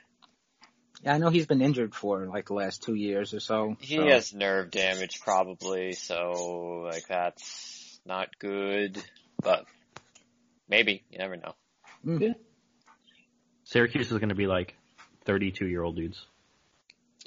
Yeah, 1.03 1.13
I 1.13 1.17
know 1.17 1.29
he's 1.29 1.45
been 1.45 1.61
injured 1.61 1.93
for 1.93 2.25
like 2.25 2.47
the 2.47 2.55
last 2.55 2.83
two 2.83 2.95
years 2.95 3.33
or 3.33 3.39
so. 3.39 3.77
He 3.79 3.97
so. 3.97 4.07
has 4.07 4.33
nerve 4.33 4.71
damage 4.71 5.21
probably, 5.21 5.93
so 5.93 6.83
like 6.85 7.07
that's 7.07 7.99
not 8.05 8.29
good. 8.39 9.01
But 9.41 9.65
maybe 10.67 11.03
you 11.11 11.19
never 11.19 11.37
know. 11.37 11.53
Mm. 12.05 12.21
Yeah. 12.21 12.33
Syracuse 13.69 14.11
is 14.11 14.17
going 14.17 14.29
to 14.29 14.35
be 14.35 14.47
like 14.47 14.75
thirty-two-year-old 15.25 15.95
dudes 15.95 16.25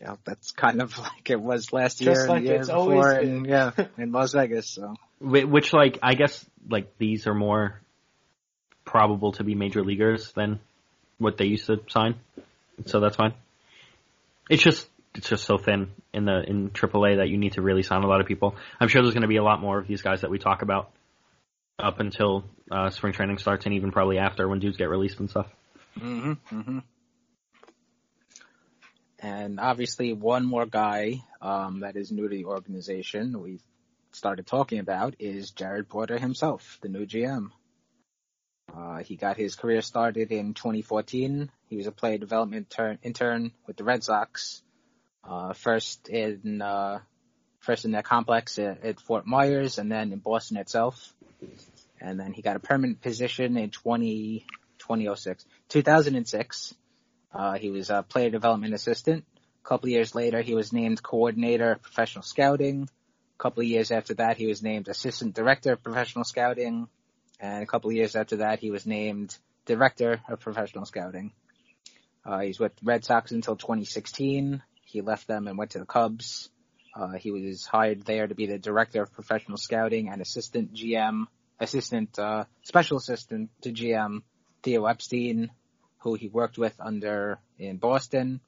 yeah, 0.03 0.17
that's 0.25 0.51
kind 0.51 0.83
of 0.83 0.99
like 0.99 1.31
it 1.31 1.41
was 1.41 1.73
last 1.73 2.01
year 2.01 2.15
Just 2.15 2.23
and 2.23 2.31
like 2.31 2.43
the 2.43 2.49
year 2.49 2.59
it's 2.59 2.69
before, 2.69 2.81
always 2.81 3.29
and 3.29 3.47
yeah, 3.47 3.71
in 3.99 4.13
Las 4.13 4.33
Vegas. 4.33 4.69
So, 4.69 4.97
which 5.21 5.73
like 5.73 5.99
I 6.03 6.15
guess 6.15 6.45
like 6.69 6.99
these 6.99 7.27
are 7.27 7.35
more 7.35 7.81
probable 8.85 9.33
to 9.33 9.45
be 9.45 9.55
major 9.55 9.83
leaguers 9.83 10.33
than 10.33 10.61
what 11.19 11.37
they 11.37 11.47
used 11.47 11.67
to 11.67 11.81
sign, 11.89 12.17
so 12.87 13.01
that's 13.01 13.17
fine. 13.17 13.35
It's 14.51 14.63
just 14.63 14.89
it's 15.15 15.29
just 15.29 15.45
so 15.45 15.57
thin 15.57 15.93
in 16.13 16.25
the 16.25 16.43
in 16.43 16.71
AAA 16.71 17.19
that 17.19 17.29
you 17.29 17.39
need 17.39 17.53
to 17.53 17.63
really 17.63 17.83
sign 17.83 18.03
a 18.03 18.09
lot 18.09 18.21
of 18.21 18.27
people. 18.27 18.57
I'm 18.81 18.89
sure 18.89 19.03
there's 19.03 19.15
going 19.15 19.23
to 19.23 19.29
be 19.29 19.37
a 19.37 19.45
lot 19.45 19.61
more 19.61 19.79
of 19.79 19.87
these 19.87 20.03
guys 20.03 20.23
that 20.23 20.31
we 20.31 20.39
talk 20.39 20.63
about 20.63 20.91
up 21.79 22.01
until 22.01 22.45
uh, 22.71 22.91
spring 22.91 23.13
training 23.13 23.39
starts, 23.39 23.67
and 23.67 23.75
even 23.75 23.93
probably 23.93 24.19
after 24.19 24.49
when 24.49 24.59
dudes 24.59 24.77
get 24.77 24.89
released 24.89 25.21
and 25.21 25.31
stuff. 25.31 25.47
Mm-hmm. 25.99 26.33
Mm-hmm. 26.59 26.79
And 29.21 29.61
obviously, 29.61 30.13
one 30.13 30.45
more 30.45 30.67
guy 30.67 31.23
um, 31.41 31.81
that 31.81 31.97
is 31.97 32.11
new 32.11 32.29
to 32.29 32.37
the 32.37 32.47
organization 32.47 33.41
we 33.41 33.61
started 34.13 34.47
talking 34.47 34.79
about 34.81 35.15
is 35.19 35.53
Jared 35.53 35.89
Porter 35.89 36.19
himself, 36.19 36.79
the 36.83 36.89
new 36.89 37.07
GM. 37.07 37.51
Uh, 38.75 38.99
he 38.99 39.17
got 39.17 39.37
his 39.37 39.55
career 39.55 39.83
started 39.83 40.33
in 40.33 40.55
2014. 40.55 41.51
He 41.69 41.77
was 41.77 41.87
a 41.87 41.93
player 41.93 42.19
development 42.19 42.71
turn, 42.71 42.99
intern 43.03 43.53
with 43.67 43.77
the 43.77 43.85
Red 43.85 44.03
Sox. 44.03 44.63
Uh, 45.25 45.53
first 45.53 46.09
in 46.09 46.61
uh, 46.61 46.99
first 47.61 47.85
in 47.85 47.93
their 47.93 48.03
complex 48.03 48.59
at, 48.59 48.85
at, 48.85 49.01
Fort 49.01 49.25
Myers, 49.25 49.79
and 49.79 49.91
then 49.91 50.13
in 50.13 50.19
Boston 50.19 50.57
itself. 50.57 51.15
And 52.01 52.19
then 52.19 52.33
he 52.33 52.43
got 52.43 52.57
a 52.57 52.61
permanent 52.61 53.01
position 53.01 53.57
in 53.57 53.71
20, 53.71 54.45
2006, 54.83 55.45
2006 55.68 56.75
uh, 57.35 57.55
he 57.55 57.71
was 57.71 57.90
a 57.90 58.03
player 58.03 58.31
development 58.31 58.75
assistant. 58.75 59.25
A 59.64 59.68
couple 59.68 59.88
years 59.88 60.14
later, 60.14 60.42
he 60.42 60.55
was 60.55 60.73
named 60.73 61.03
coordinator 61.03 61.73
of 61.73 61.83
professional 61.83 62.23
scouting. 62.23 62.88
A 63.38 63.42
couple 63.42 63.62
of 63.62 63.68
years 63.68 63.90
after 63.90 64.14
that, 64.14 64.37
he 64.37 64.47
was 64.47 64.62
named 64.62 64.88
assistant 64.88 65.35
director 65.35 65.73
of 65.73 65.83
professional 65.83 66.25
scouting. 66.25 66.88
And 67.40 67.62
a 67.62 67.66
couple 67.66 67.90
of 67.90 67.97
years 67.97 68.16
after 68.16 68.37
that, 68.37 68.59
he 68.59 68.71
was 68.71 68.87
named 68.87 69.37
director 69.64 70.21
of 70.29 70.40
professional 70.40 70.85
scouting. 70.85 71.33
Uh, 72.25 72.40
he's 72.40 72.61
with 72.61 72.73
Red 72.83 73.05
Sox 73.05 73.33
until 73.33 73.57
2016. 73.57 74.62
He 74.85 75.01
left 75.01 75.27
them 75.27 75.49
and 75.49 75.57
went 75.57 75.73
to 75.73 75.79
the 75.79 75.87
Cubs. 75.87 76.51
Uh, 76.95 77.12
he 77.12 77.31
was 77.31 77.64
hired 77.64 78.05
there 78.05 78.27
to 78.27 78.35
be 78.35 78.47
the 78.47 78.59
director 78.59 79.03
of 79.03 79.12
professional 79.12 79.57
scouting 79.57 80.11
and 80.11 80.21
assistant 80.21 80.75
GM, 80.75 81.25
assistant, 81.59 82.18
uh, 82.18 82.45
special 82.62 82.99
assistant 82.99 83.51
to 83.62 83.73
GM 83.73 84.23
Theo 84.62 84.87
Epstein 84.87 85.51
who 86.03 86.14
he 86.14 86.29
worked 86.29 86.59
with 86.59 86.75
under 86.81 87.38
in 87.59 87.79
Boston. 87.79 88.40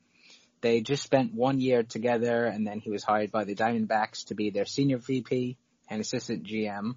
They 0.61 0.81
just 0.81 1.03
spent 1.03 1.35
one 1.35 1.61
year 1.61 1.83
together 1.83 2.46
and 2.46 2.66
then 2.66 2.81
he 2.81 2.90
was 2.90 3.05
hired 3.05 3.31
by 3.31 3.44
the 3.44 3.55
Diamondbacks 3.55 4.27
to 4.27 4.35
be 4.35 4.50
their 4.50 4.64
senior 4.64 4.98
VP 4.98 5.57
and 5.88 6.00
assistant 6.00 6.44
GM 6.44 6.94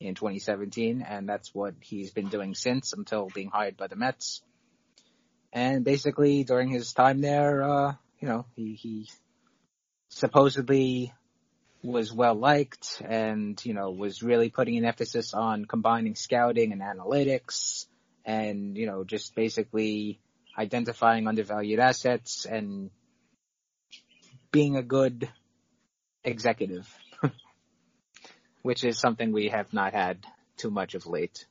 in 0.00 0.14
2017, 0.16 1.02
and 1.02 1.28
that's 1.28 1.54
what 1.54 1.74
he's 1.80 2.10
been 2.10 2.28
doing 2.28 2.54
since 2.54 2.92
until 2.92 3.28
being 3.32 3.50
hired 3.52 3.76
by 3.76 3.86
the 3.86 3.94
Mets. 3.94 4.42
And 5.52 5.84
basically, 5.84 6.42
during 6.42 6.70
his 6.70 6.92
time 6.92 7.20
there, 7.20 7.62
uh, 7.62 7.94
you 8.18 8.26
know, 8.26 8.46
he, 8.56 8.74
he 8.74 9.10
supposedly 10.08 11.12
was 11.84 12.12
well 12.12 12.34
liked 12.34 13.00
and, 13.04 13.62
you 13.64 13.74
know, 13.74 13.90
was 13.90 14.22
really 14.22 14.50
putting 14.50 14.78
an 14.78 14.84
emphasis 14.84 15.34
on 15.34 15.66
combining 15.66 16.16
scouting 16.16 16.72
and 16.72 16.80
analytics 16.80 17.86
and, 18.24 18.76
you 18.76 18.86
know, 18.86 19.04
just 19.04 19.34
basically 19.34 20.20
identifying 20.58 21.26
undervalued 21.26 21.80
assets 21.80 22.44
and 22.46 22.90
being 24.50 24.76
a 24.76 24.82
good 24.82 25.28
executive, 26.24 26.88
which 28.62 28.84
is 28.84 28.98
something 28.98 29.32
we 29.32 29.48
have 29.48 29.72
not 29.72 29.92
had 29.94 30.18
too 30.56 30.70
much 30.70 30.94
of 30.94 31.06
late. 31.06 31.46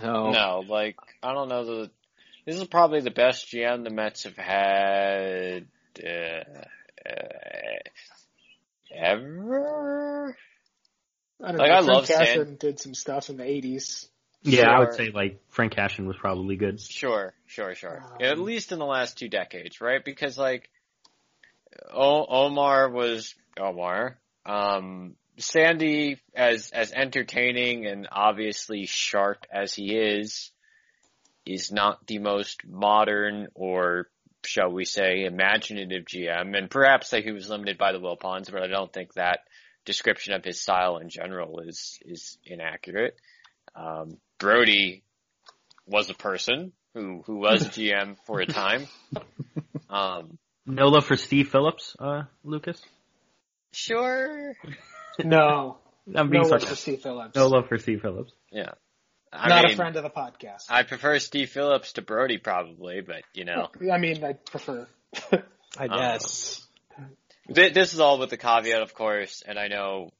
So, 0.00 0.32
No, 0.32 0.64
like 0.68 0.96
I 1.22 1.32
don't 1.32 1.48
know 1.48 1.64
the. 1.64 1.90
This 2.44 2.56
is 2.56 2.66
probably 2.66 3.00
the 3.00 3.10
best 3.12 3.46
GM 3.52 3.84
the 3.84 3.90
Mets 3.90 4.24
have 4.24 4.36
had 4.36 5.66
uh, 6.04 6.42
uh, 7.08 7.78
ever. 8.92 10.36
I 11.40 11.52
don't 11.52 11.58
Like, 11.58 11.70
know. 11.70 11.76
I 11.76 11.82
Frank 11.82 11.86
love 11.92 12.04
Stan- 12.06 12.26
Cashen 12.26 12.56
did 12.58 12.80
some 12.80 12.94
stuff 12.94 13.30
in 13.30 13.36
the 13.36 13.44
80s. 13.44 14.08
Yeah, 14.44 14.70
I 14.70 14.80
would 14.80 14.94
say 14.94 15.10
like 15.10 15.40
Frank 15.48 15.74
Cashen 15.74 16.06
was 16.06 16.16
probably 16.16 16.56
good. 16.56 16.80
Sure, 16.80 17.34
sure, 17.46 17.74
sure. 17.74 18.04
At 18.20 18.38
least 18.38 18.72
in 18.72 18.78
the 18.78 18.86
last 18.86 19.18
two 19.18 19.28
decades, 19.28 19.80
right? 19.80 20.04
Because 20.04 20.36
like, 20.36 20.68
o- 21.92 22.26
Omar 22.26 22.90
was 22.90 23.34
Omar. 23.58 24.18
Um, 24.44 25.14
Sandy, 25.38 26.18
as 26.34 26.70
as 26.72 26.92
entertaining 26.92 27.86
and 27.86 28.08
obviously 28.10 28.86
sharp 28.86 29.46
as 29.52 29.74
he 29.74 29.96
is, 29.96 30.50
is 31.46 31.72
not 31.72 32.06
the 32.06 32.18
most 32.18 32.66
modern 32.66 33.48
or 33.54 34.08
shall 34.44 34.70
we 34.70 34.84
say 34.84 35.24
imaginative 35.24 36.04
GM. 36.04 36.56
And 36.56 36.68
perhaps 36.68 37.12
like 37.12 37.24
he 37.24 37.32
was 37.32 37.48
limited 37.48 37.78
by 37.78 37.92
the 37.92 38.00
Wilpons, 38.00 38.50
but 38.50 38.62
I 38.62 38.66
don't 38.66 38.92
think 38.92 39.14
that 39.14 39.40
description 39.84 40.34
of 40.34 40.44
his 40.44 40.60
style 40.60 40.98
in 40.98 41.08
general 41.08 41.60
is 41.60 41.98
is 42.04 42.38
inaccurate. 42.44 43.16
Um, 43.74 44.18
Brodie 44.42 45.02
was 45.86 46.10
a 46.10 46.14
person 46.14 46.72
who 46.94 47.22
who 47.26 47.36
was 47.38 47.68
GM 47.68 48.16
for 48.26 48.40
a 48.40 48.46
time. 48.46 48.86
Um, 49.88 50.38
No 50.66 50.88
love 50.88 51.04
for 51.06 51.16
Steve 51.16 51.48
Phillips, 51.48 51.94
uh, 51.98 52.22
Lucas. 52.44 52.80
sure. 53.72 54.54
No. 55.22 55.78
I'm 56.14 56.28
being 56.30 56.42
no 56.42 56.48
love 56.48 56.64
for 56.64 56.74
Steve 56.74 57.00
Phillips. 57.02 57.36
No 57.36 57.46
love 57.46 57.68
for 57.68 57.78
Steve 57.78 58.00
Phillips. 58.02 58.32
Yeah. 58.50 58.72
I 59.32 59.48
Not 59.48 59.64
mean, 59.64 59.72
a 59.74 59.76
friend 59.76 59.96
of 59.96 60.02
the 60.02 60.10
podcast. 60.10 60.64
I 60.68 60.82
prefer 60.82 61.18
Steve 61.20 61.48
Phillips 61.50 61.92
to 61.94 62.02
Brodie 62.02 62.38
probably, 62.38 63.00
but 63.00 63.22
you 63.32 63.44
know, 63.44 63.68
I 63.92 63.98
mean, 63.98 64.22
I 64.24 64.32
prefer. 64.34 64.88
I 65.78 65.86
guess. 65.88 66.66
Th- 67.54 67.72
this 67.72 67.94
is 67.94 68.00
all 68.00 68.18
with 68.18 68.30
the 68.30 68.36
caveat, 68.36 68.82
of 68.82 68.92
course, 68.94 69.42
and 69.46 69.58
I 69.58 69.68
know 69.68 70.10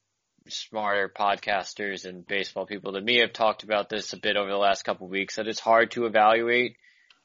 smarter 0.48 1.08
podcasters 1.08 2.04
and 2.04 2.26
baseball 2.26 2.66
people 2.66 2.92
than 2.92 3.04
me 3.04 3.20
have 3.20 3.32
talked 3.32 3.62
about 3.62 3.88
this 3.88 4.12
a 4.12 4.18
bit 4.18 4.36
over 4.36 4.50
the 4.50 4.56
last 4.56 4.84
couple 4.84 5.06
of 5.06 5.12
weeks 5.12 5.36
that 5.36 5.48
it's 5.48 5.60
hard 5.60 5.90
to 5.92 6.06
evaluate 6.06 6.76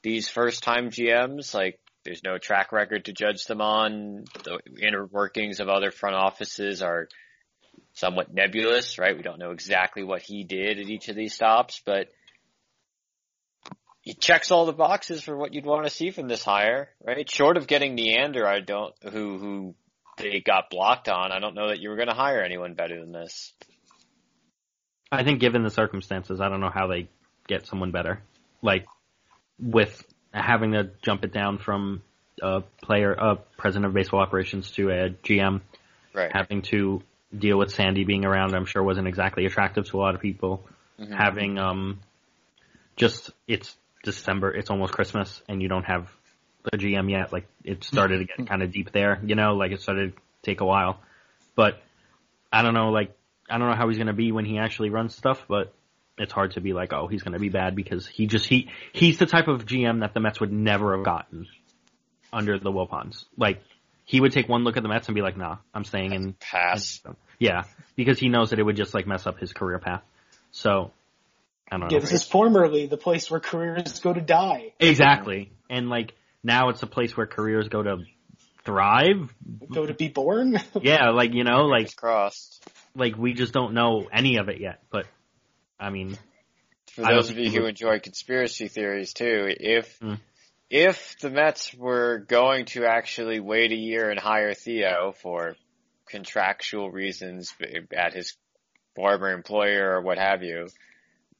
these 0.02 0.28
first 0.28 0.62
time 0.62 0.90
GMs. 0.90 1.54
Like, 1.54 1.80
there's 2.04 2.22
no 2.24 2.38
track 2.38 2.72
record 2.72 3.06
to 3.06 3.12
judge 3.12 3.44
them 3.44 3.60
on. 3.60 4.24
The 4.44 4.60
inner 4.80 5.04
workings 5.04 5.60
of 5.60 5.68
other 5.68 5.90
front 5.90 6.16
offices 6.16 6.82
are 6.82 7.08
somewhat 7.94 8.32
nebulous, 8.32 8.98
right? 8.98 9.16
We 9.16 9.22
don't 9.22 9.38
know 9.38 9.50
exactly 9.50 10.04
what 10.04 10.22
he 10.22 10.44
did 10.44 10.78
at 10.78 10.88
each 10.88 11.08
of 11.08 11.16
these 11.16 11.34
stops, 11.34 11.82
but 11.84 12.08
he 14.00 14.14
checks 14.14 14.50
all 14.50 14.64
the 14.64 14.72
boxes 14.72 15.22
for 15.22 15.36
what 15.36 15.52
you'd 15.52 15.66
want 15.66 15.84
to 15.84 15.90
see 15.90 16.10
from 16.10 16.28
this 16.28 16.44
hire, 16.44 16.88
right? 17.04 17.28
Short 17.30 17.56
of 17.56 17.66
getting 17.66 17.94
Neander, 17.94 18.46
I 18.46 18.60
don't, 18.60 18.94
who, 19.02 19.38
who 19.38 19.74
they 20.18 20.40
got 20.40 20.70
blocked 20.70 21.08
on, 21.08 21.32
I 21.32 21.38
don't 21.38 21.54
know 21.54 21.68
that 21.68 21.80
you 21.80 21.88
were 21.90 21.96
going 21.96 22.08
to 22.08 22.14
hire 22.14 22.42
anyone 22.42 22.74
better 22.74 23.00
than 23.00 23.12
this. 23.12 23.52
I 25.10 25.24
think 25.24 25.40
given 25.40 25.62
the 25.62 25.70
circumstances, 25.70 26.40
I 26.40 26.48
don't 26.48 26.60
know 26.60 26.70
how 26.72 26.86
they 26.88 27.08
get 27.46 27.66
someone 27.66 27.90
better. 27.90 28.22
Like 28.62 28.86
with 29.58 30.04
having 30.32 30.72
to 30.72 30.90
jump 31.02 31.24
it 31.24 31.32
down 31.32 31.58
from 31.58 32.02
a 32.42 32.62
player, 32.82 33.12
a 33.12 33.36
president 33.56 33.86
of 33.86 33.94
baseball 33.94 34.20
operations 34.20 34.70
to 34.72 34.90
a 34.90 35.10
GM, 35.10 35.60
Right. 36.14 36.30
having 36.34 36.62
to 36.62 37.02
deal 37.36 37.58
with 37.58 37.72
Sandy 37.72 38.04
being 38.04 38.24
around, 38.24 38.54
I'm 38.54 38.64
sure 38.64 38.82
wasn't 38.82 39.08
exactly 39.08 39.46
attractive 39.46 39.86
to 39.90 39.98
a 39.98 40.00
lot 40.00 40.14
of 40.14 40.20
people. 40.20 40.66
Mhm. 40.98 41.16
Having 41.16 41.58
um, 41.58 42.00
just 42.96 43.30
it's 43.46 43.76
December, 44.02 44.52
it's 44.52 44.70
almost 44.70 44.92
Christmas, 44.92 45.42
and 45.48 45.62
you 45.62 45.68
don't 45.68 45.84
have 45.84 46.08
a 46.72 46.76
GM 46.76 47.10
yet. 47.10 47.32
Like 47.32 47.46
it 47.64 47.84
started 47.84 48.18
to 48.18 48.24
get 48.24 48.36
mm-hmm. 48.36 48.44
kind 48.46 48.62
of 48.62 48.72
deep 48.72 48.92
there, 48.92 49.20
you 49.24 49.34
know, 49.34 49.54
like 49.54 49.72
it 49.72 49.80
started 49.80 50.14
to 50.14 50.22
take 50.42 50.60
a 50.60 50.64
while. 50.64 51.00
But 51.54 51.80
I 52.52 52.62
don't 52.62 52.74
know, 52.74 52.90
like 52.90 53.16
I 53.48 53.58
don't 53.58 53.68
know 53.68 53.76
how 53.76 53.88
he's 53.88 53.98
gonna 53.98 54.12
be 54.12 54.32
when 54.32 54.44
he 54.44 54.58
actually 54.58 54.90
runs 54.90 55.14
stuff, 55.14 55.42
but 55.48 55.72
it's 56.18 56.32
hard 56.32 56.52
to 56.52 56.60
be 56.60 56.72
like, 56.72 56.92
oh, 56.92 57.06
he's 57.06 57.22
gonna 57.22 57.38
be 57.38 57.48
bad 57.48 57.74
because 57.74 58.06
he 58.06 58.26
just 58.26 58.46
he 58.46 58.70
he's 58.92 59.18
the 59.18 59.26
type 59.26 59.48
of 59.48 59.64
GM 59.66 60.00
that 60.00 60.14
the 60.14 60.20
Mets 60.20 60.40
would 60.40 60.52
never 60.52 60.96
have 60.96 61.04
gotten 61.04 61.46
under 62.32 62.58
the 62.58 62.70
Wilpons. 62.70 63.24
Like 63.36 63.62
he 64.04 64.20
would 64.20 64.32
take 64.32 64.48
one 64.48 64.64
look 64.64 64.76
at 64.76 64.82
the 64.82 64.88
Mets 64.88 65.08
and 65.08 65.14
be 65.14 65.22
like, 65.22 65.36
nah, 65.36 65.58
I'm 65.74 65.84
staying 65.84 66.12
in 66.12 66.34
pass. 66.34 67.00
Yeah, 67.38 67.64
because 67.94 68.18
he 68.18 68.28
knows 68.28 68.50
that 68.50 68.58
it 68.58 68.62
would 68.62 68.76
just 68.76 68.94
like 68.94 69.06
mess 69.06 69.26
up 69.26 69.38
his 69.38 69.52
career 69.52 69.78
path. 69.78 70.02
So 70.50 70.92
I 71.70 71.78
don't 71.78 71.90
Yeah, 71.90 71.98
know. 71.98 72.00
this 72.02 72.12
is 72.12 72.24
formerly 72.26 72.86
the 72.86 72.96
place 72.96 73.30
where 73.30 73.40
careers 73.40 74.00
go 74.00 74.12
to 74.12 74.20
die. 74.20 74.72
Exactly. 74.80 75.52
And 75.70 75.88
like 75.88 76.14
now 76.42 76.68
it's 76.68 76.82
a 76.82 76.86
place 76.86 77.16
where 77.16 77.26
careers 77.26 77.68
go 77.68 77.82
to 77.82 77.98
thrive. 78.64 79.32
Go 79.72 79.86
to 79.86 79.94
be 79.94 80.08
born. 80.08 80.60
Yeah, 80.82 81.10
like 81.10 81.32
you 81.34 81.44
know, 81.44 81.66
like 81.66 81.94
crossed. 81.96 82.62
Like 82.94 83.16
we 83.16 83.32
just 83.34 83.52
don't 83.52 83.74
know 83.74 84.08
any 84.12 84.36
of 84.36 84.48
it 84.48 84.60
yet. 84.60 84.82
But 84.90 85.06
I 85.78 85.90
mean, 85.90 86.18
For 86.92 87.04
I 87.04 87.14
those 87.14 87.30
of 87.30 87.38
you 87.38 87.50
who 87.50 87.66
enjoy 87.66 88.00
conspiracy 88.00 88.68
theories 88.68 89.12
too, 89.12 89.54
if 89.58 89.98
Mm. 90.00 90.20
if 90.70 91.16
the 91.20 91.30
Mets 91.30 91.72
were 91.74 92.18
going 92.28 92.66
to 92.66 92.84
actually 92.84 93.40
wait 93.40 93.72
a 93.72 93.76
year 93.76 94.10
and 94.10 94.20
hire 94.20 94.54
Theo 94.54 95.12
for 95.12 95.56
contractual 96.08 96.90
reasons 96.90 97.54
at 97.96 98.14
his 98.14 98.34
former 98.94 99.30
employer 99.32 99.92
or 99.96 100.02
what 100.02 100.18
have 100.18 100.42
you, 100.42 100.68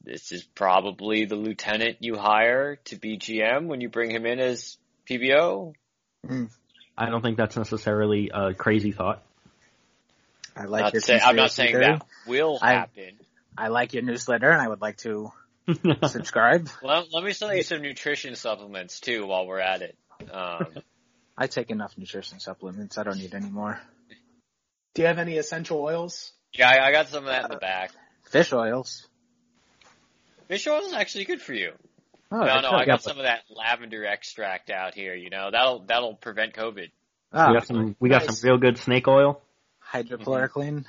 this 0.03 0.31
is 0.31 0.43
probably 0.55 1.25
the 1.25 1.35
lieutenant 1.35 1.97
you 1.99 2.15
hire 2.15 2.77
to 2.85 2.95
be 2.95 3.17
GM 3.17 3.67
when 3.67 3.81
you 3.81 3.89
bring 3.89 4.11
him 4.11 4.25
in 4.25 4.39
as 4.39 4.77
PBO. 5.09 5.73
I 6.97 7.09
don't 7.09 7.21
think 7.21 7.37
that's 7.37 7.55
necessarily 7.57 8.29
a 8.33 8.53
crazy 8.53 8.91
thought. 8.91 9.23
I 10.55 10.65
like 10.65 10.83
Not 10.83 10.93
your 10.93 11.01
say- 11.01 11.19
I'm 11.19 11.35
not 11.35 11.51
saying 11.51 11.71
theory. 11.71 11.85
that 11.85 12.05
will 12.27 12.59
I- 12.61 12.73
happen. 12.73 13.19
I 13.57 13.67
like 13.69 13.93
your 13.93 14.03
newsletter 14.03 14.49
and 14.49 14.61
I 14.61 14.67
would 14.67 14.81
like 14.81 14.97
to 14.97 15.31
subscribe. 16.07 16.69
Let, 16.81 17.11
let 17.13 17.23
me 17.23 17.33
sell 17.33 17.53
you 17.53 17.63
some 17.63 17.81
nutrition 17.81 18.35
supplements 18.35 18.99
too 18.99 19.25
while 19.25 19.45
we're 19.47 19.59
at 19.59 19.81
it. 19.81 19.97
Um, 20.31 20.67
I 21.37 21.47
take 21.47 21.69
enough 21.71 21.97
nutrition 21.97 22.39
supplements. 22.39 22.97
I 22.97 23.03
don't 23.03 23.17
need 23.17 23.33
any 23.33 23.49
more. 23.49 23.79
Do 24.93 25.01
you 25.01 25.07
have 25.07 25.19
any 25.19 25.37
essential 25.37 25.79
oils? 25.81 26.31
yeah, 26.53 26.69
I, 26.69 26.87
I 26.87 26.91
got 26.91 27.07
some 27.09 27.23
of 27.25 27.29
that 27.29 27.45
in 27.45 27.51
the 27.51 27.57
back. 27.57 27.91
Fish 28.29 28.51
oils. 28.53 29.07
Fish 30.47 30.67
oil 30.67 30.81
is 30.81 30.93
actually 30.93 31.25
good 31.25 31.41
for 31.41 31.53
you. 31.53 31.71
Oh, 32.31 32.39
no, 32.39 32.61
no. 32.61 32.71
I 32.71 32.85
got 32.85 33.01
some 33.01 33.17
of 33.17 33.23
that 33.23 33.41
lavender 33.49 34.05
extract 34.05 34.69
out 34.69 34.93
here. 34.93 35.15
You 35.15 35.29
know, 35.29 35.49
that'll 35.51 35.79
that'll 35.87 36.15
prevent 36.15 36.53
COVID. 36.53 36.91
Ah, 37.33 37.49
we 37.49 37.53
got 37.55 37.67
some. 37.67 37.95
We 37.99 38.09
got 38.09 38.25
nice. 38.25 38.39
some 38.39 38.49
real 38.49 38.59
good 38.59 38.77
snake 38.77 39.07
oil. 39.07 39.41
hydrochloroquine. 39.91 40.85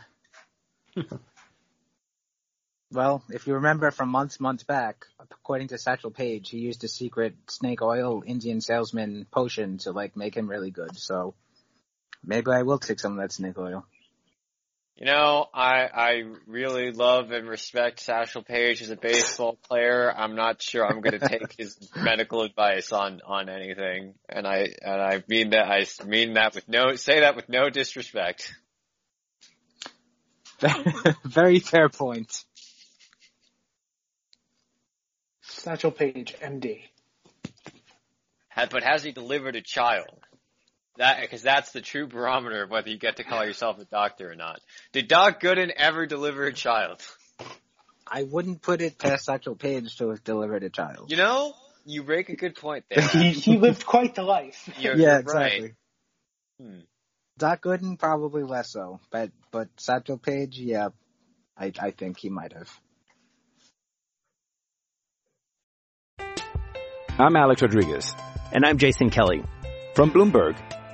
well, 2.93 3.23
if 3.31 3.47
you 3.47 3.55
remember 3.55 3.91
from 3.91 4.11
months, 4.11 4.39
months 4.39 4.65
back, 4.65 5.07
according 5.19 5.69
to 5.69 5.79
Satchel 5.79 6.11
Paige, 6.11 6.51
he 6.51 6.59
used 6.59 6.85
a 6.85 6.89
secret 6.89 7.35
snake 7.49 7.81
oil 7.81 8.23
Indian 8.27 8.61
salesman 8.61 9.27
potion 9.31 9.79
to 9.79 9.93
like 9.93 10.17
make 10.17 10.37
him 10.37 10.49
really 10.49 10.71
good. 10.71 10.99
So 10.99 11.35
maybe 12.23 12.51
I 12.51 12.63
will 12.63 12.79
take 12.79 13.01
some 13.01 13.13
of 13.13 13.19
that 13.19 13.33
snake 13.33 13.59
oil. 13.59 13.87
You 15.01 15.07
know, 15.07 15.47
I 15.55 15.89
I 15.95 16.23
really 16.47 16.91
love 16.91 17.31
and 17.31 17.49
respect 17.49 18.01
Satchel 18.01 18.43
Paige 18.43 18.83
as 18.83 18.91
a 18.91 18.97
baseball 18.97 19.59
player. 19.67 20.13
I'm 20.15 20.37
not 20.37 20.61
sure 20.61 20.87
I'm 20.87 21.01
going 21.01 21.19
to 21.21 21.27
take 21.27 21.55
his 21.57 21.79
medical 21.97 22.43
advice 22.43 22.93
on 22.93 23.23
on 23.27 23.49
anything, 23.49 24.13
and 24.29 24.47
I 24.47 24.69
and 24.83 25.01
I 25.01 25.25
mean 25.27 25.51
that 25.51 25.71
I 25.71 25.87
mean 26.05 26.35
that 26.35 26.55
with 26.55 26.69
no 26.69 26.97
say 26.97 27.21
that 27.21 27.35
with 27.35 27.49
no 27.49 27.71
disrespect. 27.71 28.53
Very 31.25 31.61
fair 31.61 31.89
point. 31.89 32.45
Satchel 35.41 35.93
Paige, 35.93 36.37
MD. 36.43 36.83
But 38.71 38.83
has 38.83 39.03
he 39.03 39.13
delivered 39.13 39.57
a 39.57 39.63
child? 39.63 40.11
That 40.97 41.21
because 41.21 41.43
that's 41.43 41.73
the 41.73 41.81
true 41.81 42.07
barometer 42.07 42.63
of 42.63 42.71
whether 42.71 42.91
you 42.91 42.99
get 42.99 43.17
to 43.17 43.25
call 43.25 43.45
yourself 43.45 43.79
a 43.79 43.85
doctor 43.85 44.31
or 44.31 44.35
not. 44.35 44.61
Did 44.93 45.09
Doc 45.09 45.41
Gooden 45.41 45.71
ever 45.75 46.07
deliver 46.07 46.45
a 46.45 46.53
child? 46.53 47.01
I 48.07 48.25
wouldn't 48.25 48.61
put 48.61 48.83
it 48.83 48.99
past 48.99 49.25
Satchel 49.25 49.55
Paige 49.55 49.97
to 49.99 50.11
have 50.11 50.25
delivered 50.25 50.65
a 50.65 50.71
child. 50.71 51.11
You 51.11 51.17
know, 51.17 51.55
you 51.87 52.03
make 52.03 52.29
a 52.29 52.37
good 52.37 52.57
point 52.57 52.85
there. 52.91 53.07
he, 53.07 53.31
he 53.31 53.57
lived 53.57 53.87
quite 53.87 54.15
the 54.17 54.23
life. 54.23 54.69
You're, 54.81 54.97
yeah, 54.97 55.07
you're 55.07 55.21
exactly. 55.21 55.63
right. 55.63 55.75
Hmm. 56.61 56.81
Doc 57.39 57.63
Gooden 57.63 57.99
probably 57.99 58.43
less 58.43 58.71
so, 58.71 59.01
but 59.11 59.31
but 59.51 59.69
Satchel 59.79 60.19
Paige, 60.19 60.59
yeah, 60.59 60.89
I 61.57 61.73
I 61.81 61.93
think 61.93 62.19
he 62.19 62.29
might 62.29 62.53
have. 62.53 62.71
I'm 67.19 67.37
Alex 67.37 67.63
Rodriguez. 67.63 68.15
And 68.53 68.65
I'm 68.67 68.79
Jason 68.79 69.11
Kelly. 69.11 69.43
From 69.95 70.11
Bloomberg, 70.11 70.57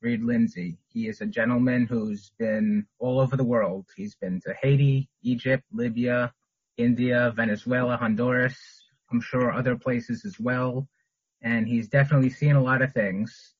Reed 0.00 0.22
Lindsay. 0.22 0.78
He 0.88 1.08
is 1.08 1.20
a 1.20 1.26
gentleman 1.26 1.86
who's 1.86 2.30
been 2.38 2.86
all 2.98 3.20
over 3.20 3.36
the 3.36 3.44
world. 3.44 3.86
He's 3.96 4.14
been 4.14 4.40
to 4.42 4.54
Haiti, 4.62 5.08
Egypt, 5.22 5.64
Libya, 5.72 6.32
India, 6.76 7.32
Venezuela, 7.34 7.96
Honduras, 7.96 8.56
I'm 9.10 9.20
sure 9.20 9.52
other 9.52 9.76
places 9.76 10.24
as 10.24 10.38
well. 10.38 10.88
And 11.42 11.66
he's 11.66 11.88
definitely 11.88 12.30
seen 12.30 12.56
a 12.56 12.62
lot 12.62 12.82
of 12.82 12.92
things. 12.92 13.54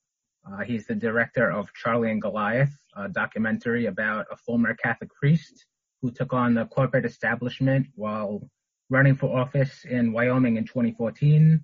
Uh, 0.46 0.64
he's 0.64 0.86
the 0.86 0.94
director 0.94 1.50
of 1.50 1.72
Charlie 1.74 2.10
and 2.10 2.22
Goliath, 2.22 2.74
a 2.96 3.08
documentary 3.08 3.86
about 3.86 4.26
a 4.30 4.36
former 4.36 4.74
Catholic 4.74 5.12
priest 5.14 5.66
who 6.00 6.10
took 6.10 6.32
on 6.32 6.54
the 6.54 6.66
corporate 6.66 7.04
establishment 7.04 7.86
while 7.96 8.48
running 8.88 9.16
for 9.16 9.36
office 9.36 9.84
in 9.84 10.12
Wyoming 10.12 10.56
in 10.56 10.64
2014. 10.64 11.62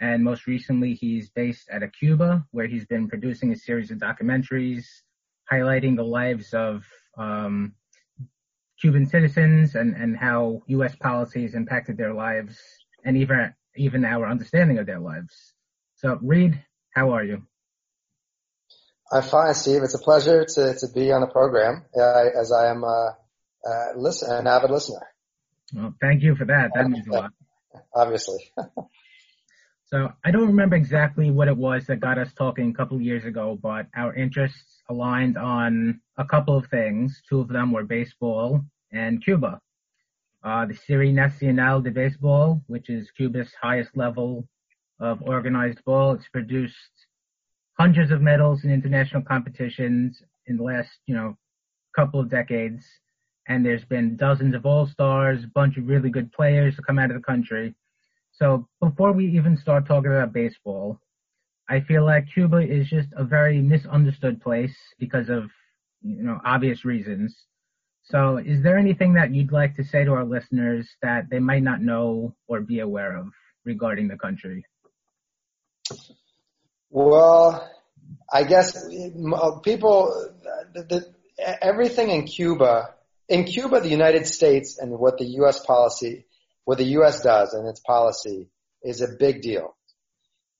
And 0.00 0.22
most 0.22 0.46
recently, 0.46 0.94
he's 0.94 1.30
based 1.30 1.68
out 1.72 1.82
of 1.82 1.92
Cuba, 1.92 2.46
where 2.52 2.66
he's 2.66 2.86
been 2.86 3.08
producing 3.08 3.52
a 3.52 3.56
series 3.56 3.90
of 3.90 3.98
documentaries 3.98 4.84
highlighting 5.50 5.96
the 5.96 6.04
lives 6.04 6.52
of 6.54 6.84
um, 7.16 7.74
Cuban 8.80 9.06
citizens 9.06 9.74
and, 9.74 9.96
and 9.96 10.16
how 10.16 10.62
U.S. 10.66 10.94
policies 10.96 11.54
impacted 11.54 11.96
their 11.96 12.14
lives 12.14 12.58
and 13.04 13.16
even 13.16 13.54
even 13.76 14.04
our 14.04 14.28
understanding 14.28 14.78
of 14.78 14.86
their 14.86 14.98
lives. 14.98 15.54
So, 15.96 16.18
Reed, 16.22 16.62
how 16.90 17.10
are 17.10 17.24
you? 17.24 17.42
I'm 19.12 19.22
fine, 19.22 19.54
Steve. 19.54 19.82
It's 19.82 19.94
a 19.94 19.98
pleasure 19.98 20.44
to, 20.44 20.74
to 20.78 20.86
be 20.94 21.12
on 21.12 21.20
the 21.20 21.28
program, 21.28 21.84
uh, 21.96 22.24
as 22.40 22.52
I 22.52 22.70
am 22.70 22.84
uh, 22.84 22.88
uh, 22.88 23.96
listen, 23.96 24.30
an 24.32 24.46
avid 24.46 24.70
listener. 24.70 25.06
Well, 25.74 25.94
thank 26.00 26.22
you 26.22 26.34
for 26.34 26.44
that. 26.46 26.70
That 26.74 26.88
means 26.88 27.06
a 27.06 27.12
lot. 27.12 27.30
Obviously. 27.94 28.38
So 29.90 30.12
I 30.22 30.30
don't 30.30 30.46
remember 30.46 30.76
exactly 30.76 31.30
what 31.30 31.48
it 31.48 31.56
was 31.56 31.86
that 31.86 32.00
got 32.00 32.18
us 32.18 32.30
talking 32.34 32.68
a 32.68 32.74
couple 32.74 32.98
of 32.98 33.02
years 33.02 33.24
ago, 33.24 33.58
but 33.62 33.86
our 33.96 34.14
interests 34.14 34.82
aligned 34.90 35.38
on 35.38 35.98
a 36.18 36.26
couple 36.26 36.58
of 36.58 36.66
things. 36.66 37.22
Two 37.26 37.40
of 37.40 37.48
them 37.48 37.72
were 37.72 37.84
baseball 37.84 38.60
and 38.92 39.24
Cuba. 39.24 39.62
Uh, 40.44 40.66
the 40.66 40.74
Serie 40.74 41.10
Nacional 41.10 41.80
de 41.80 41.90
Baseball, 41.90 42.62
which 42.66 42.90
is 42.90 43.10
Cuba's 43.12 43.50
highest 43.62 43.96
level 43.96 44.46
of 45.00 45.22
organized 45.22 45.82
ball, 45.86 46.12
it's 46.12 46.28
produced 46.28 47.06
hundreds 47.78 48.10
of 48.10 48.20
medals 48.20 48.64
in 48.64 48.70
international 48.70 49.22
competitions 49.22 50.22
in 50.46 50.58
the 50.58 50.62
last, 50.62 50.90
you 51.06 51.14
know, 51.14 51.34
couple 51.96 52.20
of 52.20 52.28
decades. 52.28 52.84
And 53.46 53.64
there's 53.64 53.86
been 53.86 54.16
dozens 54.16 54.54
of 54.54 54.66
all-stars, 54.66 55.44
a 55.44 55.48
bunch 55.48 55.78
of 55.78 55.88
really 55.88 56.10
good 56.10 56.30
players 56.30 56.76
to 56.76 56.82
come 56.82 56.98
out 56.98 57.10
of 57.10 57.16
the 57.16 57.22
country. 57.22 57.74
So 58.38 58.68
before 58.80 59.12
we 59.12 59.26
even 59.36 59.56
start 59.56 59.86
talking 59.86 60.12
about 60.12 60.32
baseball, 60.32 61.00
I 61.68 61.80
feel 61.80 62.04
like 62.04 62.32
Cuba 62.32 62.58
is 62.58 62.88
just 62.88 63.08
a 63.16 63.24
very 63.24 63.60
misunderstood 63.60 64.40
place 64.40 64.74
because 64.98 65.28
of, 65.28 65.50
you 66.02 66.22
know, 66.22 66.38
obvious 66.44 66.84
reasons. 66.84 67.36
So 68.04 68.38
is 68.38 68.62
there 68.62 68.78
anything 68.78 69.14
that 69.14 69.34
you'd 69.34 69.52
like 69.52 69.74
to 69.76 69.84
say 69.84 70.04
to 70.04 70.12
our 70.12 70.24
listeners 70.24 70.88
that 71.02 71.28
they 71.30 71.40
might 71.40 71.62
not 71.62 71.82
know 71.82 72.34
or 72.46 72.60
be 72.60 72.78
aware 72.78 73.16
of 73.16 73.26
regarding 73.64 74.08
the 74.08 74.16
country? 74.16 74.64
Well, 76.90 77.68
I 78.32 78.44
guess 78.44 78.76
uh, 78.76 79.58
people, 79.62 80.32
the, 80.74 80.82
the, 80.84 81.14
everything 81.60 82.10
in 82.10 82.26
Cuba, 82.26 82.94
in 83.28 83.44
Cuba, 83.44 83.80
the 83.80 83.90
United 83.90 84.26
States 84.26 84.78
and 84.78 84.98
what 84.98 85.18
the 85.18 85.26
U.S. 85.42 85.60
policy, 85.66 86.24
what 86.68 86.76
the 86.76 86.84
U.S. 87.00 87.22
does 87.22 87.54
and 87.54 87.66
its 87.66 87.80
policy 87.80 88.46
is 88.82 89.00
a 89.00 89.16
big 89.18 89.40
deal. 89.40 89.74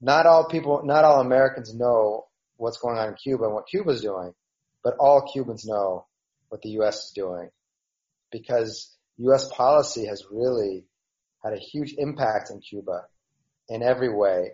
Not 0.01 0.25
all 0.25 0.49
people, 0.49 0.81
not 0.83 1.05
all 1.05 1.21
Americans 1.21 1.75
know 1.75 2.29
what's 2.57 2.79
going 2.79 2.97
on 2.97 3.09
in 3.09 3.14
Cuba 3.14 3.44
and 3.44 3.53
what 3.53 3.68
Cuba's 3.68 4.01
doing, 4.01 4.33
but 4.83 4.94
all 4.99 5.31
Cubans 5.31 5.66
know 5.66 6.07
what 6.49 6.62
the 6.62 6.71
U.S. 6.81 7.05
is 7.05 7.12
doing 7.14 7.51
because 8.33 8.97
U.S. 9.18 9.51
policy 9.53 10.07
has 10.07 10.25
really 10.31 10.87
had 11.44 11.53
a 11.53 11.59
huge 11.59 11.92
impact 11.99 12.49
in 12.51 12.61
Cuba 12.61 13.03
in 13.68 13.83
every 13.83 14.09
way. 14.11 14.53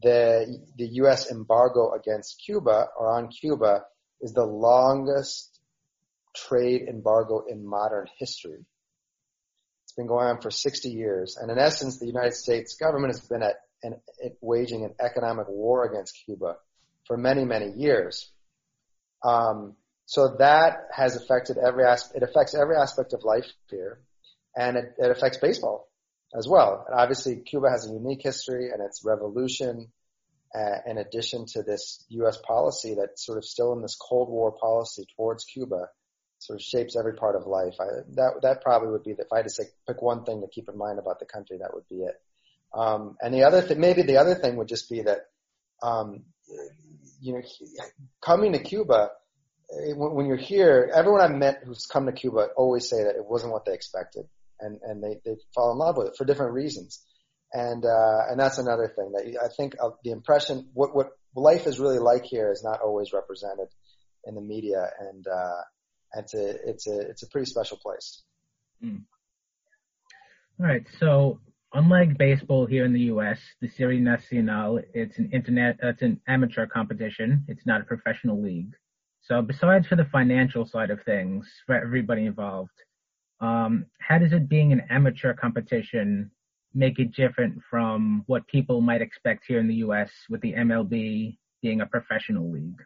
The, 0.00 0.64
the 0.76 0.86
U.S. 1.02 1.28
embargo 1.28 1.92
against 1.92 2.40
Cuba 2.46 2.86
or 2.96 3.10
on 3.16 3.30
Cuba 3.30 3.82
is 4.20 4.32
the 4.32 4.46
longest 4.46 5.58
trade 6.36 6.82
embargo 6.88 7.42
in 7.48 7.66
modern 7.66 8.06
history. 8.16 8.64
Been 9.98 10.06
going 10.06 10.28
on 10.28 10.40
for 10.40 10.52
60 10.52 10.90
years. 10.90 11.36
And 11.36 11.50
in 11.50 11.58
essence, 11.58 11.98
the 11.98 12.06
United 12.06 12.34
States 12.34 12.76
government 12.76 13.12
has 13.12 13.20
been 13.26 13.42
at, 13.42 13.56
at 13.84 14.36
waging 14.40 14.84
an 14.84 14.94
economic 15.00 15.48
war 15.48 15.90
against 15.90 16.20
Cuba 16.24 16.54
for 17.08 17.16
many, 17.16 17.44
many 17.44 17.72
years. 17.72 18.30
Um, 19.24 19.74
so 20.06 20.36
that 20.38 20.76
has 20.94 21.16
affected 21.16 21.56
every 21.58 21.84
aspect, 21.84 22.22
it 22.22 22.22
affects 22.22 22.54
every 22.54 22.76
aspect 22.76 23.12
of 23.12 23.24
life 23.24 23.46
here. 23.70 23.98
And 24.56 24.76
it, 24.76 24.84
it 24.98 25.10
affects 25.10 25.38
baseball 25.38 25.88
as 26.32 26.46
well. 26.46 26.84
And 26.88 26.96
obviously 26.96 27.34
Cuba 27.34 27.68
has 27.68 27.90
a 27.90 27.92
unique 27.92 28.22
history 28.22 28.70
and 28.70 28.80
its 28.80 29.02
revolution, 29.04 29.88
uh, 30.54 30.76
in 30.86 30.98
addition 30.98 31.46
to 31.54 31.64
this 31.64 32.04
U.S. 32.10 32.38
policy 32.46 32.94
that's 32.94 33.26
sort 33.26 33.38
of 33.38 33.44
still 33.44 33.72
in 33.72 33.82
this 33.82 33.96
Cold 34.00 34.28
War 34.28 34.52
policy 34.52 35.06
towards 35.16 35.42
Cuba, 35.42 35.88
sort 36.38 36.58
of 36.58 36.62
shapes 36.62 36.96
every 36.96 37.14
part 37.14 37.36
of 37.36 37.46
life. 37.46 37.74
I, 37.80 37.86
that 38.14 38.40
that 38.42 38.62
probably 38.62 38.90
would 38.90 39.04
be 39.04 39.12
the, 39.12 39.22
if 39.22 39.32
I 39.32 39.38
had 39.38 39.46
to 39.46 39.50
say 39.50 39.64
pick 39.86 40.00
one 40.02 40.24
thing 40.24 40.40
to 40.40 40.48
keep 40.48 40.68
in 40.68 40.78
mind 40.78 40.98
about 40.98 41.18
the 41.18 41.26
country, 41.26 41.58
that 41.58 41.74
would 41.74 41.88
be 41.88 42.02
it. 42.02 42.14
Um, 42.72 43.16
and 43.20 43.32
the 43.34 43.44
other 43.44 43.62
thing, 43.62 43.80
maybe 43.80 44.02
the 44.02 44.18
other 44.18 44.34
thing 44.34 44.56
would 44.56 44.68
just 44.68 44.90
be 44.90 45.02
that, 45.02 45.26
um, 45.82 46.24
you 47.20 47.32
know, 47.32 47.42
coming 48.20 48.52
to 48.52 48.58
Cuba, 48.58 49.10
when 49.70 50.26
you're 50.26 50.36
here, 50.36 50.90
everyone 50.94 51.20
I've 51.20 51.36
met 51.36 51.62
who's 51.64 51.86
come 51.86 52.06
to 52.06 52.12
Cuba 52.12 52.48
always 52.56 52.88
say 52.88 53.04
that 53.04 53.16
it 53.16 53.24
wasn't 53.24 53.52
what 53.52 53.64
they 53.64 53.74
expected, 53.74 54.26
and 54.60 54.78
and 54.82 55.02
they 55.02 55.20
they 55.24 55.36
fall 55.54 55.72
in 55.72 55.78
love 55.78 55.96
with 55.96 56.08
it 56.08 56.16
for 56.16 56.24
different 56.24 56.52
reasons, 56.52 57.04
and 57.52 57.84
uh, 57.84 58.20
and 58.30 58.40
that's 58.40 58.58
another 58.58 58.92
thing 58.94 59.12
that 59.12 59.26
I 59.42 59.48
think 59.56 59.74
of 59.80 59.94
the 60.04 60.10
impression 60.10 60.68
what 60.72 60.94
what 60.94 61.08
life 61.34 61.66
is 61.66 61.78
really 61.78 61.98
like 61.98 62.24
here 62.24 62.50
is 62.50 62.62
not 62.64 62.80
always 62.80 63.12
represented 63.12 63.68
in 64.24 64.34
the 64.34 64.40
media, 64.40 64.90
and 65.00 65.26
uh, 65.26 65.62
it's 66.14 66.34
a 66.34 66.68
it's 66.68 66.86
a 66.86 67.00
it's 67.00 67.22
a 67.22 67.28
pretty 67.28 67.46
special 67.46 67.76
place. 67.76 68.22
Mm. 68.84 69.02
All 70.60 70.66
right, 70.66 70.86
so 70.98 71.40
unlike 71.72 72.18
baseball 72.18 72.66
here 72.66 72.84
in 72.84 72.92
the 72.92 73.08
U.S., 73.12 73.38
the 73.60 73.68
Serie 73.68 74.00
Nacional, 74.00 74.80
it's 74.94 75.18
an 75.18 75.30
internet, 75.32 75.78
it's 75.82 76.02
an 76.02 76.20
amateur 76.26 76.66
competition. 76.66 77.44
It's 77.48 77.66
not 77.66 77.80
a 77.80 77.84
professional 77.84 78.40
league. 78.42 78.74
So 79.20 79.42
besides 79.42 79.86
for 79.86 79.96
the 79.96 80.06
financial 80.06 80.66
side 80.66 80.90
of 80.90 81.02
things 81.04 81.46
for 81.66 81.74
everybody 81.74 82.26
involved, 82.26 82.70
um, 83.40 83.86
how 84.00 84.18
does 84.18 84.32
it 84.32 84.48
being 84.48 84.72
an 84.72 84.82
amateur 84.90 85.34
competition 85.34 86.30
make 86.74 86.98
it 86.98 87.12
different 87.12 87.60
from 87.70 88.24
what 88.26 88.46
people 88.48 88.80
might 88.80 89.02
expect 89.02 89.44
here 89.46 89.58
in 89.58 89.68
the 89.68 89.76
U.S. 89.76 90.10
with 90.28 90.40
the 90.40 90.54
MLB 90.54 91.36
being 91.62 91.80
a 91.80 91.86
professional 91.86 92.50
league? 92.50 92.80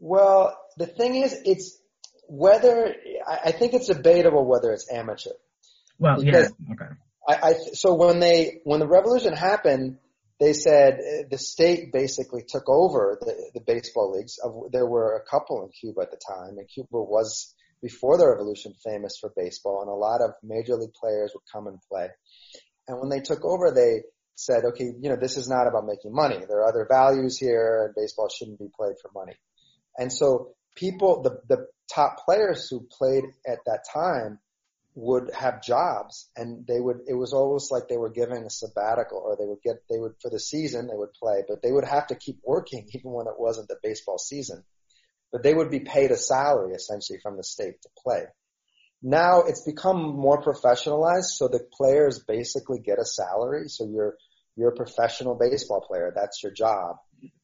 Well, 0.00 0.58
the 0.78 0.86
thing 0.86 1.14
is, 1.16 1.40
it's 1.44 1.78
whether 2.26 2.94
I 3.28 3.52
think 3.52 3.74
it's 3.74 3.88
debatable 3.88 4.46
whether 4.46 4.72
it's 4.72 4.90
amateur. 4.90 5.30
Well, 5.98 6.24
yeah, 6.24 6.48
okay. 6.72 6.94
I, 7.28 7.50
I 7.50 7.52
so 7.74 7.94
when 7.94 8.18
they 8.18 8.60
when 8.64 8.80
the 8.80 8.88
revolution 8.88 9.34
happened, 9.34 9.98
they 10.40 10.54
said 10.54 10.94
uh, 10.94 11.28
the 11.30 11.36
state 11.36 11.92
basically 11.92 12.42
took 12.48 12.68
over 12.68 13.18
the, 13.20 13.50
the 13.54 13.60
baseball 13.60 14.16
leagues. 14.16 14.38
Of 14.42 14.72
there 14.72 14.86
were 14.86 15.16
a 15.16 15.30
couple 15.30 15.62
in 15.62 15.70
Cuba 15.70 16.00
at 16.00 16.10
the 16.10 16.20
time, 16.26 16.56
and 16.56 16.66
Cuba 16.66 16.88
was 16.92 17.54
before 17.82 18.16
the 18.16 18.26
revolution 18.26 18.72
famous 18.82 19.18
for 19.20 19.32
baseball, 19.36 19.82
and 19.82 19.90
a 19.90 19.94
lot 19.94 20.22
of 20.22 20.32
major 20.42 20.76
league 20.76 20.94
players 20.94 21.32
would 21.34 21.44
come 21.52 21.66
and 21.66 21.78
play. 21.90 22.08
And 22.88 22.98
when 22.98 23.10
they 23.10 23.20
took 23.20 23.44
over, 23.44 23.70
they 23.70 24.02
said, 24.34 24.64
okay, 24.64 24.84
you 24.84 25.10
know, 25.10 25.16
this 25.20 25.36
is 25.36 25.48
not 25.48 25.66
about 25.66 25.86
making 25.86 26.14
money. 26.14 26.38
There 26.48 26.58
are 26.60 26.68
other 26.68 26.86
values 26.88 27.38
here, 27.38 27.84
and 27.84 27.94
baseball 27.94 28.28
shouldn't 28.28 28.58
be 28.58 28.68
played 28.74 28.96
for 29.00 29.10
money. 29.14 29.36
And 29.98 30.12
so 30.12 30.54
people, 30.74 31.22
the, 31.22 31.40
the 31.48 31.66
top 31.92 32.24
players 32.24 32.68
who 32.68 32.86
played 32.90 33.24
at 33.46 33.58
that 33.66 33.84
time 33.92 34.38
would 34.94 35.30
have 35.34 35.62
jobs 35.62 36.28
and 36.36 36.66
they 36.66 36.80
would, 36.80 36.98
it 37.06 37.14
was 37.14 37.32
almost 37.32 37.70
like 37.70 37.88
they 37.88 37.96
were 37.96 38.10
giving 38.10 38.44
a 38.44 38.50
sabbatical 38.50 39.18
or 39.18 39.36
they 39.36 39.46
would 39.46 39.62
get, 39.62 39.76
they 39.88 39.98
would, 39.98 40.14
for 40.20 40.30
the 40.30 40.40
season, 40.40 40.86
they 40.86 40.96
would 40.96 41.12
play, 41.12 41.42
but 41.48 41.62
they 41.62 41.70
would 41.70 41.84
have 41.84 42.08
to 42.08 42.14
keep 42.14 42.38
working 42.44 42.86
even 42.94 43.12
when 43.12 43.26
it 43.26 43.38
wasn't 43.38 43.68
the 43.68 43.76
baseball 43.82 44.18
season. 44.18 44.64
But 45.32 45.42
they 45.42 45.54
would 45.54 45.70
be 45.70 45.80
paid 45.80 46.10
a 46.10 46.16
salary 46.16 46.74
essentially 46.74 47.20
from 47.22 47.36
the 47.36 47.44
state 47.44 47.80
to 47.82 47.88
play. 48.02 48.24
Now 49.02 49.42
it's 49.42 49.64
become 49.64 50.16
more 50.16 50.42
professionalized, 50.42 51.30
so 51.36 51.48
the 51.48 51.66
players 51.72 52.22
basically 52.26 52.80
get 52.80 52.98
a 52.98 53.04
salary. 53.04 53.68
So 53.68 53.86
you're, 53.86 54.16
you're 54.60 54.70
a 54.70 54.76
professional 54.76 55.34
baseball 55.34 55.80
player. 55.80 56.12
That's 56.14 56.42
your 56.42 56.52
job. 56.52 56.96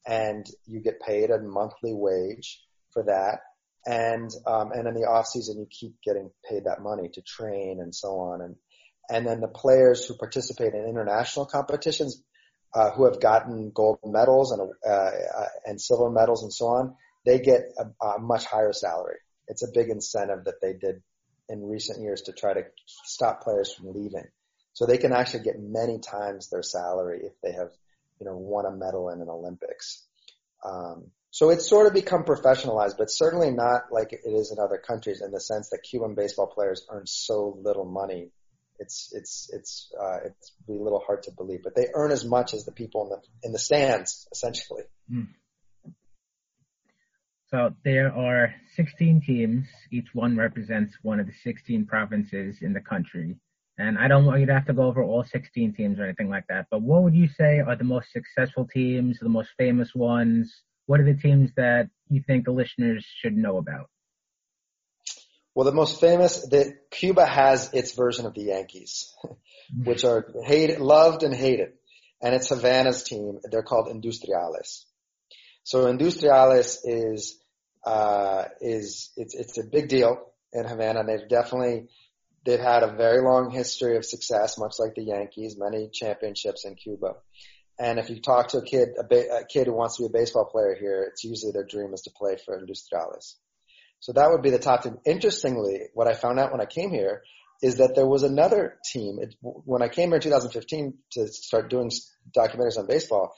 And 0.07 0.47
you 0.67 0.81
get 0.81 1.01
paid 1.01 1.31
a 1.31 1.41
monthly 1.41 1.95
wage 1.95 2.61
for 2.93 3.05
that 3.05 3.41
and 3.87 4.31
um, 4.47 4.73
and 4.73 4.89
in 4.89 4.95
the 4.95 5.07
off 5.07 5.27
season 5.27 5.59
you 5.59 5.67
keep 5.71 5.95
getting 6.03 6.31
paid 6.49 6.65
that 6.65 6.83
money 6.83 7.09
to 7.09 7.23
train 7.23 7.79
and 7.81 7.95
so 7.95 8.19
on 8.19 8.41
and 8.41 8.57
and 9.09 9.27
then 9.27 9.41
the 9.41 9.49
players 9.49 10.05
who 10.05 10.17
participate 10.17 10.75
in 10.75 10.89
international 10.89 11.47
competitions 11.47 12.23
uh, 12.75 12.91
who 12.91 13.05
have 13.05 13.21
gotten 13.21 13.71
gold 13.73 14.01
medals 14.05 14.51
and 14.51 14.71
uh, 14.87 15.11
and 15.65 15.81
silver 15.81 16.11
medals 16.11 16.43
and 16.43 16.53
so 16.53 16.67
on 16.67 16.95
they 17.25 17.39
get 17.39 17.61
a, 17.79 18.07
a 18.07 18.19
much 18.19 18.45
higher 18.45 18.73
salary 18.73 19.19
it's 19.47 19.63
a 19.63 19.73
big 19.73 19.89
incentive 19.89 20.45
that 20.45 20.61
they 20.61 20.73
did 20.73 21.03
in 21.49 21.63
recent 21.63 22.01
years 22.01 22.23
to 22.23 22.33
try 22.33 22.53
to 22.53 22.63
stop 22.87 23.43
players 23.43 23.73
from 23.73 23.93
leaving 23.93 24.27
so 24.77 24.85
they 24.85 24.99
can 24.99 25.13
actually 25.13 25.43
get 25.43 25.59
many 25.59 25.99
times 25.99 26.51
their 26.51 26.63
salary 26.63 27.23
if 27.25 27.33
they 27.43 27.53
have 27.53 27.71
you 28.21 28.27
know 28.27 28.37
won 28.37 28.67
a 28.67 28.71
medal 28.71 29.09
in 29.09 29.23
an 29.23 29.31
olympics 29.31 30.05
um, 30.65 31.11
so 31.37 31.51
it's 31.51 31.69
sort 31.69 31.87
of 31.87 31.93
become 31.93 32.25
professionalized, 32.25 32.97
but 32.97 33.11
certainly 33.11 33.51
not 33.51 33.93
like 33.93 34.15
it 34.15 34.23
is 34.25 34.53
in 34.53 34.59
other 34.59 34.79
countries 34.79 35.21
in 35.21 35.33
the 35.33 35.39
sense 35.39 35.69
that 35.69 35.81
Cuban 35.83 36.15
baseball 36.15 36.47
players 36.47 36.87
earn 36.89 37.07
so 37.07 37.59
little 37.63 37.85
money. 37.85 38.31
It's 38.79 39.11
it's 39.13 39.51
it's 39.53 39.93
uh, 40.01 40.19
it's 40.25 40.53
a 40.67 40.73
little 40.73 41.03
hard 41.07 41.25
to 41.25 41.33
believe, 41.33 41.63
but 41.63 41.75
they 41.75 41.89
earn 41.95 42.11
as 42.11 42.25
much 42.25 42.55
as 42.55 42.65
the 42.65 42.73
people 42.73 43.05
in 43.05 43.11
the 43.11 43.49
in 43.49 43.53
the 43.53 43.59
stands, 43.59 44.27
essentially. 44.33 44.85
Mm. 45.13 45.29
So 47.51 47.75
there 47.85 48.17
are 48.17 48.55
16 48.75 49.21
teams. 49.21 49.67
Each 49.93 50.09
one 50.15 50.39
represents 50.39 50.95
one 51.03 51.21
of 51.21 51.27
the 51.27 51.35
16 51.45 51.85
provinces 51.85 52.63
in 52.63 52.73
the 52.73 52.81
country. 52.81 53.37
And 53.79 53.99
I 53.99 54.09
don't 54.09 54.25
want 54.25 54.41
you 54.41 54.47
to 54.47 54.55
have 54.55 54.67
to 54.67 54.73
go 54.73 54.85
over 54.85 55.03
all 55.03 55.23
16 55.23 55.75
teams 55.75 55.99
or 55.99 56.05
anything 56.05 56.31
like 56.31 56.47
that. 56.49 56.67
But 56.71 56.83
what 56.83 57.03
would 57.03 57.15
you 57.15 57.29
say 57.29 57.61
are 57.61 57.77
the 57.77 57.85
most 57.85 58.11
successful 58.11 58.67
teams, 58.67 59.19
the 59.21 59.29
most 59.29 59.51
famous 59.59 59.95
ones? 59.95 60.63
what 60.87 61.01
are 61.01 61.05
the 61.05 61.21
teams 61.21 61.51
that 61.57 61.91
you 62.09 62.23
think 62.27 62.45
the 62.45 62.53
listeners 62.53 63.05
should 63.21 63.37
know 63.37 63.59
about? 63.59 63.91
Well, 65.55 65.65
the 65.65 65.73
most 65.73 66.01
famous, 66.01 66.47
the 66.49 66.75
Cuba 66.91 67.27
has 67.27 67.73
its 67.73 67.93
version 67.93 68.27
of 68.27 68.35
the 68.35 68.43
Yankees, 68.43 69.13
which 69.85 70.05
are 70.05 70.33
hated, 70.45 70.81
loved 70.81 71.23
and 71.23 71.35
hated. 71.35 71.73
And 72.23 72.35
it's 72.35 72.49
Havana's 72.49 73.03
team. 73.03 73.39
They're 73.51 73.63
called 73.63 73.89
Industriales. 73.89 74.85
So 75.65 75.87
Industriales 75.87 76.79
is, 76.85 77.39
uh, 77.85 78.45
is, 78.61 79.11
it's, 79.17 79.35
it's 79.35 79.59
a 79.59 79.65
big 79.65 79.89
deal 79.89 80.19
in 80.53 80.67
Havana. 80.67 81.05
They've 81.05 81.29
definitely, 81.29 81.89
they've 82.47 82.61
had 82.61 82.83
a 82.83 82.97
very 82.97 83.21
long 83.21 83.51
history 83.51 83.97
of 83.97 84.05
success, 84.05 84.59
much 84.59 84.75
like 84.79 84.95
the 84.95 85.03
Yankees, 85.03 85.57
many 85.59 85.91
championships 85.93 86.65
in 86.65 86.77
Cuba. 86.77 87.17
And 87.79 87.99
if 87.99 88.09
you 88.09 88.21
talk 88.21 88.49
to 88.49 88.59
a 88.59 88.65
kid, 88.65 88.91
a, 88.99 89.05
ba- 89.05 89.41
a 89.41 89.45
kid 89.45 89.67
who 89.67 89.75
wants 89.75 89.97
to 89.97 90.05
be 90.05 90.07
a 90.07 90.19
baseball 90.21 90.47
player 90.47 90.75
here, 90.79 91.07
it's 91.11 91.25
usually 91.25 91.53
their 91.53 91.67
dream 91.67 91.93
is 91.93 92.03
to 92.03 92.11
play 92.17 92.37
for 92.43 92.59
Industriales. 92.59 93.35
So 94.01 94.13
that 94.13 94.31
would 94.31 94.43
be 94.43 94.51
the 94.51 94.59
top 94.59 94.83
team. 94.83 94.99
Interestingly, 95.05 95.81
what 95.93 96.07
I 96.07 96.15
found 96.15 96.39
out 96.39 96.53
when 96.53 96.61
I 96.61 96.67
came 96.67 96.91
here 96.91 97.23
is 97.63 97.77
that 97.77 97.95
there 97.95 98.07
was 98.07 98.23
another 98.23 98.79
team. 98.93 99.19
It, 99.21 99.35
when 99.41 99.83
I 99.83 99.89
came 99.89 100.11
here 100.11 100.17
in 100.17 100.23
2015 100.23 100.95
to 101.13 101.29
start 101.29 101.69
doing 101.71 101.91
documentaries 102.37 102.79
on 102.79 102.87
baseball, 102.87 103.35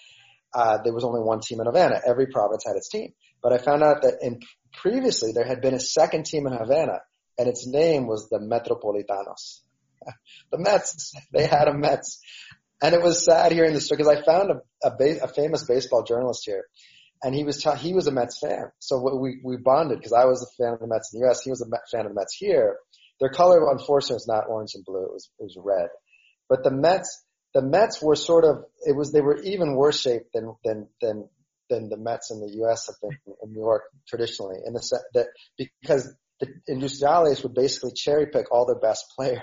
uh, 0.54 0.78
there 0.82 0.92
was 0.92 1.04
only 1.04 1.20
one 1.20 1.40
team 1.40 1.60
in 1.60 1.66
Havana. 1.66 2.00
Every 2.06 2.26
province 2.26 2.64
had 2.66 2.76
its 2.76 2.88
team. 2.88 3.12
But 3.42 3.52
I 3.52 3.58
found 3.58 3.82
out 3.82 4.02
that 4.02 4.18
in 4.20 4.40
previously 4.72 5.32
there 5.32 5.46
had 5.46 5.60
been 5.60 5.74
a 5.74 5.80
second 5.80 6.26
team 6.26 6.46
in 6.46 6.52
Havana, 6.52 7.00
and 7.38 7.48
its 7.48 7.66
name 7.66 8.06
was 8.06 8.28
the 8.28 8.38
Metropolitanos. 8.38 9.60
the 10.50 10.58
Mets. 10.58 11.14
They 11.32 11.46
had 11.46 11.68
a 11.68 11.74
Mets. 11.74 12.20
And 12.82 12.94
it 12.94 13.02
was 13.02 13.24
sad 13.24 13.52
hearing 13.52 13.74
the 13.74 13.80
story 13.80 13.98
because 13.98 14.16
I 14.16 14.24
found 14.24 14.50
a, 14.50 14.86
a, 14.86 14.90
ba- 14.96 15.24
a 15.24 15.28
famous 15.28 15.64
baseball 15.64 16.04
journalist 16.04 16.42
here, 16.44 16.64
and 17.22 17.34
he 17.34 17.44
was 17.44 17.60
ta- 17.60 17.74
he 17.74 17.92
was 17.92 18.06
a 18.06 18.12
Mets 18.12 18.38
fan. 18.38 18.70
So 18.78 19.18
we 19.18 19.40
we 19.42 19.56
bonded 19.56 19.98
because 19.98 20.12
I 20.12 20.26
was 20.26 20.42
a 20.42 20.62
fan 20.62 20.74
of 20.74 20.80
the 20.80 20.86
Mets 20.86 21.12
in 21.12 21.20
the 21.20 21.26
U.S. 21.26 21.42
He 21.42 21.50
was 21.50 21.60
a 21.60 21.68
Met 21.68 21.80
fan 21.90 22.06
of 22.06 22.12
the 22.12 22.14
Mets 22.14 22.36
here. 22.38 22.76
Their 23.18 23.30
color, 23.30 23.68
unfortunately, 23.68 24.14
was 24.14 24.28
not 24.28 24.48
orange 24.48 24.72
and 24.74 24.84
blue. 24.84 25.06
It 25.06 25.12
was 25.12 25.28
it 25.40 25.42
was 25.42 25.58
red. 25.60 25.88
But 26.48 26.62
the 26.62 26.70
Mets 26.70 27.24
the 27.54 27.62
Mets 27.62 28.00
were 28.00 28.14
sort 28.14 28.44
of 28.44 28.64
it 28.86 28.94
was 28.94 29.10
they 29.10 29.20
were 29.20 29.40
even 29.42 29.74
worse 29.74 30.00
shaped 30.00 30.32
than 30.34 30.54
than 30.64 30.88
than 31.00 31.28
than 31.68 31.88
the 31.88 31.96
Mets 31.96 32.30
in 32.30 32.40
the 32.40 32.50
U.S. 32.58 32.86
have 32.86 32.96
been 33.02 33.18
in 33.42 33.52
New 33.52 33.60
York 33.60 33.82
traditionally, 34.06 34.56
in 34.64 34.72
the 34.72 34.82
sense 34.82 35.02
that 35.14 35.26
because 35.56 36.14
the 36.40 36.48
Industriales 36.68 37.42
would 37.42 37.54
basically 37.54 37.92
cherry 37.94 38.26
pick 38.26 38.52
all 38.52 38.66
their 38.66 38.78
best 38.78 39.06
players. 39.16 39.42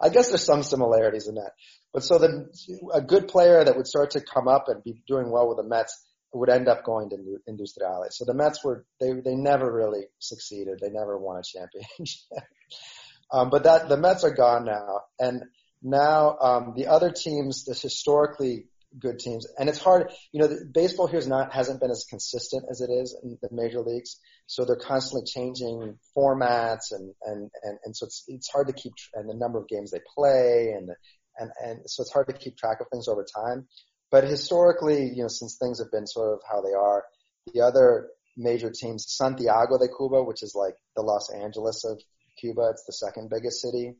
I 0.00 0.08
guess 0.08 0.28
there's 0.28 0.44
some 0.44 0.62
similarities 0.62 1.28
in 1.28 1.34
that. 1.34 1.52
But 1.92 2.04
so 2.04 2.18
then 2.18 2.50
a 2.92 3.02
good 3.02 3.28
player 3.28 3.62
that 3.62 3.76
would 3.76 3.86
start 3.86 4.12
to 4.12 4.20
come 4.20 4.48
up 4.48 4.66
and 4.68 4.82
be 4.82 5.02
doing 5.06 5.30
well 5.30 5.48
with 5.48 5.58
the 5.58 5.68
Mets 5.68 6.06
would 6.32 6.48
end 6.48 6.68
up 6.68 6.84
going 6.84 7.10
to 7.10 7.16
Industriales. 7.48 8.12
So 8.12 8.24
the 8.24 8.34
Mets 8.34 8.64
were, 8.64 8.86
they, 9.00 9.12
they 9.12 9.34
never 9.34 9.70
really 9.70 10.04
succeeded. 10.20 10.78
They 10.80 10.90
never 10.90 11.18
won 11.18 11.38
a 11.38 11.42
championship. 11.42 12.44
um, 13.32 13.50
but 13.50 13.64
that, 13.64 13.88
the 13.88 13.96
Mets 13.96 14.22
are 14.22 14.34
gone 14.34 14.64
now. 14.64 15.00
And 15.18 15.42
now, 15.82 16.36
um, 16.40 16.74
the 16.76 16.86
other 16.86 17.10
teams, 17.10 17.64
the 17.64 17.74
historically 17.74 18.66
good 18.98 19.18
teams, 19.18 19.46
and 19.58 19.68
it's 19.68 19.78
hard, 19.78 20.10
you 20.32 20.40
know, 20.40 20.48
the, 20.48 20.64
baseball 20.72 21.06
here 21.06 21.18
is 21.18 21.28
not, 21.28 21.52
hasn't 21.52 21.80
been 21.80 21.90
as 21.90 22.06
consistent 22.08 22.64
as 22.70 22.80
it 22.80 22.90
is 22.90 23.16
in 23.22 23.38
the 23.42 23.48
major 23.52 23.80
leagues. 23.80 24.18
So 24.46 24.64
they're 24.64 24.76
constantly 24.76 25.26
changing 25.26 25.98
formats 26.16 26.90
and, 26.90 27.14
and, 27.24 27.50
and, 27.62 27.78
and 27.84 27.96
so 27.96 28.06
it's, 28.06 28.24
it's 28.26 28.50
hard 28.50 28.66
to 28.66 28.72
keep, 28.72 28.92
and 29.14 29.28
the 29.28 29.34
number 29.34 29.58
of 29.58 29.68
games 29.68 29.92
they 29.92 30.00
play 30.16 30.74
and 30.76 30.90
and 31.38 31.50
and 31.62 31.80
so 31.86 32.02
it's 32.02 32.12
hard 32.12 32.28
to 32.28 32.32
keep 32.32 32.56
track 32.56 32.80
of 32.80 32.86
things 32.92 33.08
over 33.08 33.24
time. 33.24 33.66
But 34.10 34.24
historically, 34.24 35.04
you 35.04 35.22
know, 35.22 35.28
since 35.28 35.56
things 35.56 35.78
have 35.80 35.90
been 35.90 36.06
sort 36.06 36.34
of 36.34 36.40
how 36.48 36.60
they 36.60 36.74
are, 36.74 37.04
the 37.52 37.62
other 37.62 38.08
major 38.36 38.70
teams, 38.70 39.06
Santiago 39.08 39.78
de 39.78 39.88
Cuba, 39.88 40.22
which 40.22 40.42
is 40.42 40.54
like 40.54 40.74
the 40.96 41.02
Los 41.02 41.30
Angeles 41.32 41.84
of 41.84 42.00
Cuba, 42.38 42.70
it's 42.70 42.84
the 42.86 42.92
second 42.92 43.30
biggest 43.30 43.62
city. 43.62 43.94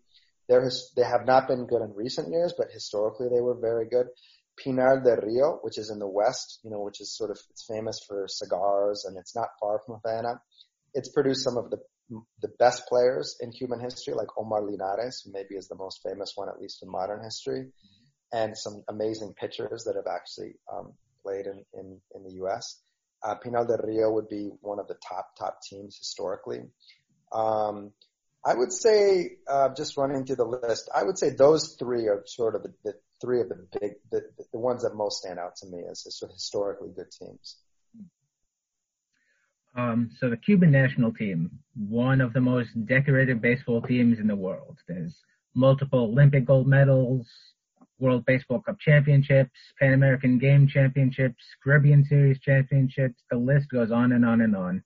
They're, 0.49 0.69
they 0.97 1.05
have 1.05 1.27
not 1.27 1.47
been 1.47 1.67
good 1.67 1.83
in 1.83 1.95
recent 1.95 2.33
years, 2.33 2.53
but 2.59 2.73
historically 2.73 3.29
they 3.29 3.41
were 3.41 3.55
very 3.55 3.89
good. 3.89 4.07
Pinar 4.63 5.03
del 5.03 5.17
Rio, 5.17 5.59
which 5.63 5.79
is 5.79 5.91
in 5.91 5.99
the 5.99 6.09
west, 6.09 6.61
you 6.63 6.71
know, 6.71 6.81
which 6.81 7.01
is 7.01 7.17
sort 7.17 7.31
of, 7.31 7.39
it's 7.51 7.65
famous 7.67 8.01
for 8.07 8.27
cigars 8.29 9.05
and 9.07 9.17
it's 9.17 9.35
not 9.35 9.49
far 9.59 9.81
from 9.85 10.01
Havana. 10.05 10.41
It's 10.95 11.09
produced 11.09 11.45
some 11.45 11.57
of 11.57 11.71
the 11.71 11.79
the 12.43 12.49
best 12.59 12.87
players 12.89 13.37
in 13.41 13.53
human 13.53 13.81
history, 13.81 14.15
like 14.15 14.27
Omar 14.37 14.63
Linares, 14.63 15.23
who 15.25 15.33
maybe 15.33 15.55
is 15.55 15.69
the 15.69 15.77
most 15.77 16.01
famous 16.03 16.33
one, 16.35 16.49
at 16.49 16.61
least 16.61 16.83
in 16.83 16.91
modern 16.91 17.23
history, 17.23 17.67
and 18.33 18.57
some 18.57 18.83
amazing 18.89 19.35
pitchers 19.39 19.85
that 19.85 19.97
have 19.97 20.13
actually 20.13 20.55
um, 20.73 20.93
played 21.23 21.47
in, 21.47 21.65
in, 21.75 22.01
in 22.15 22.25
the 22.25 22.33
U.S. 22.43 22.81
Uh, 23.23 23.35
Pinar 23.37 23.67
del 23.67 23.79
Rio 23.85 24.11
would 24.13 24.29
be 24.29 24.51
one 24.61 24.79
of 24.79 24.89
the 24.89 24.97
top, 25.07 25.37
top 25.39 25.61
teams 25.63 25.97
historically. 25.99 26.61
Um, 27.33 27.93
I 28.45 28.55
would 28.55 28.73
say, 28.73 29.33
uh, 29.47 29.69
just 29.77 29.97
running 29.97 30.25
through 30.25 30.37
the 30.37 30.45
list, 30.45 30.89
I 30.95 31.05
would 31.05 31.19
say 31.19 31.31
those 31.31 31.77
three 31.79 32.09
are 32.09 32.23
sort 32.27 32.57
of 32.57 32.63
the, 32.63 32.73
the 32.85 32.95
three 33.21 33.41
of 33.41 33.49
the 33.49 33.67
big, 33.81 33.93
the, 34.11 34.23
the 34.53 34.59
ones 34.59 34.83
that 34.83 34.95
most 34.95 35.19
stand 35.19 35.39
out 35.39 35.57
to 35.57 35.67
me 35.67 35.85
as 35.91 36.05
historically 36.05 36.91
good 36.95 37.11
teams. 37.11 37.57
Um, 39.77 40.11
so 40.19 40.29
the 40.29 40.37
Cuban 40.37 40.73
national 40.73 41.13
team, 41.13 41.51
one 41.77 42.21
of 42.21 42.33
the 42.33 42.41
most 42.41 42.71
decorated 42.87 43.41
baseball 43.41 43.81
teams 43.83 44.19
in 44.19 44.27
the 44.27 44.35
world. 44.35 44.79
There's 44.89 45.15
multiple 45.55 46.01
Olympic 46.01 46.45
gold 46.45 46.67
medals, 46.67 47.27
World 48.01 48.25
Baseball 48.25 48.61
Cup 48.61 48.81
championships, 48.81 49.51
Pan 49.79 49.93
American 49.93 50.39
Game 50.39 50.67
championships, 50.67 51.45
Caribbean 51.63 52.05
Series 52.05 52.41
championships. 52.41 53.23
The 53.31 53.37
list 53.37 53.69
goes 53.69 53.91
on 53.93 54.13
and 54.13 54.25
on 54.25 54.41
and 54.41 54.57
on. 54.57 54.83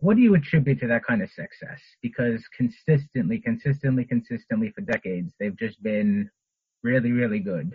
What 0.00 0.16
do 0.16 0.22
you 0.22 0.34
attribute 0.34 0.80
to 0.80 0.86
that 0.88 1.04
kind 1.04 1.22
of 1.22 1.30
success? 1.30 1.80
Because 2.02 2.42
consistently, 2.56 3.40
consistently, 3.40 4.04
consistently 4.04 4.70
for 4.72 4.82
decades, 4.82 5.32
they've 5.40 5.58
just 5.58 5.82
been 5.82 6.30
really, 6.82 7.12
really 7.12 7.40
good. 7.40 7.72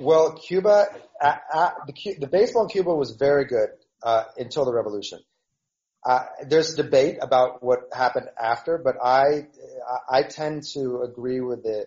Well, 0.00 0.32
Cuba, 0.32 0.86
uh, 1.20 1.36
uh, 1.52 1.70
the, 1.86 2.16
the, 2.18 2.26
baseball 2.26 2.64
in 2.64 2.68
Cuba 2.68 2.92
was 2.92 3.12
very 3.12 3.44
good 3.44 3.68
uh, 4.02 4.24
until 4.36 4.64
the 4.64 4.72
revolution. 4.72 5.20
Uh, 6.04 6.24
there's 6.48 6.74
debate 6.74 7.18
about 7.22 7.62
what 7.62 7.88
happened 7.92 8.26
after, 8.38 8.76
but 8.76 8.96
I 9.02 9.46
I 10.10 10.22
tend 10.22 10.64
to 10.74 11.00
agree 11.02 11.40
with 11.40 11.62
the 11.62 11.86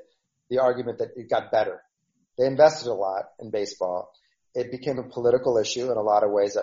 the 0.49 0.59
argument 0.59 0.99
that 0.99 1.09
it 1.15 1.29
got 1.29 1.51
better. 1.51 1.83
They 2.37 2.47
invested 2.47 2.87
a 2.87 2.93
lot 2.93 3.25
in 3.39 3.51
baseball. 3.51 4.11
It 4.55 4.71
became 4.71 4.97
a 4.97 5.03
political 5.03 5.57
issue 5.57 5.91
in 5.91 5.97
a 5.97 6.01
lot 6.01 6.23
of 6.23 6.31
ways. 6.31 6.57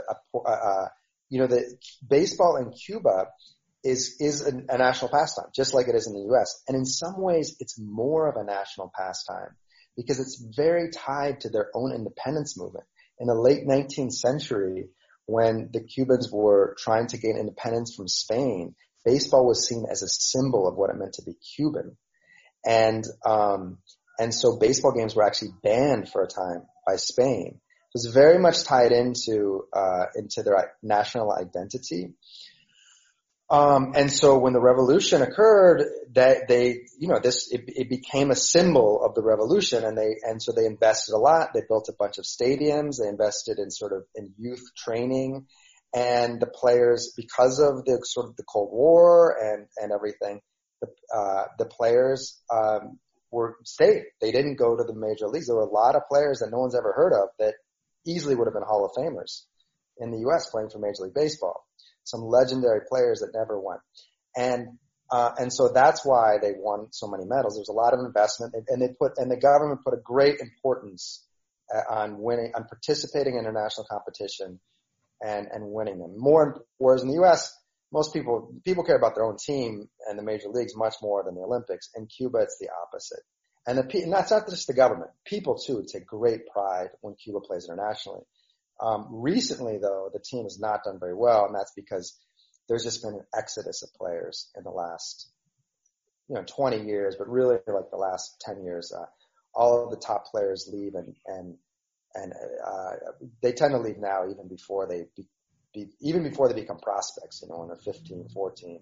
You 1.28 1.40
know, 1.40 1.46
the 1.46 1.76
baseball 2.08 2.56
in 2.56 2.72
Cuba 2.72 3.28
is 3.84 4.16
is 4.18 4.40
a, 4.46 4.52
a 4.68 4.78
national 4.78 5.10
pastime, 5.10 5.46
just 5.54 5.74
like 5.74 5.88
it 5.88 5.94
is 5.94 6.06
in 6.06 6.14
the 6.14 6.26
U.S. 6.30 6.62
And 6.66 6.76
in 6.76 6.86
some 6.86 7.20
ways, 7.20 7.56
it's 7.60 7.78
more 7.78 8.28
of 8.28 8.36
a 8.36 8.44
national 8.44 8.90
pastime 8.96 9.54
because 9.96 10.18
it's 10.18 10.44
very 10.56 10.90
tied 10.90 11.40
to 11.40 11.50
their 11.50 11.70
own 11.74 11.92
independence 11.94 12.58
movement. 12.58 12.86
In 13.20 13.28
the 13.28 13.34
late 13.34 13.66
19th 13.66 14.12
century, 14.12 14.88
when 15.26 15.70
the 15.72 15.80
Cubans 15.80 16.30
were 16.32 16.74
trying 16.78 17.06
to 17.08 17.18
gain 17.18 17.36
independence 17.38 17.94
from 17.94 18.08
Spain, 18.08 18.74
baseball 19.04 19.46
was 19.46 19.66
seen 19.66 19.84
as 19.90 20.02
a 20.02 20.08
symbol 20.08 20.66
of 20.66 20.76
what 20.76 20.90
it 20.90 20.96
meant 20.96 21.14
to 21.14 21.22
be 21.22 21.34
Cuban. 21.34 21.96
And, 22.66 23.04
um, 23.24 23.78
and 24.18 24.34
so 24.34 24.58
baseball 24.58 24.92
games 24.92 25.14
were 25.14 25.24
actually 25.24 25.52
banned 25.62 26.08
for 26.08 26.22
a 26.22 26.26
time 26.26 26.62
by 26.86 26.96
Spain. 26.96 27.48
It 27.48 27.94
was 27.94 28.10
very 28.12 28.38
much 28.38 28.64
tied 28.64 28.92
into, 28.92 29.66
uh, 29.72 30.06
into 30.16 30.42
their 30.42 30.72
national 30.82 31.32
identity. 31.32 32.14
Um, 33.50 33.92
and 33.94 34.10
so 34.10 34.38
when 34.38 34.54
the 34.54 34.60
revolution 34.60 35.20
occurred, 35.20 35.84
that 36.14 36.48
they, 36.48 36.86
you 36.98 37.08
know, 37.08 37.20
this, 37.20 37.52
it, 37.52 37.64
it, 37.66 37.90
became 37.90 38.30
a 38.30 38.36
symbol 38.36 39.04
of 39.04 39.14
the 39.14 39.22
revolution 39.22 39.84
and 39.84 39.98
they, 39.98 40.16
and 40.22 40.42
so 40.42 40.52
they 40.52 40.64
invested 40.64 41.14
a 41.14 41.18
lot. 41.18 41.50
They 41.52 41.60
built 41.68 41.90
a 41.90 41.94
bunch 41.98 42.16
of 42.18 42.24
stadiums. 42.24 43.00
They 43.02 43.08
invested 43.08 43.58
in 43.58 43.70
sort 43.70 43.92
of, 43.92 44.04
in 44.14 44.32
youth 44.38 44.64
training 44.76 45.46
and 45.94 46.40
the 46.40 46.46
players, 46.46 47.12
because 47.16 47.60
of 47.60 47.84
the 47.84 48.00
sort 48.04 48.28
of 48.28 48.36
the 48.36 48.44
Cold 48.44 48.70
War 48.72 49.36
and, 49.40 49.66
and 49.76 49.92
everything, 49.92 50.40
the, 50.80 50.88
uh, 51.14 51.44
the 51.58 51.66
players, 51.66 52.40
um, 52.52 52.98
were 53.30 53.56
stayed. 53.64 54.04
They 54.20 54.32
didn't 54.32 54.56
go 54.56 54.76
to 54.76 54.84
the 54.84 54.94
major 54.94 55.28
leagues. 55.28 55.48
There 55.48 55.56
were 55.56 55.62
a 55.62 55.70
lot 55.70 55.96
of 55.96 56.02
players 56.08 56.38
that 56.38 56.50
no 56.50 56.58
one's 56.58 56.74
ever 56.74 56.92
heard 56.92 57.12
of 57.12 57.28
that 57.38 57.54
easily 58.06 58.34
would 58.34 58.46
have 58.46 58.54
been 58.54 58.62
Hall 58.62 58.84
of 58.84 58.92
Famers 58.92 59.42
in 59.98 60.10
the 60.10 60.20
U.S. 60.20 60.50
playing 60.50 60.70
for 60.70 60.78
Major 60.78 61.02
League 61.02 61.14
Baseball 61.14 61.64
some 62.04 62.22
legendary 62.22 62.80
players 62.88 63.20
that 63.20 63.32
never 63.34 63.58
won. 63.58 63.78
And 64.36 64.78
uh, 65.10 65.30
and 65.38 65.52
so 65.52 65.68
that's 65.68 66.04
why 66.04 66.38
they 66.40 66.52
won 66.56 66.88
so 66.90 67.06
many 67.06 67.24
medals. 67.24 67.56
There's 67.56 67.68
a 67.68 67.72
lot 67.72 67.92
of 67.92 68.00
investment, 68.00 68.54
and, 68.68 68.80
they 68.80 68.88
put 68.98 69.12
and 69.18 69.30
the 69.30 69.36
government 69.36 69.84
put 69.84 69.94
a 69.94 70.00
great 70.02 70.40
importance 70.40 71.24
uh, 71.72 71.94
on 71.94 72.18
winning, 72.18 72.52
on 72.54 72.64
participating 72.64 73.34
in 73.34 73.40
international 73.40 73.86
competition, 73.88 74.58
and 75.20 75.46
and 75.52 75.64
winning 75.66 75.98
them. 75.98 76.14
More 76.16 76.64
whereas 76.78 77.02
in 77.02 77.08
the 77.08 77.14
U.S., 77.14 77.54
most 77.92 78.12
people 78.12 78.54
people 78.64 78.84
care 78.84 78.96
about 78.96 79.14
their 79.14 79.24
own 79.24 79.36
team 79.36 79.88
and 80.08 80.18
the 80.18 80.22
major 80.22 80.48
leagues 80.48 80.74
much 80.74 80.94
more 81.02 81.22
than 81.22 81.34
the 81.34 81.42
Olympics. 81.42 81.90
In 81.94 82.06
Cuba, 82.06 82.38
it's 82.38 82.58
the 82.58 82.68
opposite. 82.82 83.22
And 83.66 83.78
the 83.78 84.02
and 84.02 84.12
that's 84.12 84.30
not 84.30 84.48
just 84.48 84.66
the 84.66 84.74
government. 84.74 85.10
People 85.24 85.58
too 85.58 85.84
take 85.90 86.06
great 86.06 86.48
pride 86.48 86.88
when 87.02 87.14
Cuba 87.14 87.40
plays 87.40 87.66
internationally. 87.68 88.22
Um, 88.80 89.06
recently, 89.10 89.78
though, 89.78 90.10
the 90.12 90.20
team 90.20 90.44
has 90.44 90.58
not 90.60 90.84
done 90.84 90.98
very 90.98 91.14
well, 91.14 91.46
and 91.46 91.54
that's 91.54 91.72
because 91.76 92.18
there's 92.68 92.84
just 92.84 93.02
been 93.02 93.14
an 93.14 93.26
exodus 93.36 93.82
of 93.82 93.90
players 93.94 94.50
in 94.56 94.64
the 94.64 94.70
last, 94.70 95.28
you 96.28 96.34
know, 96.34 96.44
20 96.44 96.84
years, 96.84 97.16
but 97.18 97.28
really 97.28 97.56
like 97.66 97.90
the 97.90 97.96
last 97.96 98.40
10 98.40 98.64
years. 98.64 98.92
Uh, 98.96 99.06
all 99.54 99.84
of 99.84 99.90
the 99.90 99.96
top 99.96 100.26
players 100.26 100.68
leave, 100.72 100.94
and 100.94 101.14
and 101.26 101.56
and 102.14 102.32
uh, 102.66 102.90
they 103.42 103.52
tend 103.52 103.72
to 103.72 103.78
leave 103.78 103.98
now, 103.98 104.28
even 104.28 104.48
before 104.48 104.88
they 104.88 105.06
be, 105.16 105.26
be, 105.72 105.90
even 106.00 106.22
before 106.22 106.48
they 106.48 106.60
become 106.60 106.78
prospects. 106.78 107.40
You 107.42 107.48
know, 107.48 107.60
when 107.60 107.68
they're 107.68 107.76
15, 107.76 108.28
14, 108.32 108.80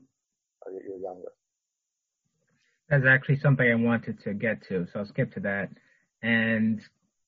or 0.64 0.72
you're 0.72 0.98
younger. 0.98 1.32
That's 2.88 3.04
actually 3.06 3.40
something 3.40 3.70
I 3.70 3.74
wanted 3.74 4.22
to 4.24 4.34
get 4.34 4.66
to, 4.68 4.86
so 4.92 5.00
I'll 5.00 5.06
skip 5.06 5.32
to 5.34 5.40
that. 5.40 5.70
And 6.22 6.80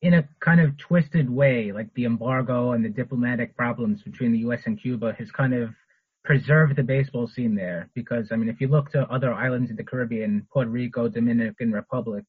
in 0.04 0.12
a 0.12 0.28
kind 0.40 0.60
of 0.60 0.76
twisted 0.76 1.30
way, 1.30 1.72
like 1.72 1.92
the 1.94 2.04
embargo 2.04 2.72
and 2.72 2.84
the 2.84 2.90
diplomatic 2.90 3.56
problems 3.56 4.02
between 4.02 4.32
the 4.32 4.38
U.S. 4.40 4.60
and 4.66 4.78
Cuba 4.78 5.14
has 5.18 5.30
kind 5.30 5.54
of 5.54 5.70
preserved 6.24 6.76
the 6.76 6.82
baseball 6.82 7.26
scene 7.26 7.54
there. 7.54 7.88
Because, 7.94 8.28
I 8.30 8.36
mean, 8.36 8.50
if 8.50 8.60
you 8.60 8.68
look 8.68 8.90
to 8.92 9.10
other 9.10 9.32
islands 9.32 9.70
in 9.70 9.76
the 9.76 9.82
Caribbean, 9.82 10.46
Puerto 10.52 10.70
Rico, 10.70 11.08
Dominican 11.08 11.72
Republic, 11.72 12.24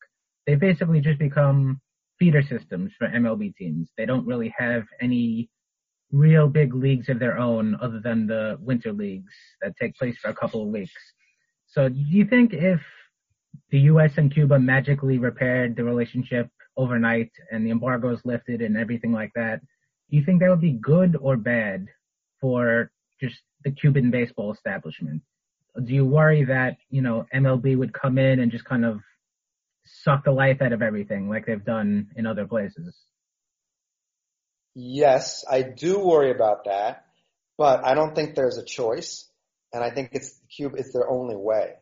they 0.48 0.56
basically 0.56 1.02
just 1.02 1.20
become 1.20 1.82
feeder 2.18 2.42
systems 2.42 2.94
for 2.98 3.10
MLB 3.10 3.54
teams. 3.58 3.90
They 3.98 4.06
don't 4.06 4.26
really 4.26 4.54
have 4.58 4.84
any 5.02 5.50
real 6.14 6.48
big 6.48 6.74
leagues 6.74 7.10
of 7.10 7.20
their 7.20 7.38
own 7.38 7.76
other 7.82 8.00
than 8.00 8.26
the 8.26 8.58
winter 8.62 8.94
leagues 8.94 9.34
that 9.62 9.76
take 9.76 9.98
place 9.98 10.16
for 10.22 10.30
a 10.30 10.34
couple 10.34 10.62
of 10.62 10.70
weeks. 10.70 10.94
So 11.68 11.90
do 11.90 12.00
you 12.00 12.24
think 12.24 12.54
if 12.54 12.80
the 13.70 13.80
U.S. 13.80 14.12
and 14.16 14.34
Cuba 14.34 14.60
magically 14.60 15.18
repaired 15.18 15.76
the 15.76 15.84
relationship 15.84 16.50
overnight 16.78 17.32
and 17.52 17.66
the 17.66 17.72
embargo 17.72 18.10
is 18.10 18.20
lifted 18.26 18.62
and 18.62 18.78
everything 18.78 19.12
like 19.12 19.32
that, 19.36 19.62
do 20.10 20.18
you 20.18 20.24
think 20.24 20.42
that 20.42 20.50
would 20.50 20.62
be 20.62 20.74
good 20.74 21.18
or 21.20 21.38
bad 21.38 21.88
for 22.42 22.92
just 23.22 23.38
the 23.64 23.72
Cuban 23.72 24.12
baseball 24.12 24.54
establishment? 24.54 25.22
Do 25.84 25.94
you 25.94 26.06
worry 26.06 26.46
that, 26.46 26.78
you 26.90 27.02
know, 27.02 27.26
MLB 27.34 27.78
would 27.78 27.94
come 27.94 28.18
in 28.18 28.40
and 28.40 28.52
just 28.52 28.66
kind 28.66 28.86
of 28.86 29.02
suck 29.86 30.24
the 30.24 30.32
life 30.32 30.62
out 30.62 30.74
of 30.74 30.82
everything 30.82 31.30
like 31.30 31.46
they've 31.46 31.64
done 31.64 32.12
in 32.16 32.26
other 32.26 32.46
places? 32.46 32.96
Yes, 34.74 35.46
I 35.50 35.62
do 35.62 36.00
worry 36.00 36.32
about 36.32 36.66
that, 36.66 37.06
but 37.58 37.86
I 37.86 37.94
don't 37.94 38.14
think 38.14 38.36
there's 38.36 38.58
a 38.58 38.66
choice. 38.66 39.30
And 39.74 39.84
I 39.84 39.90
think 39.90 40.10
it's 40.14 40.40
Cuba, 40.56 40.78
it's 40.78 40.94
their 40.94 41.10
only 41.10 41.36
way. 41.36 41.74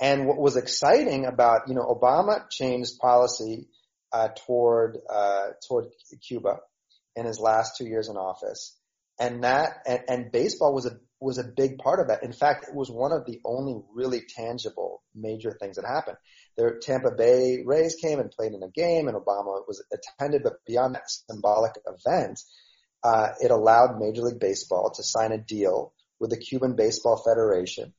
And 0.00 0.26
what 0.26 0.38
was 0.38 0.56
exciting 0.56 1.26
about, 1.26 1.68
you 1.68 1.74
know, 1.74 1.82
Obama 1.82 2.48
changed 2.50 2.98
policy 2.98 3.68
uh, 4.12 4.28
toward 4.46 4.98
uh, 5.08 5.48
toward 5.68 5.86
Cuba 6.26 6.58
in 7.14 7.26
his 7.26 7.38
last 7.40 7.76
two 7.76 7.86
years 7.86 8.08
in 8.08 8.16
office, 8.16 8.76
and 9.18 9.44
that 9.44 9.70
and, 9.86 10.00
and 10.08 10.32
baseball 10.32 10.74
was 10.74 10.86
a 10.86 10.98
was 11.20 11.38
a 11.38 11.44
big 11.44 11.78
part 11.78 12.00
of 12.00 12.08
that. 12.08 12.22
In 12.22 12.32
fact, 12.32 12.66
it 12.68 12.74
was 12.74 12.90
one 12.90 13.12
of 13.12 13.24
the 13.24 13.40
only 13.44 13.80
really 13.94 14.22
tangible 14.36 15.02
major 15.14 15.50
things 15.50 15.76
that 15.76 15.86
happened. 15.86 16.18
The 16.56 16.78
Tampa 16.82 17.10
Bay 17.16 17.62
Rays 17.64 17.96
came 17.96 18.20
and 18.20 18.30
played 18.30 18.52
in 18.52 18.62
a 18.62 18.70
game, 18.70 19.08
and 19.08 19.16
Obama 19.16 19.62
was 19.66 19.82
attended. 19.92 20.42
But 20.42 20.64
beyond 20.66 20.94
that 20.94 21.10
symbolic 21.30 21.72
event, 21.86 22.40
uh, 23.02 23.28
it 23.40 23.50
allowed 23.50 23.98
Major 23.98 24.22
League 24.22 24.40
Baseball 24.40 24.92
to 24.94 25.02
sign 25.02 25.32
a 25.32 25.38
deal 25.38 25.92
with 26.20 26.30
the 26.30 26.38
Cuban 26.38 26.76
Baseball 26.76 27.22
Federation, 27.24 27.92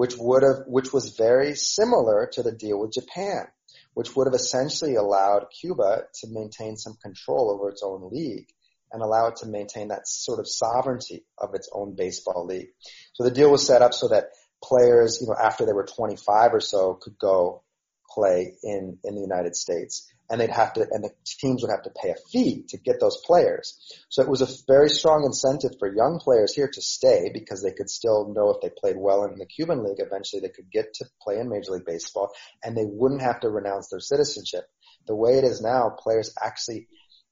which 0.00 0.14
would 0.16 0.42
have, 0.42 0.60
which 0.66 0.92
was 0.92 1.16
very 1.16 1.54
similar 1.54 2.28
to 2.32 2.42
the 2.42 2.52
deal 2.52 2.78
with 2.80 2.92
Japan 2.92 3.46
which 3.94 4.14
would 4.14 4.26
have 4.26 4.34
essentially 4.34 4.94
allowed 4.94 5.46
Cuba 5.60 6.04
to 6.14 6.28
maintain 6.30 6.76
some 6.76 6.96
control 7.02 7.50
over 7.50 7.68
its 7.68 7.82
own 7.84 8.08
league 8.10 8.46
and 8.92 9.02
allow 9.02 9.28
it 9.28 9.36
to 9.36 9.46
maintain 9.46 9.88
that 9.88 10.08
sort 10.08 10.40
of 10.40 10.48
sovereignty 10.48 11.24
of 11.38 11.54
its 11.54 11.68
own 11.72 11.94
baseball 11.94 12.46
league. 12.46 12.68
So 13.12 13.24
the 13.24 13.30
deal 13.30 13.50
was 13.50 13.66
set 13.66 13.82
up 13.82 13.94
so 13.94 14.08
that 14.08 14.30
players, 14.62 15.18
you 15.20 15.28
know, 15.28 15.36
after 15.40 15.64
they 15.64 15.72
were 15.72 15.86
25 15.86 16.54
or 16.54 16.60
so 16.60 16.94
could 16.94 17.18
go 17.18 17.62
play 18.10 18.54
in, 18.62 18.98
in 19.04 19.14
the 19.14 19.20
United 19.20 19.56
States 19.56 20.10
and 20.30 20.40
they'd 20.40 20.50
have 20.50 20.72
to, 20.74 20.86
and 20.88 21.02
the 21.02 21.10
teams 21.26 21.62
would 21.62 21.72
have 21.72 21.82
to 21.82 21.90
pay 21.90 22.10
a 22.10 22.14
fee 22.30 22.64
to 22.68 22.78
get 22.78 23.00
those 23.00 23.20
players. 23.26 23.76
So 24.08 24.22
it 24.22 24.28
was 24.28 24.42
a 24.42 24.48
very 24.68 24.88
strong 24.88 25.24
incentive 25.24 25.72
for 25.78 25.92
young 25.92 26.20
players 26.20 26.54
here 26.54 26.70
to 26.72 26.80
stay 26.80 27.30
because 27.34 27.62
they 27.62 27.72
could 27.72 27.90
still 27.90 28.32
know 28.32 28.50
if 28.50 28.60
they 28.62 28.70
played 28.70 28.96
well 28.96 29.24
in 29.24 29.36
the 29.38 29.46
Cuban 29.46 29.82
League, 29.82 29.98
eventually 29.98 30.40
they 30.40 30.48
could 30.48 30.70
get 30.70 30.94
to 30.94 31.06
play 31.20 31.38
in 31.38 31.48
Major 31.48 31.72
League 31.72 31.84
Baseball 31.84 32.30
and 32.62 32.76
they 32.76 32.86
wouldn't 32.86 33.22
have 33.22 33.40
to 33.40 33.50
renounce 33.50 33.88
their 33.88 34.00
citizenship. 34.00 34.64
The 35.08 35.16
way 35.16 35.32
it 35.32 35.44
is 35.44 35.60
now, 35.60 35.90
players 35.98 36.32
actually 36.40 36.86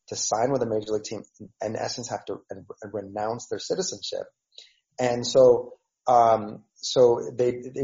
to 0.08 0.16
sign 0.16 0.50
with 0.50 0.62
a 0.62 0.66
major 0.66 0.92
league 0.92 1.04
team, 1.04 1.22
in 1.62 1.76
essence, 1.76 2.08
have 2.08 2.24
to 2.24 2.38
renounce 2.92 3.46
their 3.46 3.58
citizenship. 3.58 4.24
And 4.98 5.24
so, 5.24 5.74
um, 6.08 6.64
so 6.74 7.20
they, 7.36 7.50
they 7.50 7.82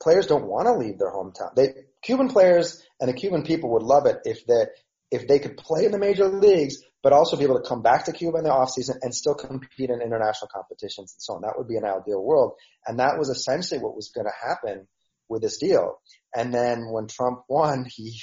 players 0.00 0.26
don't 0.26 0.46
want 0.46 0.66
to 0.66 0.74
leave 0.74 0.98
their 0.98 1.10
hometown. 1.10 1.54
They 1.56 1.74
Cuban 2.02 2.28
players 2.28 2.82
and 3.00 3.08
the 3.08 3.14
Cuban 3.14 3.44
people 3.44 3.72
would 3.72 3.82
love 3.82 4.06
it 4.06 4.18
if 4.24 4.46
they 4.46 4.66
if 5.10 5.28
they 5.28 5.38
could 5.38 5.58
play 5.58 5.84
in 5.84 5.92
the 5.92 5.98
major 5.98 6.26
leagues, 6.26 6.82
but 7.02 7.12
also 7.12 7.36
be 7.36 7.44
able 7.44 7.60
to 7.60 7.68
come 7.68 7.82
back 7.82 8.06
to 8.06 8.12
Cuba 8.12 8.38
in 8.38 8.44
the 8.44 8.52
off 8.52 8.70
season 8.70 8.98
and 9.02 9.14
still 9.14 9.34
compete 9.34 9.90
in 9.90 10.00
international 10.00 10.48
competitions 10.52 11.14
and 11.14 11.22
so 11.22 11.34
on. 11.34 11.42
That 11.42 11.54
would 11.58 11.68
be 11.68 11.76
an 11.76 11.84
ideal 11.84 12.22
world, 12.22 12.54
and 12.86 12.98
that 12.98 13.18
was 13.18 13.28
essentially 13.28 13.80
what 13.80 13.94
was 13.94 14.10
going 14.14 14.26
to 14.26 14.48
happen 14.48 14.88
with 15.28 15.42
this 15.42 15.58
deal. 15.58 16.00
And 16.34 16.52
then 16.52 16.90
when 16.90 17.08
Trump 17.08 17.44
won, 17.48 17.84
he 17.88 18.18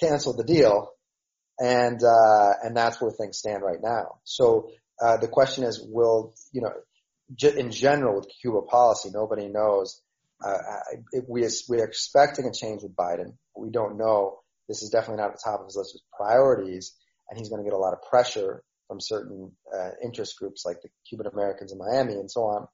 canceled 0.00 0.38
the 0.38 0.44
deal, 0.44 0.90
and 1.60 2.02
uh, 2.02 2.52
and 2.62 2.76
that's 2.76 3.00
where 3.00 3.10
things 3.10 3.38
stand 3.38 3.62
right 3.62 3.82
now. 3.82 4.20
So 4.24 4.70
uh, 5.00 5.18
the 5.18 5.28
question 5.28 5.64
is, 5.64 5.84
will 5.86 6.34
you 6.52 6.62
know, 6.62 6.72
in 7.56 7.70
general 7.70 8.16
with 8.16 8.28
Cuba 8.40 8.62
policy, 8.62 9.10
nobody 9.12 9.48
knows. 9.48 10.00
Uh, 10.44 10.58
it, 11.12 11.24
we 11.28 11.48
we're 11.68 11.84
expecting 11.84 12.46
a 12.46 12.52
change 12.52 12.82
with 12.82 12.94
Biden. 12.94 13.36
We 13.56 13.70
don't 13.70 13.96
know. 13.96 14.40
This 14.68 14.82
is 14.82 14.90
definitely 14.90 15.22
not 15.22 15.30
at 15.30 15.36
the 15.36 15.42
top 15.44 15.60
of 15.60 15.66
his 15.66 15.76
list 15.76 15.94
of 15.94 16.00
priorities, 16.16 16.94
and 17.28 17.38
he's 17.38 17.48
going 17.48 17.62
to 17.62 17.68
get 17.68 17.76
a 17.76 17.78
lot 17.78 17.92
of 17.94 18.02
pressure 18.08 18.62
from 18.88 19.00
certain 19.00 19.52
uh, 19.74 19.90
interest 20.02 20.38
groups 20.38 20.64
like 20.66 20.82
the 20.82 20.88
Cuban 21.08 21.26
Americans 21.26 21.72
in 21.72 21.78
Miami 21.78 22.14
and 22.14 22.30
so 22.30 22.42
on. 22.42 22.66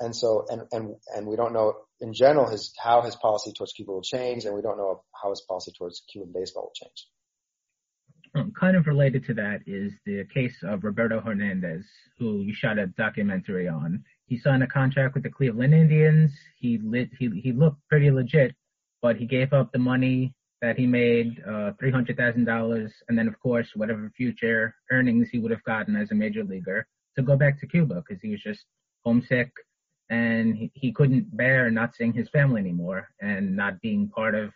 And 0.00 0.14
so, 0.14 0.46
and, 0.48 0.62
and, 0.70 0.94
and 1.14 1.26
we 1.26 1.34
don't 1.34 1.52
know 1.52 1.74
in 2.00 2.14
general 2.14 2.48
his, 2.48 2.72
how 2.80 3.02
his 3.02 3.16
policy 3.16 3.52
towards 3.52 3.72
Cuba 3.72 3.90
will 3.90 4.02
change, 4.02 4.44
and 4.44 4.54
we 4.54 4.62
don't 4.62 4.78
know 4.78 5.02
how 5.20 5.30
his 5.30 5.42
policy 5.48 5.72
towards 5.76 6.04
Cuban 6.12 6.30
baseball 6.32 6.64
will 6.64 6.86
change. 6.86 7.06
Um, 8.34 8.52
kind 8.58 8.76
of 8.76 8.86
related 8.86 9.24
to 9.26 9.34
that 9.34 9.60
is 9.66 9.92
the 10.06 10.24
case 10.32 10.54
of 10.62 10.84
Roberto 10.84 11.20
Hernandez, 11.20 11.84
who 12.18 12.40
you 12.42 12.54
shot 12.54 12.78
a 12.78 12.86
documentary 12.86 13.68
on. 13.68 14.04
He 14.28 14.38
signed 14.38 14.62
a 14.62 14.66
contract 14.66 15.14
with 15.14 15.22
the 15.22 15.30
Cleveland 15.30 15.74
Indians. 15.74 16.30
He 16.58 16.78
lit, 16.78 17.10
he, 17.18 17.28
he 17.42 17.52
looked 17.52 17.80
pretty 17.88 18.10
legit, 18.10 18.54
but 19.00 19.16
he 19.16 19.26
gave 19.26 19.52
up 19.52 19.72
the 19.72 19.78
money 19.78 20.34
that 20.60 20.76
he 20.76 20.86
made, 20.86 21.42
uh, 21.46 21.72
$300,000, 21.82 22.90
and 23.08 23.18
then 23.18 23.28
of 23.28 23.38
course, 23.40 23.68
whatever 23.74 24.10
future 24.16 24.74
earnings 24.90 25.28
he 25.30 25.38
would 25.38 25.50
have 25.50 25.62
gotten 25.64 25.96
as 25.96 26.10
a 26.10 26.14
major 26.14 26.44
leaguer 26.44 26.86
to 27.16 27.22
go 27.22 27.36
back 27.36 27.58
to 27.60 27.66
Cuba 27.66 28.02
because 28.06 28.20
he 28.20 28.30
was 28.30 28.42
just 28.42 28.64
homesick 29.04 29.50
and 30.10 30.56
he, 30.56 30.70
he 30.74 30.92
couldn't 30.92 31.36
bear 31.36 31.70
not 31.70 31.94
seeing 31.94 32.12
his 32.12 32.28
family 32.30 32.60
anymore 32.60 33.08
and 33.20 33.56
not 33.56 33.80
being 33.80 34.08
part 34.08 34.34
of 34.34 34.52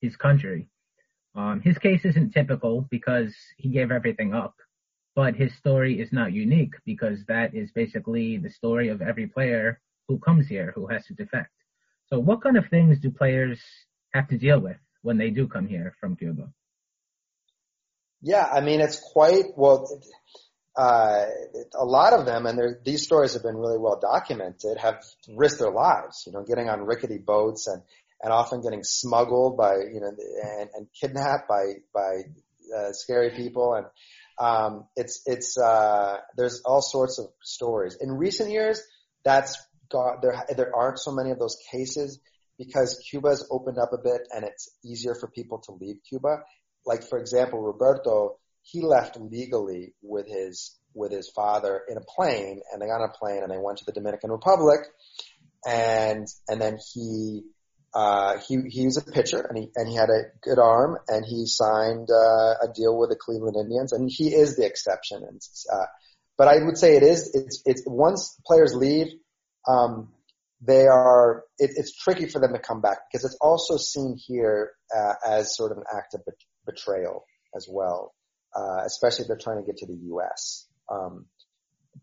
his 0.00 0.16
country. 0.16 0.68
Um, 1.34 1.60
his 1.60 1.78
case 1.78 2.04
isn't 2.04 2.32
typical 2.32 2.86
because 2.90 3.34
he 3.56 3.68
gave 3.68 3.90
everything 3.90 4.34
up, 4.34 4.54
but 5.14 5.36
his 5.36 5.54
story 5.54 6.00
is 6.00 6.12
not 6.12 6.32
unique 6.32 6.74
because 6.84 7.24
that 7.26 7.54
is 7.54 7.70
basically 7.70 8.36
the 8.38 8.50
story 8.50 8.88
of 8.88 9.00
every 9.00 9.26
player 9.26 9.80
who 10.08 10.18
comes 10.18 10.48
here 10.48 10.72
who 10.74 10.86
has 10.88 11.04
to 11.06 11.14
defect. 11.14 11.50
So 12.08 12.18
what 12.18 12.42
kind 12.42 12.56
of 12.56 12.66
things 12.68 12.98
do 12.98 13.10
players 13.10 13.60
have 14.12 14.28
to 14.28 14.38
deal 14.38 14.60
with 14.60 14.76
when 15.02 15.18
they 15.18 15.30
do 15.30 15.46
come 15.46 15.66
here 15.66 15.94
from 16.00 16.16
Cuba? 16.16 16.52
Yeah, 18.20 18.44
I 18.44 18.60
mean, 18.60 18.80
it's 18.80 19.00
quite, 19.12 19.44
well, 19.56 19.86
uh, 20.76 21.26
a 21.74 21.84
lot 21.84 22.12
of 22.12 22.26
them, 22.26 22.46
and 22.46 22.76
these 22.84 23.02
stories 23.02 23.34
have 23.34 23.42
been 23.42 23.56
really 23.56 23.78
well 23.78 24.00
documented, 24.00 24.78
have 24.78 25.04
risked 25.28 25.60
their 25.60 25.70
lives, 25.70 26.24
you 26.26 26.32
know, 26.32 26.42
getting 26.42 26.68
on 26.68 26.80
rickety 26.80 27.18
boats 27.18 27.66
and, 27.68 27.82
and 28.22 28.32
often 28.32 28.62
getting 28.62 28.82
smuggled 28.82 29.56
by, 29.56 29.74
you 29.74 30.00
know, 30.00 30.08
and, 30.08 30.70
and 30.74 30.86
kidnapped 30.98 31.48
by, 31.48 31.64
by, 31.92 32.22
uh, 32.76 32.92
scary 32.92 33.30
people. 33.30 33.74
And, 33.74 33.86
um, 34.38 34.86
it's, 34.96 35.22
it's, 35.26 35.58
uh, 35.58 36.18
there's 36.36 36.62
all 36.64 36.82
sorts 36.82 37.18
of 37.18 37.26
stories. 37.42 37.96
In 38.00 38.10
recent 38.12 38.50
years, 38.50 38.80
that's 39.24 39.56
got, 39.90 40.22
there, 40.22 40.44
there 40.56 40.74
aren't 40.74 40.98
so 40.98 41.12
many 41.12 41.30
of 41.30 41.38
those 41.38 41.56
cases 41.70 42.20
because 42.58 43.02
Cuba's 43.10 43.46
opened 43.50 43.78
up 43.78 43.92
a 43.92 43.98
bit 43.98 44.22
and 44.34 44.44
it's 44.44 44.70
easier 44.84 45.14
for 45.14 45.28
people 45.28 45.58
to 45.66 45.72
leave 45.72 45.96
Cuba. 46.08 46.38
Like, 46.86 47.02
for 47.08 47.18
example, 47.18 47.60
Roberto, 47.60 48.38
he 48.62 48.80
left 48.80 49.18
legally 49.20 49.94
with 50.02 50.26
his 50.26 50.78
with 50.94 51.10
his 51.10 51.28
father 51.34 51.82
in 51.88 51.96
a 51.96 52.00
plane, 52.00 52.60
and 52.72 52.80
they 52.80 52.86
got 52.86 53.02
on 53.02 53.10
a 53.10 53.18
plane 53.18 53.42
and 53.42 53.50
they 53.50 53.58
went 53.58 53.78
to 53.78 53.84
the 53.84 53.92
Dominican 53.92 54.30
Republic, 54.30 54.80
and 55.66 56.26
and 56.48 56.60
then 56.60 56.78
he 56.92 57.42
uh, 57.94 58.38
he 58.46 58.58
he 58.68 58.84
was 58.84 58.96
a 58.96 59.02
pitcher 59.02 59.40
and 59.40 59.56
he 59.56 59.70
and 59.76 59.88
he 59.88 59.94
had 59.94 60.10
a 60.10 60.24
good 60.42 60.58
arm 60.58 60.98
and 61.08 61.24
he 61.24 61.46
signed 61.46 62.08
uh, 62.10 62.54
a 62.62 62.72
deal 62.74 62.98
with 62.98 63.10
the 63.10 63.16
Cleveland 63.16 63.56
Indians 63.56 63.92
and 63.92 64.10
he 64.10 64.34
is 64.34 64.56
the 64.56 64.66
exception. 64.66 65.22
And 65.22 65.40
uh, 65.72 65.86
but 66.36 66.48
I 66.48 66.64
would 66.64 66.76
say 66.76 66.96
it 66.96 67.02
is 67.02 67.30
it's 67.34 67.62
it's 67.64 67.82
once 67.86 68.36
players 68.46 68.74
leave, 68.74 69.08
um, 69.68 70.12
they 70.60 70.86
are 70.86 71.44
it, 71.58 71.70
it's 71.76 71.96
tricky 71.96 72.26
for 72.26 72.40
them 72.40 72.52
to 72.52 72.58
come 72.58 72.80
back 72.80 72.98
because 73.10 73.24
it's 73.24 73.38
also 73.40 73.76
seen 73.76 74.16
here 74.16 74.72
uh, 74.94 75.14
as 75.26 75.56
sort 75.56 75.72
of 75.72 75.78
an 75.78 75.84
act 75.96 76.14
of 76.14 76.22
betrayal 76.66 77.24
as 77.56 77.68
well 77.70 78.12
uh, 78.54 78.82
especially 78.86 79.22
if 79.22 79.28
they're 79.28 79.36
trying 79.36 79.60
to 79.60 79.66
get 79.66 79.78
to 79.78 79.86
the 79.86 79.98
U.S. 80.06 80.66
Um, 80.90 81.26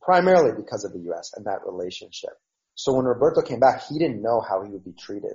primarily 0.02 0.52
because 0.56 0.84
of 0.84 0.94
the 0.94 1.00
U.S. 1.12 1.32
and 1.36 1.46
that 1.46 1.60
relationship. 1.66 2.32
So 2.76 2.94
when 2.94 3.06
Roberto 3.06 3.42
came 3.42 3.60
back, 3.60 3.84
he 3.88 4.00
didn't 4.00 4.22
know 4.22 4.42
how 4.42 4.64
he 4.64 4.70
would 4.70 4.84
be 4.84 4.94
treated 4.94 5.34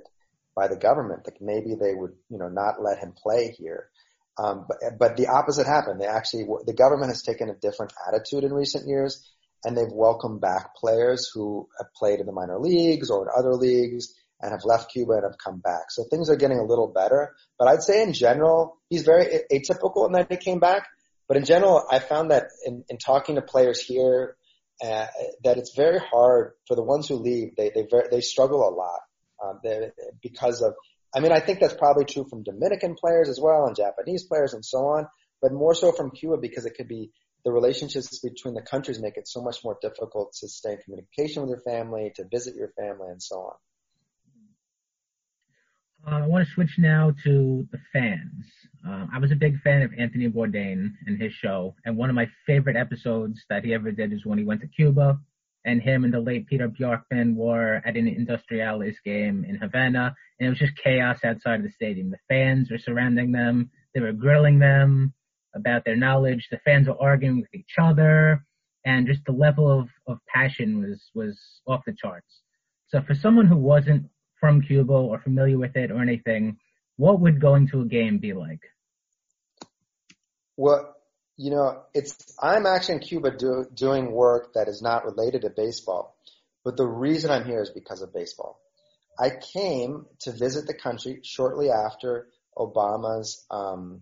by 0.57 0.67
the 0.67 0.75
government. 0.75 1.21
Like 1.23 1.37
maybe 1.39 1.75
they 1.79 1.93
would, 1.93 2.13
you 2.29 2.39
know, 2.39 2.49
not 2.49 2.81
let 2.81 2.97
him 2.97 3.13
play 3.15 3.55
here. 3.57 3.89
Um, 4.39 4.65
but, 4.67 4.77
but 4.99 5.15
the 5.15 5.27
opposite 5.27 5.67
happened. 5.67 6.01
They 6.01 6.07
actually, 6.07 6.45
the 6.65 6.73
government 6.73 7.11
has 7.11 7.21
taken 7.21 7.49
a 7.49 7.55
different 7.55 7.93
attitude 8.07 8.43
in 8.43 8.51
recent 8.51 8.87
years 8.87 9.23
and 9.63 9.77
they've 9.77 9.91
welcomed 9.91 10.41
back 10.41 10.75
players 10.75 11.29
who 11.31 11.69
have 11.77 11.93
played 11.93 12.19
in 12.19 12.25
the 12.25 12.31
minor 12.31 12.59
leagues 12.59 13.11
or 13.11 13.23
in 13.23 13.29
other 13.37 13.53
leagues 13.53 14.13
and 14.41 14.51
have 14.51 14.65
left 14.65 14.91
Cuba 14.91 15.13
and 15.13 15.23
have 15.23 15.37
come 15.43 15.59
back. 15.59 15.89
So 15.89 16.05
things 16.09 16.29
are 16.29 16.35
getting 16.35 16.59
a 16.59 16.65
little 16.65 16.87
better. 16.87 17.35
But 17.59 17.67
I'd 17.67 17.83
say 17.83 18.01
in 18.01 18.13
general, 18.13 18.77
he's 18.89 19.03
very 19.03 19.25
atypical 19.51 20.07
in 20.07 20.13
that 20.13 20.31
he 20.31 20.37
came 20.37 20.59
back. 20.59 20.87
But 21.27 21.37
in 21.37 21.45
general, 21.45 21.83
I 21.89 21.99
found 21.99 22.31
that 22.31 22.45
in, 22.65 22.83
in 22.89 22.97
talking 22.97 23.35
to 23.35 23.41
players 23.41 23.79
here, 23.79 24.37
uh, 24.83 25.07
that 25.43 25.57
it's 25.57 25.75
very 25.75 25.99
hard 25.99 26.53
for 26.67 26.75
the 26.75 26.83
ones 26.83 27.07
who 27.07 27.15
leave. 27.15 27.55
They 27.57 27.71
they 27.73 27.87
very, 27.89 28.09
they 28.11 28.21
struggle 28.21 28.61
a 28.61 28.69
lot 28.69 28.99
um, 29.43 29.59
because 30.21 30.61
of. 30.61 30.73
I 31.15 31.19
mean, 31.21 31.31
I 31.31 31.39
think 31.39 31.59
that's 31.59 31.73
probably 31.73 32.03
true 32.05 32.27
from 32.29 32.43
Dominican 32.43 32.95
players 32.95 33.29
as 33.29 33.39
well 33.41 33.65
and 33.65 33.75
Japanese 33.75 34.25
players 34.25 34.53
and 34.53 34.63
so 34.63 34.79
on, 34.79 35.07
but 35.41 35.53
more 35.53 35.73
so 35.73 35.91
from 35.91 36.11
Cuba 36.11 36.37
because 36.37 36.65
it 36.65 36.73
could 36.75 36.89
be 36.89 37.11
the 37.45 37.51
relationships 37.51 38.19
between 38.19 38.55
the 38.55 38.61
countries 38.61 38.99
make 38.99 39.15
it 39.15 39.25
so 39.27 39.41
much 39.41 39.63
more 39.63 39.77
difficult 39.81 40.33
to 40.33 40.49
stay 40.49 40.73
in 40.73 40.77
communication 40.79 41.43
with 41.43 41.49
your 41.49 41.61
family, 41.61 42.11
to 42.15 42.25
visit 42.29 42.55
your 42.55 42.73
family, 42.77 43.09
and 43.09 43.23
so 43.23 43.37
on. 43.37 43.53
Uh, 46.05 46.23
I 46.23 46.27
want 46.27 46.45
to 46.45 46.53
switch 46.53 46.77
now 46.77 47.13
to 47.23 47.67
the 47.71 47.79
fans. 47.93 48.45
Uh, 48.85 49.07
I 49.13 49.19
was 49.19 49.31
a 49.31 49.35
big 49.35 49.61
fan 49.61 49.81
of 49.81 49.91
Anthony 49.97 50.29
Bourdain 50.29 50.91
and 51.05 51.21
his 51.21 51.31
show, 51.33 51.75
and 51.85 51.97
one 51.97 52.09
of 52.09 52.15
my 52.15 52.27
favorite 52.45 52.75
episodes 52.75 53.39
that 53.49 53.63
he 53.63 53.73
ever 53.73 53.91
did 53.91 54.11
is 54.11 54.25
when 54.25 54.37
he 54.37 54.43
went 54.43 54.61
to 54.61 54.67
Cuba, 54.67 55.19
and 55.67 55.81
him 55.81 56.05
and 56.05 56.13
the 56.13 56.19
late 56.19 56.47
Peter 56.47 56.69
Bjarkman 56.69 57.35
were 57.35 57.81
at 57.85 57.97
an 57.97 58.07
Industriales 58.07 58.95
game 59.03 59.45
in 59.47 59.55
Havana, 59.55 60.15
and 60.39 60.47
it 60.47 60.49
was 60.49 60.59
just 60.59 60.81
chaos 60.81 61.19
outside 61.25 61.59
of 61.59 61.63
the 61.63 61.71
stadium. 61.71 62.09
The 62.09 62.17
fans 62.29 62.71
were 62.71 62.77
surrounding 62.77 63.33
them, 63.33 63.69
they 63.93 63.99
were 63.99 64.13
grilling 64.13 64.59
them 64.59 65.13
about 65.53 65.83
their 65.83 65.95
knowledge. 65.95 66.47
The 66.49 66.59
fans 66.63 66.87
were 66.87 67.01
arguing 67.01 67.41
with 67.41 67.53
each 67.53 67.75
other, 67.77 68.45
and 68.85 69.07
just 69.07 69.25
the 69.25 69.33
level 69.33 69.69
of, 69.69 69.89
of 70.07 70.19
passion 70.33 70.81
was 70.81 71.11
was 71.13 71.37
off 71.67 71.81
the 71.85 71.93
charts. 71.93 72.41
So 72.87 73.01
for 73.01 73.13
someone 73.13 73.47
who 73.47 73.57
wasn't 73.57 74.05
from 74.39 74.61
Cuba 74.61 74.93
or 74.93 75.19
familiar 75.19 75.57
with 75.57 75.75
it 75.75 75.91
or 75.91 76.01
anything, 76.01 76.57
what 76.95 77.19
would 77.19 77.41
going 77.41 77.67
to 77.69 77.81
a 77.81 77.85
game 77.85 78.19
be 78.19 78.33
like? 78.33 78.61
Well, 80.55 80.95
you 81.37 81.51
know, 81.51 81.83
it's 81.93 82.35
I'm 82.41 82.65
actually 82.65 82.95
in 82.95 83.01
Cuba 83.01 83.31
do, 83.31 83.65
doing 83.73 84.11
work 84.11 84.53
that 84.55 84.67
is 84.67 84.81
not 84.81 85.05
related 85.05 85.43
to 85.43 85.49
baseball, 85.49 86.15
but 86.65 86.77
the 86.77 86.87
reason 86.87 87.29
I'm 87.29 87.45
here 87.45 87.61
is 87.61 87.69
because 87.69 88.01
of 88.01 88.13
baseball. 88.13 88.59
I 89.19 89.31
came 89.53 90.05
to 90.21 90.31
visit 90.31 90.67
the 90.67 90.73
country 90.73 91.21
shortly 91.23 91.69
after 91.69 92.27
Obama's 92.57 93.45
um, 93.51 94.01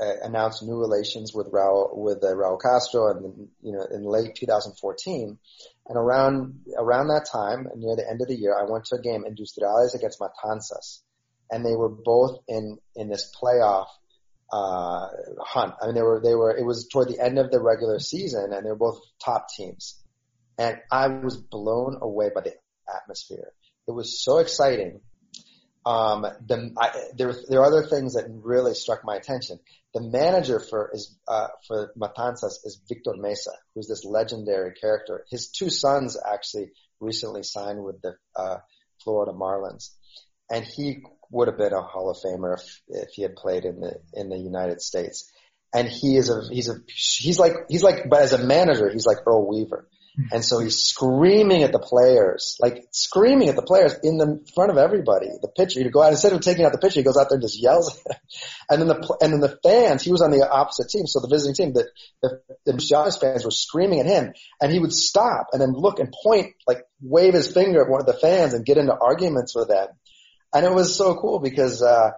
uh, 0.00 0.14
announced 0.24 0.62
new 0.62 0.76
relations 0.76 1.32
with 1.32 1.52
Raul 1.52 1.96
with 1.96 2.18
uh, 2.24 2.34
Raul 2.34 2.60
Castro, 2.60 3.10
and 3.10 3.48
you 3.60 3.72
know, 3.72 3.86
in 3.92 4.02
late 4.02 4.34
2014, 4.34 5.38
and 5.86 5.96
around 5.96 6.60
around 6.76 7.08
that 7.08 7.28
time, 7.30 7.68
near 7.76 7.94
the 7.94 8.08
end 8.08 8.20
of 8.22 8.28
the 8.28 8.36
year, 8.36 8.56
I 8.58 8.70
went 8.70 8.86
to 8.86 8.96
a 8.96 9.00
game 9.00 9.24
Industriales 9.24 9.94
against 9.94 10.20
Matanzas, 10.20 11.00
and 11.50 11.64
they 11.64 11.76
were 11.76 11.88
both 11.88 12.40
in 12.48 12.78
in 12.96 13.08
this 13.08 13.32
playoff 13.40 13.86
uh, 14.52 15.08
hunt. 15.40 15.74
I 15.80 15.86
mean, 15.86 15.94
they 15.94 16.02
were 16.02 16.20
they 16.22 16.34
were 16.34 16.56
it 16.56 16.64
was 16.64 16.88
toward 16.88 17.08
the 17.08 17.18
end 17.18 17.38
of 17.38 17.50
the 17.50 17.60
regular 17.60 17.98
season, 17.98 18.52
and 18.52 18.64
they 18.64 18.70
were 18.70 18.76
both 18.76 19.00
top 19.24 19.46
teams, 19.56 20.00
and 20.58 20.78
I 20.90 21.08
was 21.08 21.36
blown 21.36 21.98
away 22.02 22.30
by 22.34 22.42
the 22.42 22.54
atmosphere. 22.94 23.52
It 23.88 23.92
was 23.92 24.22
so 24.22 24.38
exciting. 24.38 25.00
Um, 25.84 26.22
the, 26.22 26.72
I, 26.78 26.92
there, 27.16 27.34
there 27.48 27.60
are 27.60 27.66
other 27.66 27.88
things 27.88 28.14
that 28.14 28.26
really 28.28 28.74
struck 28.74 29.00
my 29.04 29.16
attention. 29.16 29.58
The 29.94 30.00
manager 30.00 30.60
for 30.60 30.90
is 30.94 31.16
uh, 31.26 31.48
for 31.66 31.92
Matanzas 31.98 32.64
is 32.64 32.80
Victor 32.88 33.14
Mesa, 33.16 33.50
who's 33.74 33.88
this 33.88 34.04
legendary 34.04 34.74
character. 34.74 35.24
His 35.28 35.48
two 35.48 35.70
sons 35.70 36.16
actually 36.24 36.70
recently 37.00 37.42
signed 37.42 37.82
with 37.82 38.00
the 38.00 38.14
uh, 38.36 38.58
Florida 39.02 39.32
Marlins, 39.32 39.90
and 40.52 40.64
he 40.64 41.02
would 41.30 41.48
have 41.48 41.56
been 41.56 41.72
a 41.72 41.80
Hall 41.80 42.10
of 42.10 42.18
Famer 42.18 42.58
if, 42.58 42.82
if 42.88 43.08
he 43.14 43.22
had 43.22 43.34
played 43.34 43.64
in 43.64 43.80
the 43.80 43.94
in 44.12 44.28
the 44.28 44.38
United 44.38 44.80
States. 44.82 45.32
And 45.74 45.88
he 45.88 46.16
is 46.16 46.28
a 46.28 46.42
he's 46.52 46.68
a 46.68 46.76
he's 46.86 47.38
like 47.38 47.54
he's 47.68 47.82
like 47.82 48.08
but 48.08 48.20
as 48.20 48.34
a 48.34 48.44
manager 48.44 48.90
he's 48.90 49.06
like 49.06 49.26
Earl 49.26 49.48
Weaver. 49.48 49.88
Hmm. 50.14 50.24
And 50.30 50.44
so 50.44 50.58
he's 50.58 50.76
screaming 50.76 51.62
at 51.62 51.72
the 51.72 51.78
players, 51.78 52.58
like 52.60 52.84
screaming 52.90 53.48
at 53.48 53.56
the 53.56 53.62
players 53.62 53.94
in 54.02 54.18
the 54.18 54.44
front 54.54 54.70
of 54.70 54.76
everybody. 54.76 55.28
The 55.40 55.48
pitcher, 55.48 55.82
to 55.82 55.88
go 55.88 56.02
out 56.02 56.12
instead 56.12 56.34
of 56.34 56.42
taking 56.42 56.66
out 56.66 56.72
the 56.72 56.78
pitcher, 56.78 57.00
he 57.00 57.04
goes 57.04 57.16
out 57.16 57.30
there 57.30 57.36
and 57.36 57.42
just 57.42 57.62
yells 57.62 57.98
at 57.98 58.12
him. 58.12 58.20
And 58.70 58.80
then 58.80 58.88
the 58.88 59.16
and 59.22 59.32
then 59.32 59.40
the 59.40 59.58
fans, 59.62 60.02
he 60.02 60.12
was 60.12 60.20
on 60.20 60.30
the 60.30 60.48
opposite 60.48 60.88
team, 60.88 61.06
so 61.06 61.20
the 61.20 61.28
visiting 61.28 61.54
team, 61.54 61.72
the 61.72 61.88
the, 62.22 62.40
the 62.66 62.72
Giants 62.74 63.16
fans 63.16 63.44
were 63.44 63.50
screaming 63.50 64.00
at 64.00 64.06
him, 64.06 64.34
and 64.60 64.70
he 64.70 64.78
would 64.78 64.92
stop 64.92 65.48
and 65.52 65.60
then 65.60 65.72
look 65.72 65.98
and 65.98 66.12
point, 66.22 66.54
like 66.66 66.84
wave 67.00 67.34
his 67.34 67.50
finger 67.50 67.82
at 67.82 67.90
one 67.90 68.00
of 68.00 68.06
the 68.06 68.12
fans 68.12 68.52
and 68.52 68.66
get 68.66 68.76
into 68.76 68.94
arguments 68.94 69.54
with 69.54 69.68
them. 69.68 69.88
And 70.52 70.66
it 70.66 70.72
was 70.72 70.96
so 70.96 71.14
cool 71.14 71.38
because 71.38 71.82
uh, 71.82 72.10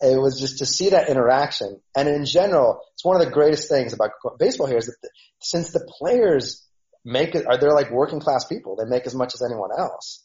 it 0.00 0.20
was 0.20 0.40
just 0.40 0.58
to 0.58 0.66
see 0.66 0.90
that 0.90 1.08
interaction. 1.08 1.80
And 1.96 2.08
in 2.08 2.24
general, 2.24 2.80
it's 2.94 3.04
one 3.04 3.20
of 3.20 3.24
the 3.24 3.32
greatest 3.32 3.68
things 3.68 3.92
about 3.92 4.10
baseball 4.38 4.66
here 4.66 4.78
is 4.78 4.86
that 4.86 5.10
since 5.40 5.72
the 5.72 5.86
players 5.98 6.66
make 7.04 7.34
it, 7.34 7.46
are 7.46 7.58
they're 7.58 7.72
like 7.72 7.90
working 7.90 8.20
class 8.20 8.44
people. 8.46 8.76
They 8.76 8.84
make 8.84 9.06
as 9.06 9.14
much 9.14 9.34
as 9.34 9.42
anyone 9.42 9.70
else. 9.76 10.24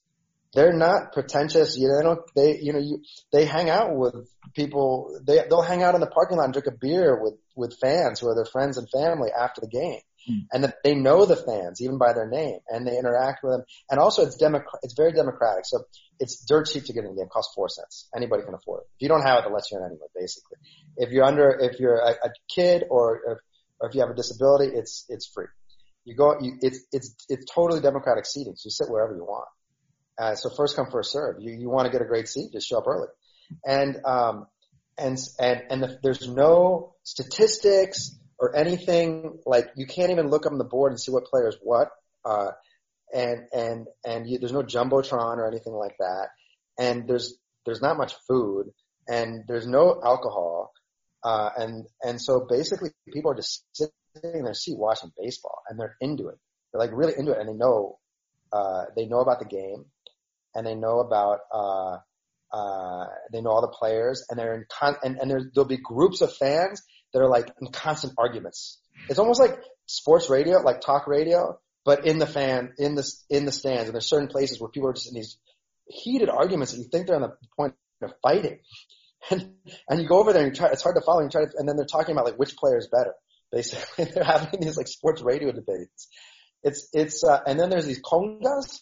They're 0.53 0.73
not 0.73 1.11
pretentious. 1.11 1.77
You 1.77 1.89
know, 1.89 1.97
they 1.97 2.03
don't, 2.03 2.19
they, 2.35 2.59
you 2.61 2.73
know, 2.73 2.79
you, 2.79 3.03
they 3.31 3.45
hang 3.45 3.69
out 3.69 3.95
with 3.95 4.15
people. 4.55 5.19
They, 5.25 5.41
they'll 5.49 5.61
hang 5.61 5.83
out 5.83 5.93
in 5.93 6.01
the 6.01 6.07
parking 6.07 6.37
lot 6.37 6.45
and 6.45 6.53
drink 6.53 6.67
a 6.67 6.71
beer 6.71 7.21
with, 7.21 7.33
with 7.55 7.77
fans 7.79 8.19
who 8.19 8.29
are 8.29 8.35
their 8.35 8.45
friends 8.45 8.77
and 8.77 8.89
family 8.89 9.29
after 9.37 9.61
the 9.61 9.67
game. 9.67 9.99
Mm. 10.29 10.47
And 10.51 10.63
that 10.63 10.75
they 10.83 10.95
know 10.95 11.25
the 11.25 11.35
fans 11.35 11.81
even 11.81 11.97
by 11.97 12.13
their 12.13 12.27
name 12.27 12.59
and 12.69 12.85
they 12.85 12.97
interact 12.97 13.43
with 13.43 13.53
them. 13.53 13.63
And 13.89 13.99
also 13.99 14.23
it's 14.23 14.35
democrat, 14.35 14.81
it's 14.83 14.95
very 14.95 15.13
democratic. 15.13 15.65
So 15.65 15.83
it's 16.19 16.43
dirt 16.45 16.67
cheap 16.67 16.85
to 16.85 16.93
get 16.93 17.03
in 17.05 17.11
the 17.11 17.15
game. 17.15 17.25
It 17.25 17.29
costs 17.29 17.53
four 17.55 17.69
cents. 17.69 18.09
Anybody 18.15 18.43
can 18.43 18.53
afford 18.53 18.81
it. 18.81 18.87
If 18.97 19.01
you 19.03 19.07
don't 19.07 19.23
have 19.23 19.45
it, 19.45 19.51
lets 19.51 19.71
you 19.71 19.77
in 19.77 19.85
anyway, 19.85 20.07
basically. 20.15 20.57
If 20.97 21.11
you're 21.11 21.23
under, 21.23 21.49
if 21.61 21.79
you're 21.79 21.97
a, 21.97 22.11
a 22.11 22.29
kid 22.53 22.83
or, 22.89 23.21
if, 23.27 23.37
or 23.79 23.89
if 23.89 23.95
you 23.95 24.01
have 24.01 24.09
a 24.09 24.15
disability, 24.15 24.75
it's, 24.75 25.05
it's 25.07 25.27
free. 25.27 25.47
You 26.03 26.15
go, 26.15 26.35
you, 26.41 26.57
it's, 26.61 26.85
it's, 26.91 27.15
it's 27.29 27.45
totally 27.53 27.81
democratic 27.81 28.25
seating. 28.25 28.55
So 28.55 28.67
you 28.67 28.71
sit 28.71 28.89
wherever 28.89 29.15
you 29.15 29.23
want. 29.23 29.47
Uh, 30.17 30.35
so 30.35 30.49
first 30.49 30.75
come, 30.75 30.87
first 30.91 31.11
serve. 31.11 31.35
You, 31.39 31.53
you 31.53 31.69
want 31.69 31.85
to 31.85 31.91
get 31.91 32.01
a 32.01 32.05
great 32.05 32.27
seat, 32.27 32.51
just 32.51 32.67
show 32.67 32.79
up 32.79 32.87
early. 32.87 33.07
And, 33.65 33.97
um, 34.05 34.47
and, 34.97 35.17
and, 35.39 35.61
and 35.69 35.83
the, 35.83 35.99
there's 36.01 36.27
no 36.27 36.95
statistics 37.03 38.17
or 38.39 38.55
anything 38.55 39.39
like 39.45 39.69
you 39.75 39.85
can't 39.85 40.11
even 40.11 40.29
look 40.29 40.45
up 40.45 40.51
on 40.51 40.57
the 40.57 40.63
board 40.63 40.91
and 40.91 40.99
see 40.99 41.11
what 41.11 41.25
players 41.25 41.57
what. 41.61 41.89
Uh, 42.23 42.51
and, 43.13 43.47
and, 43.53 43.87
and 44.05 44.29
you, 44.29 44.37
there's 44.37 44.51
no 44.51 44.63
jumbotron 44.63 45.37
or 45.37 45.47
anything 45.47 45.73
like 45.73 45.95
that. 45.99 46.27
And 46.77 47.07
there's, 47.07 47.37
there's 47.65 47.81
not 47.81 47.97
much 47.97 48.13
food 48.27 48.71
and 49.07 49.43
there's 49.47 49.65
no 49.65 49.99
alcohol. 50.03 50.73
Uh, 51.23 51.49
and, 51.57 51.85
and 52.03 52.21
so 52.21 52.45
basically 52.47 52.91
people 53.11 53.31
are 53.31 53.35
just 53.35 53.63
sitting 53.73 53.91
in 54.23 54.43
their 54.43 54.53
seat 54.53 54.77
watching 54.77 55.11
baseball 55.17 55.61
and 55.67 55.79
they're 55.79 55.95
into 55.99 56.27
it. 56.27 56.37
They're 56.71 56.81
like 56.81 56.91
really 56.93 57.13
into 57.17 57.31
it 57.31 57.39
and 57.39 57.49
they 57.49 57.57
know, 57.57 57.97
uh, 58.51 58.85
they 58.95 59.05
know 59.05 59.19
about 59.19 59.39
the 59.39 59.45
game 59.45 59.85
and 60.53 60.65
they 60.65 60.75
know 60.75 60.99
about, 60.99 61.39
uh, 61.51 61.97
uh, 62.53 63.05
they 63.31 63.41
know 63.41 63.49
all 63.49 63.61
the 63.61 63.67
players 63.67 64.25
and 64.29 64.37
they're 64.37 64.53
in 64.53 64.65
con- 64.69 64.97
and, 65.03 65.17
and 65.17 65.51
there'll 65.53 65.67
be 65.67 65.77
groups 65.77 66.21
of 66.21 66.33
fans 66.35 66.81
that 67.13 67.21
are 67.21 67.29
like 67.29 67.51
in 67.61 67.71
constant 67.71 68.13
arguments. 68.17 68.79
It's 69.09 69.19
almost 69.19 69.39
like 69.39 69.59
sports 69.85 70.29
radio, 70.29 70.59
like 70.59 70.81
talk 70.81 71.07
radio, 71.07 71.59
but 71.85 72.05
in 72.05 72.19
the 72.19 72.27
fan, 72.27 72.73
in 72.77 72.95
the, 72.95 73.09
in 73.29 73.45
the 73.45 73.51
stands. 73.51 73.85
And 73.85 73.93
there's 73.93 74.09
certain 74.09 74.27
places 74.27 74.59
where 74.59 74.69
people 74.69 74.89
are 74.89 74.93
just 74.93 75.07
in 75.07 75.15
these 75.15 75.37
heated 75.87 76.29
arguments 76.29 76.73
that 76.73 76.79
you 76.79 76.89
think 76.91 77.07
they're 77.07 77.15
on 77.15 77.21
the 77.21 77.35
point 77.55 77.73
of 78.01 78.13
fighting. 78.21 78.59
And, 79.29 79.55
and 79.89 79.99
you 79.99 80.07
go 80.07 80.19
over 80.19 80.31
there 80.31 80.43
and 80.43 80.53
you 80.53 80.55
try, 80.55 80.69
it's 80.69 80.83
hard 80.83 80.95
to 80.95 81.01
follow 81.01 81.19
and 81.19 81.33
you 81.33 81.37
try 81.37 81.49
to, 81.49 81.57
and 81.57 81.67
then 81.67 81.75
they're 81.75 81.85
talking 81.85 82.13
about 82.13 82.25
like 82.25 82.37
which 82.37 82.55
player 82.55 82.77
is 82.77 82.87
better 82.87 83.13
basically. 83.51 84.05
They're 84.13 84.23
having 84.23 84.61
these 84.61 84.77
like 84.77 84.87
sports 84.87 85.21
radio 85.21 85.51
debates. 85.51 86.07
It's, 86.63 86.87
it's, 86.93 87.23
uh, 87.23 87.39
and 87.45 87.59
then 87.59 87.69
there's 87.69 87.87
these 87.87 88.01
congas 88.01 88.79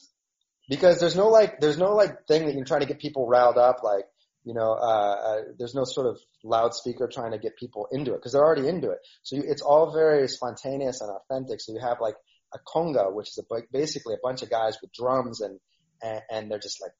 because 0.69 0.99
there's 0.99 1.15
no 1.15 1.29
like, 1.29 1.61
there's 1.61 1.77
no 1.77 1.93
like 1.93 2.27
thing 2.27 2.45
that 2.45 2.53
you're 2.53 2.65
trying 2.65 2.81
to 2.81 2.85
get 2.85 2.99
people 2.99 3.27
riled 3.27 3.57
up 3.57 3.77
like, 3.81 4.05
you 4.45 4.53
know, 4.53 4.73
uh, 4.73 5.15
uh, 5.25 5.41
there's 5.57 5.75
no 5.75 5.83
sort 5.83 6.07
of 6.07 6.19
loudspeaker 6.43 7.09
trying 7.11 7.31
to 7.31 7.39
get 7.39 7.57
people 7.57 7.87
into 7.91 8.13
it 8.13 8.17
because 8.17 8.31
they're 8.31 8.45
already 8.45 8.67
into 8.67 8.91
it. 8.91 8.99
So 9.23 9.37
you, 9.37 9.43
it's 9.45 9.61
all 9.61 9.91
very 9.91 10.27
spontaneous 10.27 11.01
and 11.01 11.09
authentic. 11.09 11.59
So 11.61 11.73
you 11.73 11.79
have 11.81 11.97
like 11.99 12.15
a 12.53 12.59
conga, 12.59 13.13
which 13.13 13.29
is 13.29 13.39
a, 13.39 13.61
basically 13.73 14.13
a 14.13 14.19
bunch 14.23 14.43
of 14.43 14.49
guys 14.49 14.77
with 14.81 14.93
drums 14.93 15.41
and, 15.41 15.59
and, 16.01 16.21
and 16.31 16.51
they're 16.51 16.59
just 16.59 16.79
like, 16.81 16.91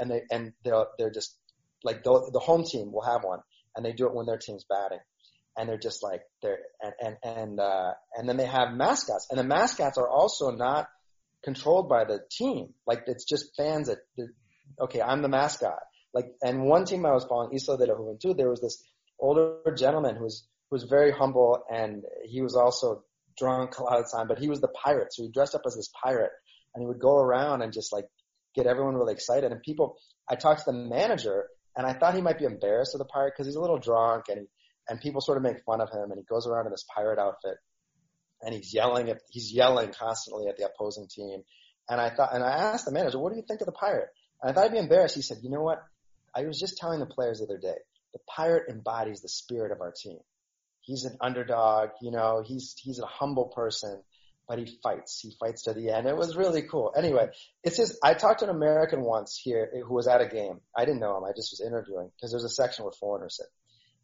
and 0.00 0.10
they, 0.10 0.22
and 0.30 0.52
they're, 0.64 0.86
they're 0.98 1.12
just 1.12 1.36
like 1.84 2.02
the, 2.02 2.30
the 2.32 2.40
home 2.40 2.64
team 2.64 2.90
will 2.90 3.04
have 3.04 3.22
one 3.22 3.40
and 3.76 3.84
they 3.84 3.92
do 3.92 4.06
it 4.06 4.14
when 4.14 4.26
their 4.26 4.38
team's 4.38 4.64
batting 4.68 4.98
and 5.58 5.68
they're 5.68 5.76
just 5.76 6.02
like 6.02 6.22
they're 6.40 6.58
and 6.80 6.94
and 7.00 7.16
and 7.24 7.60
uh, 7.60 7.92
and 8.16 8.28
then 8.28 8.36
they 8.36 8.46
have 8.46 8.72
mascots, 8.72 9.26
and 9.28 9.38
the 9.38 9.44
mascots 9.44 9.98
are 9.98 10.08
also 10.08 10.50
not 10.50 10.86
controlled 11.42 11.88
by 11.88 12.04
the 12.04 12.20
team. 12.30 12.74
Like 12.86 13.02
it's 13.06 13.24
just 13.24 13.56
fans 13.56 13.88
that, 13.88 13.98
okay, 14.80 15.02
I'm 15.02 15.20
the 15.20 15.28
mascot. 15.28 15.80
Like 16.18 16.34
and 16.42 16.64
one 16.64 16.84
team 16.84 17.06
I 17.06 17.12
was 17.12 17.24
following, 17.24 17.56
Isla 17.56 17.78
de 17.78 17.86
la 17.86 17.98
Juventud, 17.98 18.36
there 18.36 18.50
was 18.50 18.60
this 18.60 18.82
older 19.20 19.58
gentleman 19.76 20.16
who 20.16 20.24
was 20.24 20.46
who 20.68 20.74
was 20.74 20.84
very 20.84 21.12
humble, 21.12 21.62
and 21.70 22.02
he 22.24 22.42
was 22.42 22.56
also 22.56 23.04
drunk 23.38 23.78
a 23.78 23.84
lot 23.84 23.98
of 23.98 24.04
the 24.04 24.16
time, 24.16 24.26
but 24.26 24.38
he 24.38 24.48
was 24.48 24.60
the 24.60 24.68
pirate, 24.68 25.12
so 25.12 25.22
he 25.22 25.30
dressed 25.30 25.54
up 25.54 25.62
as 25.66 25.76
this 25.76 25.90
pirate, 26.02 26.32
and 26.74 26.82
he 26.82 26.86
would 26.86 26.98
go 26.98 27.18
around 27.18 27.62
and 27.62 27.72
just 27.72 27.92
like 27.92 28.06
get 28.54 28.66
everyone 28.66 28.94
really 28.94 29.12
excited. 29.12 29.52
And 29.52 29.62
people, 29.62 29.96
I 30.28 30.34
talked 30.34 30.64
to 30.64 30.72
the 30.72 30.78
manager, 30.78 31.46
and 31.76 31.86
I 31.86 31.92
thought 31.92 32.14
he 32.14 32.20
might 32.20 32.38
be 32.38 32.46
embarrassed 32.46 32.94
of 32.94 32.98
the 32.98 33.04
pirate 33.04 33.34
because 33.34 33.46
he's 33.46 33.56
a 33.56 33.60
little 33.60 33.78
drunk 33.78 34.24
and 34.28 34.48
and 34.88 35.00
people 35.00 35.20
sort 35.20 35.36
of 35.36 35.42
make 35.42 35.62
fun 35.64 35.80
of 35.80 35.90
him 35.90 36.10
and 36.10 36.18
he 36.18 36.24
goes 36.24 36.46
around 36.46 36.66
in 36.66 36.72
this 36.72 36.84
pirate 36.94 37.18
outfit 37.18 37.58
and 38.42 38.54
he's 38.54 38.72
yelling 38.72 39.10
at, 39.10 39.18
he's 39.30 39.52
yelling 39.52 39.92
constantly 39.92 40.46
at 40.48 40.56
the 40.56 40.66
opposing 40.66 41.08
team. 41.08 41.42
And 41.88 42.00
I 42.00 42.10
thought, 42.10 42.34
and 42.34 42.42
I 42.42 42.72
asked 42.72 42.84
the 42.84 42.92
manager, 42.92 43.18
what 43.18 43.32
do 43.32 43.36
you 43.36 43.44
think 43.46 43.60
of 43.60 43.66
the 43.66 43.72
pirate? 43.72 44.08
And 44.42 44.50
I 44.50 44.54
thought 44.54 44.66
I'd 44.66 44.72
be 44.72 44.78
embarrassed. 44.78 45.14
He 45.14 45.22
said, 45.22 45.38
you 45.42 45.50
know 45.50 45.62
what? 45.62 45.82
I 46.34 46.44
was 46.44 46.58
just 46.58 46.76
telling 46.78 47.00
the 47.00 47.06
players 47.06 47.38
the 47.38 47.44
other 47.44 47.58
day, 47.58 47.76
the 48.12 48.20
pirate 48.26 48.68
embodies 48.70 49.20
the 49.20 49.28
spirit 49.28 49.72
of 49.72 49.80
our 49.80 49.92
team. 49.92 50.18
He's 50.80 51.04
an 51.04 51.16
underdog, 51.20 51.90
you 52.00 52.10
know, 52.10 52.42
he's, 52.46 52.74
he's 52.78 52.98
a 52.98 53.06
humble 53.06 53.46
person, 53.46 54.02
but 54.48 54.58
he 54.58 54.78
fights. 54.82 55.20
He 55.20 55.34
fights 55.38 55.64
to 55.64 55.74
the 55.74 55.90
end. 55.90 56.06
It 56.06 56.16
was 56.16 56.36
really 56.36 56.62
cool. 56.62 56.92
Anyway, 56.96 57.28
it's 57.62 57.76
just, 57.76 57.98
I 58.02 58.14
talked 58.14 58.40
to 58.40 58.48
an 58.48 58.54
American 58.54 59.02
once 59.02 59.38
here 59.42 59.70
who 59.86 59.94
was 59.94 60.08
at 60.08 60.22
a 60.22 60.26
game. 60.26 60.60
I 60.74 60.86
didn't 60.86 61.00
know 61.00 61.18
him. 61.18 61.24
I 61.24 61.32
just 61.36 61.52
was 61.52 61.62
interviewing 61.66 62.10
because 62.16 62.30
there's 62.30 62.44
a 62.44 62.48
section 62.48 62.84
where 62.84 62.92
foreigners 62.92 63.36
sit 63.36 63.46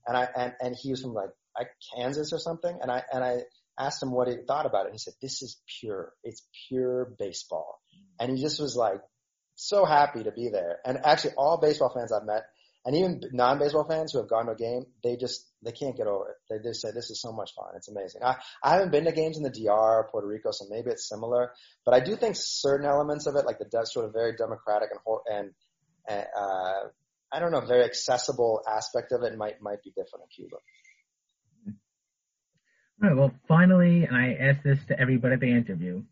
and 0.07 0.16
I 0.16 0.29
and, 0.37 0.53
and 0.61 0.77
he 0.77 0.91
was 0.91 1.03
from 1.03 1.14
like, 1.14 1.31
Kansas 1.95 2.33
or 2.33 2.39
something, 2.39 2.77
and 2.83 2.91
I 2.91 3.03
and 3.12 3.22
I 3.22 3.43
asked 3.79 4.03
him 4.03 4.11
what 4.11 4.27
he 4.27 4.35
thought 4.45 4.66
about 4.66 4.87
it. 4.87 4.93
He 4.93 4.99
said, 4.99 5.14
"This 5.22 5.41
is 5.41 5.61
pure. 5.81 6.12
It's 6.25 6.43
pure 6.68 7.12
baseball," 7.16 7.81
and 8.18 8.37
he 8.37 8.43
just 8.43 8.61
was 8.61 8.75
like 8.75 9.01
so 9.55 9.84
happy 9.84 10.24
to 10.24 10.32
be 10.32 10.48
there. 10.48 10.78
And 10.84 10.98
actually, 11.05 11.34
all 11.36 11.59
baseball 11.59 11.92
fans 11.94 12.12
I've 12.12 12.26
met, 12.26 12.44
and 12.84 12.94
even 12.96 13.20
non-baseball 13.32 13.84
fans 13.88 14.12
who 14.12 14.18
have 14.18 14.28
gone 14.28 14.46
to 14.46 14.52
a 14.52 14.57
game, 14.57 14.84
they 15.02 15.16
just 15.16 15.46
they 15.62 15.72
can't 15.72 15.96
get 15.96 16.07
over 16.07 16.30
it. 16.30 16.36
They 16.50 16.68
just 16.68 16.82
say 16.82 16.90
this 16.92 17.11
is 17.11 17.20
so 17.20 17.32
much 17.32 17.55
fun. 17.55 17.72
It's 17.76 17.88
amazing. 17.88 18.22
I 18.22 18.36
I 18.62 18.72
haven't 18.72 18.92
been 18.92 19.05
to 19.05 19.12
games 19.12 19.36
in 19.36 19.42
the 19.42 19.50
DR, 19.50 20.09
Puerto 20.11 20.26
Rico, 20.26 20.50
so 20.50 20.66
maybe 20.68 20.90
it's 20.90 21.09
similar, 21.09 21.52
but 21.84 21.94
I 21.94 22.00
do 22.00 22.16
think 22.16 22.36
certain 22.36 22.86
elements 22.86 23.26
of 23.26 23.36
it, 23.36 23.46
like 23.46 23.59
the 23.59 23.84
sort 23.86 24.07
of 24.07 24.12
very 24.12 24.36
democratic 24.36 24.90
and 25.30 25.50
and 26.09 26.26
uh, 26.38 26.88
I 27.32 27.40
don't 27.40 27.52
know, 27.52 27.61
very 27.61 27.84
accessible 27.84 28.61
aspect 28.68 29.12
of 29.12 29.22
it 29.22 29.36
might 29.36 29.62
might 29.62 29.82
be 29.82 29.90
different 29.90 30.24
in 30.24 30.44
Cuba. 30.44 30.57
All 33.02 33.09
right. 33.09 33.16
Well, 33.16 33.34
finally, 33.48 34.05
and 34.05 34.16
I 34.16 34.34
ask 34.34 34.62
this 34.62 34.78
to 34.88 34.98
everybody 34.98 35.34
at 35.34 35.40
the 35.40 35.50
interview. 35.50 36.02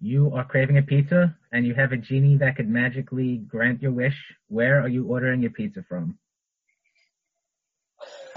You 0.00 0.32
are 0.34 0.44
craving 0.44 0.78
a 0.78 0.82
pizza, 0.82 1.36
and 1.50 1.66
you 1.66 1.74
have 1.74 1.90
a 1.92 1.96
genie 1.96 2.36
that 2.36 2.56
could 2.56 2.68
magically 2.68 3.38
grant 3.38 3.82
your 3.82 3.90
wish. 3.90 4.14
Where 4.48 4.80
are 4.80 4.88
you 4.88 5.06
ordering 5.06 5.42
your 5.42 5.50
pizza 5.50 5.82
from? 5.88 6.18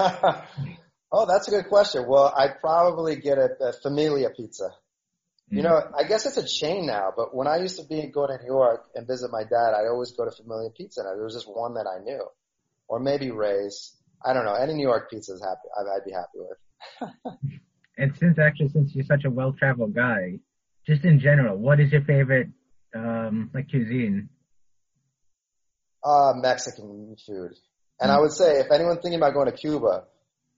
oh, 0.00 1.26
that's 1.26 1.46
a 1.46 1.50
good 1.52 1.68
question. 1.68 2.06
Well, 2.08 2.32
I'd 2.36 2.60
probably 2.60 3.16
get 3.16 3.38
a, 3.38 3.50
a 3.60 3.72
Famiglia 3.84 4.34
pizza. 4.34 4.70
You 5.50 5.60
mm. 5.60 5.64
know, 5.64 5.82
I 5.96 6.04
guess 6.04 6.26
it's 6.26 6.36
a 6.36 6.46
chain 6.46 6.86
now, 6.86 7.12
but 7.16 7.34
when 7.34 7.46
I 7.46 7.58
used 7.58 7.78
to 7.78 7.86
be 7.86 8.08
go 8.08 8.26
to 8.26 8.38
New 8.38 8.46
York 8.46 8.86
and 8.94 9.06
visit 9.06 9.30
my 9.30 9.42
dad, 9.42 9.74
I 9.76 9.86
always 9.88 10.12
go 10.12 10.24
to 10.24 10.30
Famiglia 10.30 10.74
Pizza. 10.74 11.02
And 11.02 11.16
there 11.16 11.24
was 11.24 11.34
just 11.34 11.46
one 11.48 11.74
that 11.74 11.86
I 11.86 12.02
knew, 12.02 12.24
or 12.88 12.98
maybe 12.98 13.30
Ray's. 13.30 13.96
I 14.24 14.32
don't 14.32 14.44
know. 14.44 14.54
Any 14.54 14.74
New 14.74 14.86
York 14.86 15.10
pizza 15.10 15.34
is 15.34 15.42
happy. 15.42 15.68
I'd 15.78 16.04
be 16.04 16.12
happy 16.12 16.38
with. 16.38 17.34
and 17.98 18.16
since 18.16 18.38
actually, 18.38 18.68
since 18.70 18.94
you're 18.94 19.04
such 19.04 19.24
a 19.24 19.30
well-traveled 19.30 19.94
guy, 19.94 20.38
just 20.86 21.04
in 21.04 21.20
general, 21.20 21.56
what 21.56 21.80
is 21.80 21.92
your 21.92 22.02
favorite 22.02 22.48
um 22.94 23.50
like 23.54 23.70
cuisine? 23.70 24.28
Uh, 26.04 26.32
Mexican 26.34 27.16
food. 27.26 27.52
And 28.00 28.10
mm 28.10 28.14
I 28.14 28.20
would 28.20 28.32
say, 28.32 28.58
if 28.58 28.72
anyone's 28.72 29.00
thinking 29.00 29.20
about 29.20 29.34
going 29.34 29.46
to 29.46 29.56
Cuba, 29.56 30.04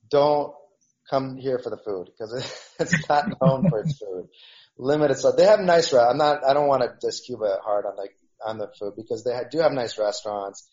don't 0.08 0.54
come 1.10 1.36
here 1.36 1.58
for 1.58 1.68
the 1.68 1.76
food 1.76 2.06
because 2.06 2.32
it's 2.80 3.08
not 3.08 3.28
known 3.40 3.68
for 3.68 3.80
its 3.80 3.98
food 3.98 4.28
limited 4.78 5.16
stuff. 5.18 5.36
They 5.36 5.44
have 5.44 5.60
nice 5.60 5.92
route. 5.92 6.10
I'm 6.10 6.18
not. 6.18 6.44
I 6.44 6.52
don't 6.52 6.68
want 6.68 6.82
to 6.82 6.94
diss 7.00 7.20
Cuba 7.20 7.58
hard 7.64 7.86
on 7.86 7.96
like 7.96 8.16
on 8.44 8.58
the 8.58 8.68
food 8.78 8.94
because 8.96 9.24
they 9.24 9.38
do 9.50 9.58
have 9.58 9.72
nice 9.72 9.98
restaurants 9.98 10.68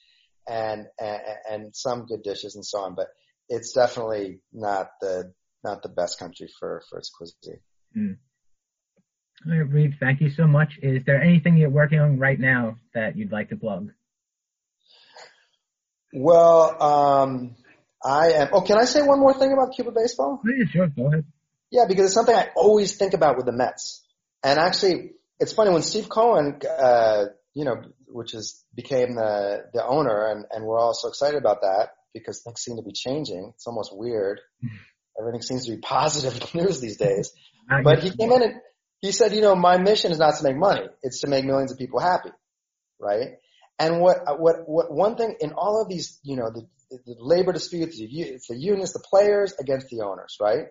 and, 0.47 0.87
and 0.99 1.21
and 1.49 1.75
some 1.75 2.05
good 2.05 2.23
dishes 2.23 2.55
and 2.55 2.65
so 2.65 2.79
on. 2.79 2.95
But 2.95 3.07
it's 3.49 3.73
definitely 3.73 4.39
not 4.51 4.87
the 4.99 5.33
not 5.63 5.83
the 5.83 5.89
best 5.89 6.19
country 6.19 6.49
for 6.59 6.81
for 6.89 6.99
its 6.99 7.09
cuisine. 7.09 7.59
Mm. 7.97 8.17
All 9.43 9.51
right, 9.51 9.67
Reed, 9.67 9.95
thank 9.99 10.21
you 10.21 10.29
so 10.29 10.45
much. 10.45 10.77
Is 10.83 11.03
there 11.05 11.19
anything 11.19 11.57
you're 11.57 11.69
working 11.69 11.99
on 11.99 12.19
right 12.19 12.39
now 12.39 12.77
that 12.93 13.17
you'd 13.17 13.31
like 13.31 13.49
to 13.49 13.55
plug? 13.55 13.91
Well, 16.13 16.81
um, 16.81 17.55
I 18.03 18.33
am. 18.33 18.49
Oh, 18.51 18.61
can 18.61 18.77
I 18.77 18.85
say 18.85 19.01
one 19.01 19.19
more 19.19 19.33
thing 19.33 19.51
about 19.51 19.73
Cuba 19.75 19.91
baseball? 19.91 20.41
Yeah, 20.45 20.65
sure. 20.71 20.87
Go 20.87 21.07
ahead. 21.07 21.25
Yeah, 21.71 21.85
because 21.87 22.05
it's 22.05 22.13
something 22.13 22.35
I 22.35 22.49
always 22.55 22.97
think 22.97 23.13
about 23.13 23.37
with 23.37 23.45
the 23.45 23.51
Mets. 23.51 24.03
And 24.43 24.59
actually, 24.59 25.13
it's 25.39 25.53
funny 25.53 25.71
when 25.71 25.81
Steve 25.81 26.09
Cohen, 26.09 26.59
uh, 26.67 27.25
you 27.53 27.65
know, 27.65 27.81
which 28.07 28.33
is 28.35 28.63
became 28.75 29.15
the 29.15 29.69
the 29.73 29.85
owner, 29.85 30.27
and 30.27 30.45
and 30.51 30.65
we're 30.65 30.79
all 30.79 30.93
so 30.93 31.07
excited 31.07 31.37
about 31.37 31.61
that 31.61 31.91
because 32.13 32.41
things 32.43 32.61
seem 32.61 32.75
to 32.75 32.83
be 32.83 32.91
changing. 32.91 33.53
It's 33.55 33.65
almost 33.65 33.91
weird. 33.95 34.39
Everything 35.19 35.41
seems 35.41 35.65
to 35.65 35.71
be 35.71 35.81
positive 35.81 36.53
news 36.53 36.79
these 36.79 36.97
days. 36.97 37.31
But 37.83 37.99
he 37.99 38.09
came 38.09 38.31
in 38.31 38.41
and 38.41 38.55
he 39.01 39.11
said, 39.11 39.33
you 39.33 39.41
know, 39.41 39.55
my 39.55 39.77
mission 39.77 40.11
is 40.11 40.19
not 40.19 40.37
to 40.37 40.43
make 40.43 40.57
money; 40.57 40.87
it's 41.01 41.21
to 41.21 41.27
make 41.27 41.45
millions 41.45 41.71
of 41.71 41.77
people 41.77 41.99
happy, 41.99 42.29
right? 42.99 43.37
And 43.79 43.99
what 43.99 44.17
what 44.39 44.57
what 44.67 44.91
one 44.91 45.15
thing 45.15 45.35
in 45.39 45.53
all 45.53 45.81
of 45.81 45.89
these, 45.89 46.19
you 46.23 46.35
know, 46.35 46.51
the, 46.53 46.67
the 46.91 47.15
labor 47.19 47.51
disputes, 47.51 47.97
it's 47.99 48.47
the 48.47 48.57
unions, 48.57 48.93
the 48.93 48.99
players 48.99 49.53
against 49.59 49.87
the 49.89 50.01
owners, 50.01 50.37
right? 50.39 50.65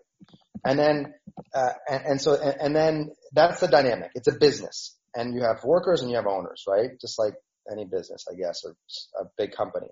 And 0.64 0.78
then, 0.78 1.14
uh, 1.54 1.72
and, 1.88 2.02
and 2.04 2.20
so, 2.20 2.34
and, 2.34 2.56
and 2.60 2.76
then 2.76 3.10
that's 3.32 3.60
the 3.60 3.68
dynamic. 3.68 4.10
It's 4.14 4.28
a 4.28 4.38
business, 4.38 4.96
and 5.14 5.34
you 5.34 5.42
have 5.42 5.64
workers 5.64 6.02
and 6.02 6.10
you 6.10 6.16
have 6.16 6.26
owners, 6.26 6.64
right? 6.68 6.90
Just 7.00 7.18
like 7.18 7.34
any 7.70 7.84
business, 7.84 8.26
I 8.30 8.34
guess, 8.34 8.62
or 8.64 8.76
a 9.20 9.24
big 9.36 9.52
company. 9.52 9.88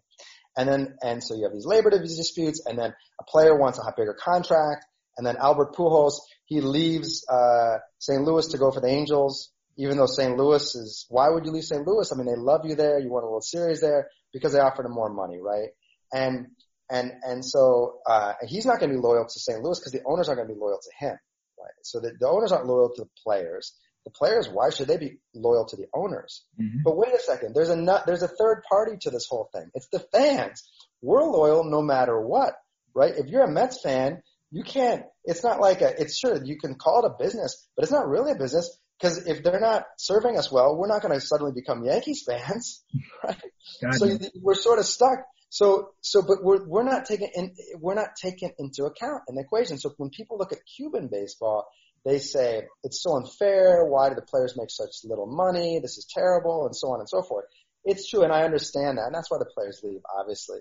And 0.56 0.68
then, 0.68 0.96
and 1.02 1.22
so 1.22 1.34
you 1.34 1.44
have 1.44 1.52
these 1.52 1.66
labor 1.66 1.90
disputes, 1.90 2.62
and 2.66 2.78
then 2.78 2.92
a 3.20 3.24
player 3.24 3.58
wants 3.58 3.78
a 3.78 3.92
bigger 3.96 4.14
contract, 4.14 4.84
and 5.16 5.26
then 5.26 5.36
Albert 5.36 5.74
Pujols, 5.74 6.20
he 6.48 6.62
leaves 6.62 7.24
uh, 7.28 7.78
St. 7.98 8.22
Louis 8.22 8.48
to 8.48 8.58
go 8.58 8.70
for 8.70 8.80
the 8.80 8.88
Angels, 8.88 9.52
even 9.76 9.98
though 9.98 10.06
St. 10.06 10.36
Louis 10.36 10.62
is, 10.74 11.06
why 11.10 11.28
would 11.28 11.44
you 11.44 11.52
leave 11.52 11.64
St. 11.64 11.86
Louis? 11.86 12.10
I 12.10 12.16
mean, 12.16 12.26
they 12.26 12.36
love 12.36 12.62
you 12.64 12.74
there. 12.74 12.98
You 12.98 13.10
won 13.10 13.22
a 13.22 13.26
World 13.26 13.44
Series 13.44 13.82
there 13.82 14.08
because 14.32 14.54
they 14.54 14.58
offered 14.58 14.86
him 14.86 14.92
more 14.92 15.10
money, 15.10 15.38
right? 15.40 15.68
And 16.12 16.46
and 16.90 17.12
and 17.22 17.44
so 17.44 17.98
uh, 18.08 18.32
he's 18.46 18.64
not 18.64 18.80
going 18.80 18.90
to 18.90 18.96
be 18.96 19.00
loyal 19.00 19.26
to 19.26 19.38
St. 19.38 19.62
Louis 19.62 19.78
because 19.78 19.92
the 19.92 20.02
owners 20.06 20.28
aren't 20.28 20.38
going 20.38 20.48
to 20.48 20.54
be 20.54 20.60
loyal 20.60 20.80
to 20.82 21.06
him, 21.06 21.18
right? 21.58 21.74
So 21.82 22.00
the, 22.00 22.12
the 22.18 22.26
owners 22.26 22.50
aren't 22.50 22.66
loyal 22.66 22.88
to 22.96 23.02
the 23.02 23.10
players. 23.22 23.74
The 24.06 24.10
players, 24.10 24.48
why 24.48 24.70
should 24.70 24.88
they 24.88 24.96
be 24.96 25.18
loyal 25.34 25.66
to 25.66 25.76
the 25.76 25.86
owners? 25.92 26.46
Mm-hmm. 26.58 26.78
But 26.82 26.96
wait 26.96 27.12
a 27.12 27.20
second, 27.20 27.54
there's 27.54 27.68
a 27.68 27.76
nut, 27.76 28.04
there's 28.06 28.22
a 28.22 28.28
third 28.28 28.62
party 28.66 28.96
to 29.02 29.10
this 29.10 29.26
whole 29.28 29.50
thing. 29.52 29.70
It's 29.74 29.88
the 29.88 30.00
fans. 30.00 30.66
We're 31.02 31.24
loyal 31.24 31.64
no 31.64 31.82
matter 31.82 32.18
what, 32.18 32.54
right? 32.94 33.12
If 33.14 33.26
you're 33.26 33.44
a 33.44 33.50
Mets 33.50 33.82
fan, 33.82 34.22
you 34.50 34.62
can't. 34.62 35.04
It's 35.24 35.44
not 35.44 35.60
like 35.60 35.80
a. 35.82 36.00
It's 36.00 36.18
sure 36.18 36.42
you 36.42 36.58
can 36.58 36.74
call 36.74 37.04
it 37.04 37.12
a 37.12 37.22
business, 37.22 37.68
but 37.76 37.82
it's 37.82 37.92
not 37.92 38.08
really 38.08 38.32
a 38.32 38.36
business 38.36 38.78
because 39.00 39.26
if 39.26 39.42
they're 39.42 39.60
not 39.60 39.84
serving 39.98 40.38
us 40.38 40.50
well, 40.50 40.76
we're 40.76 40.88
not 40.88 41.02
going 41.02 41.14
to 41.14 41.20
suddenly 41.20 41.52
become 41.52 41.84
Yankees 41.84 42.24
fans, 42.26 42.82
right? 43.24 43.40
Gotcha. 43.82 43.98
So 43.98 44.18
we're 44.40 44.54
sort 44.54 44.78
of 44.78 44.86
stuck. 44.86 45.20
So, 45.50 45.90
so, 46.02 46.22
but 46.22 46.42
we're, 46.42 46.66
we're 46.66 46.82
not 46.82 47.06
taking 47.06 47.30
in, 47.34 47.54
we're 47.76 47.94
not 47.94 48.10
taking 48.20 48.52
into 48.58 48.84
account 48.84 49.22
an 49.28 49.38
equation. 49.38 49.78
So 49.78 49.94
when 49.96 50.10
people 50.10 50.36
look 50.36 50.52
at 50.52 50.58
Cuban 50.76 51.08
baseball, 51.10 51.66
they 52.04 52.18
say 52.18 52.64
it's 52.82 53.02
so 53.02 53.16
unfair. 53.16 53.84
Why 53.84 54.08
do 54.08 54.14
the 54.14 54.22
players 54.22 54.56
make 54.56 54.70
such 54.70 54.96
little 55.04 55.26
money? 55.26 55.78
This 55.80 55.96
is 55.96 56.06
terrible 56.12 56.66
and 56.66 56.76
so 56.76 56.88
on 56.88 57.00
and 57.00 57.08
so 57.08 57.22
forth. 57.22 57.46
It's 57.84 58.08
true. 58.08 58.22
And 58.22 58.32
I 58.32 58.42
understand 58.42 58.98
that. 58.98 59.06
And 59.06 59.14
that's 59.14 59.30
why 59.30 59.38
the 59.38 59.46
players 59.46 59.80
leave, 59.82 60.00
obviously. 60.18 60.60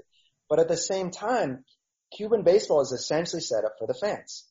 But 0.49 0.59
at 0.59 0.69
the 0.69 0.77
same 0.77 1.11
time, 1.11 1.65
Cuban 2.15 2.43
baseball 2.43 2.81
is 2.81 2.91
essentially 2.91 3.41
set 3.41 3.65
up 3.65 3.73
for 3.79 3.87
the 3.87 3.93
fans. 3.93 4.45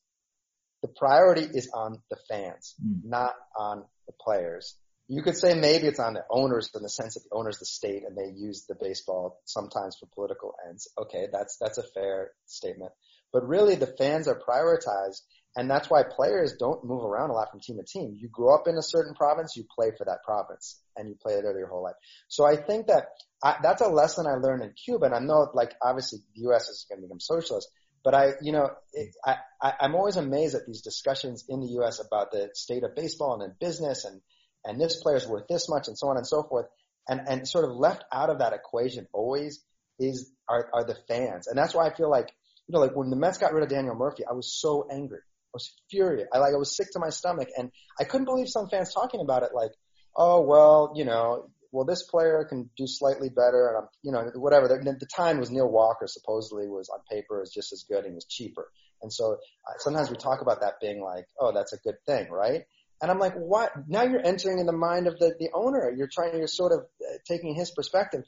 The 0.82 0.88
priority 0.88 1.42
is 1.42 1.70
on 1.72 2.02
the 2.10 2.18
fans, 2.28 2.74
mm. 2.84 3.00
not 3.04 3.34
on 3.58 3.84
the 4.06 4.12
players. 4.20 4.76
You 5.08 5.22
could 5.22 5.36
say 5.36 5.54
maybe 5.54 5.86
it's 5.86 6.00
on 6.00 6.14
the 6.14 6.24
owners 6.28 6.70
in 6.74 6.82
the 6.82 6.88
sense 6.88 7.14
that 7.14 7.24
the 7.28 7.36
owners 7.36 7.58
the 7.58 7.64
state 7.64 8.02
and 8.06 8.16
they 8.16 8.36
use 8.36 8.66
the 8.68 8.74
baseball 8.74 9.40
sometimes 9.44 9.96
for 9.98 10.06
political 10.14 10.54
ends. 10.68 10.88
Okay, 10.98 11.28
that's 11.32 11.56
that's 11.58 11.78
a 11.78 11.84
fair 11.94 12.32
statement. 12.46 12.92
But 13.32 13.46
really 13.46 13.76
the 13.76 13.86
fans 13.86 14.28
are 14.28 14.40
prioritized 14.40 15.22
and 15.56 15.70
that's 15.70 15.88
why 15.88 16.02
players 16.02 16.56
don't 16.58 16.84
move 16.84 17.02
around 17.02 17.30
a 17.30 17.32
lot 17.32 17.50
from 17.50 17.60
team 17.60 17.78
to 17.78 17.84
team. 17.84 18.14
You 18.20 18.28
grow 18.28 18.54
up 18.54 18.68
in 18.68 18.76
a 18.76 18.82
certain 18.82 19.14
province, 19.14 19.56
you 19.56 19.64
play 19.74 19.90
for 19.96 20.04
that 20.04 20.22
province 20.22 20.78
and 20.96 21.08
you 21.08 21.14
play 21.14 21.34
it 21.34 21.42
there 21.42 21.58
your 21.58 21.68
whole 21.68 21.82
life. 21.82 21.94
So 22.28 22.44
I 22.44 22.56
think 22.56 22.88
that 22.88 23.06
I, 23.46 23.56
that's 23.62 23.82
a 23.82 23.88
lesson 23.88 24.26
I 24.26 24.34
learned 24.34 24.62
in 24.62 24.72
Cuba 24.72 25.06
and 25.06 25.14
I 25.14 25.20
know 25.20 25.48
like 25.54 25.74
obviously 25.80 26.20
the 26.34 26.50
US 26.50 26.68
is 26.68 26.86
going 26.88 27.00
to 27.00 27.06
become 27.06 27.20
socialist, 27.20 27.68
but 28.02 28.14
I, 28.14 28.32
you 28.40 28.52
know, 28.52 28.70
it, 28.92 29.14
I, 29.24 29.36
I, 29.62 29.72
I'm 29.80 29.94
always 29.94 30.16
amazed 30.16 30.54
at 30.54 30.66
these 30.66 30.82
discussions 30.82 31.44
in 31.48 31.60
the 31.60 31.68
U.S. 31.78 32.00
about 32.00 32.32
the 32.32 32.50
state 32.54 32.82
of 32.82 32.96
baseball 32.96 33.34
and 33.34 33.42
in 33.42 33.56
business 33.60 34.04
and 34.04 34.20
and 34.66 34.80
this 34.80 35.00
player's 35.00 35.26
worth 35.26 35.46
this 35.48 35.68
much 35.68 35.86
and 35.88 35.96
so 35.96 36.08
on 36.08 36.16
and 36.16 36.26
so 36.26 36.42
forth. 36.42 36.66
And, 37.08 37.20
and 37.28 37.48
sort 37.48 37.64
of 37.64 37.70
left 37.70 38.04
out 38.12 38.30
of 38.30 38.40
that 38.40 38.52
equation 38.52 39.06
always 39.12 39.62
is, 39.98 40.32
are, 40.48 40.68
are 40.74 40.84
the 40.84 40.96
fans. 41.06 41.46
And 41.46 41.56
that's 41.56 41.72
why 41.72 41.86
I 41.86 41.94
feel 41.94 42.10
like, 42.10 42.32
you 42.66 42.72
know, 42.72 42.80
like 42.80 42.96
when 42.96 43.10
the 43.10 43.16
Mets 43.16 43.38
got 43.38 43.52
rid 43.52 43.62
of 43.62 43.68
Daniel 43.68 43.94
Murphy, 43.94 44.24
I 44.28 44.32
was 44.32 44.52
so 44.52 44.88
angry. 44.90 45.20
I 45.20 45.54
was 45.54 45.72
furious. 45.88 46.26
I 46.32 46.38
like, 46.38 46.52
I 46.52 46.58
was 46.58 46.76
sick 46.76 46.88
to 46.92 46.98
my 46.98 47.10
stomach 47.10 47.48
and 47.56 47.70
I 47.98 48.04
couldn't 48.04 48.24
believe 48.24 48.48
some 48.48 48.68
fans 48.68 48.92
talking 48.92 49.20
about 49.20 49.44
it 49.44 49.50
like, 49.54 49.70
oh, 50.16 50.40
well, 50.40 50.92
you 50.96 51.04
know, 51.04 51.48
well, 51.72 51.84
this 51.84 52.02
player 52.02 52.46
can 52.48 52.70
do 52.76 52.86
slightly 52.86 53.28
better 53.28 53.68
and 53.68 53.76
I'm, 53.78 53.88
you 54.02 54.12
know, 54.12 54.30
whatever. 54.40 54.68
The, 54.68 54.96
the 54.98 55.06
time 55.06 55.38
was 55.38 55.50
Neil 55.50 55.68
Walker 55.68 56.06
supposedly 56.06 56.68
was 56.68 56.88
on 56.88 57.00
paper 57.10 57.40
was 57.40 57.52
just 57.52 57.72
as 57.72 57.84
good 57.88 58.04
and 58.04 58.14
was 58.14 58.26
cheaper. 58.26 58.70
And 59.02 59.12
so 59.12 59.34
uh, 59.34 59.72
sometimes 59.78 60.10
we 60.10 60.16
talk 60.16 60.40
about 60.40 60.60
that 60.60 60.80
being 60.80 61.02
like, 61.02 61.26
oh, 61.40 61.52
that's 61.52 61.72
a 61.72 61.78
good 61.78 61.96
thing, 62.06 62.30
right? 62.30 62.62
And 63.02 63.10
I'm 63.10 63.18
like, 63.18 63.34
what? 63.34 63.72
Now 63.88 64.04
you're 64.04 64.24
entering 64.24 64.58
in 64.58 64.66
the 64.66 64.72
mind 64.72 65.06
of 65.06 65.18
the, 65.18 65.34
the 65.38 65.50
owner. 65.52 65.92
You're 65.94 66.08
trying, 66.10 66.36
you're 66.38 66.46
sort 66.46 66.72
of 66.72 66.80
uh, 66.80 67.18
taking 67.28 67.54
his 67.54 67.70
perspective. 67.70 68.22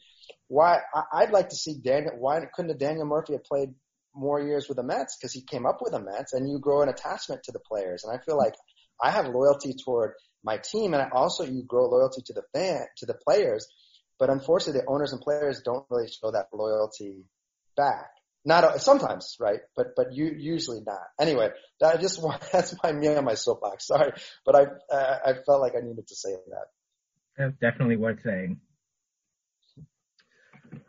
Why, 0.48 0.80
I, 0.94 1.02
I'd 1.12 1.30
like 1.30 1.48
to 1.50 1.56
see 1.56 1.80
Daniel, 1.82 2.14
why 2.18 2.40
couldn't 2.54 2.78
Daniel 2.78 3.06
Murphy 3.06 3.32
have 3.32 3.44
played 3.44 3.70
more 4.14 4.40
years 4.40 4.68
with 4.68 4.76
the 4.76 4.82
Mets? 4.82 5.16
Cause 5.20 5.32
he 5.32 5.42
came 5.42 5.64
up 5.64 5.78
with 5.80 5.92
the 5.92 6.00
Mets 6.00 6.34
and 6.34 6.48
you 6.48 6.58
grow 6.58 6.82
an 6.82 6.90
attachment 6.90 7.42
to 7.44 7.52
the 7.52 7.60
players. 7.60 8.04
And 8.04 8.14
I 8.14 8.22
feel 8.22 8.36
like 8.36 8.54
I 9.02 9.10
have 9.10 9.26
loyalty 9.26 9.74
toward 9.84 10.12
my 10.44 10.58
team 10.58 10.94
and 10.94 11.02
I 11.02 11.08
also, 11.12 11.44
you 11.44 11.62
grow 11.62 11.88
loyalty 11.88 12.22
to 12.26 12.32
the 12.32 12.42
fan, 12.54 12.86
to 12.98 13.06
the 13.06 13.14
players. 13.14 13.66
But 14.18 14.30
unfortunately, 14.30 14.80
the 14.80 14.90
owners 14.90 15.12
and 15.12 15.20
players 15.20 15.62
don't 15.64 15.86
really 15.90 16.08
show 16.08 16.30
that 16.32 16.48
loyalty 16.52 17.24
back. 17.76 18.10
Not 18.44 18.80
sometimes, 18.80 19.36
right? 19.40 19.60
But 19.76 19.88
but 19.96 20.12
you 20.12 20.32
usually 20.36 20.80
not. 20.80 21.02
Anyway, 21.20 21.50
that 21.80 21.96
I 21.96 22.00
just 22.00 22.20
that's 22.52 22.74
my 22.82 22.92
me 22.92 23.08
on 23.08 23.24
my 23.24 23.34
soapbox. 23.34 23.86
Sorry, 23.86 24.12
but 24.44 24.54
I 24.56 24.94
uh, 24.94 25.18
I 25.26 25.32
felt 25.44 25.60
like 25.60 25.74
I 25.76 25.86
needed 25.86 26.06
to 26.08 26.14
say 26.14 26.30
that. 26.30 26.66
That's 27.36 27.54
definitely 27.60 27.96
worth 27.96 28.22
saying. 28.24 28.60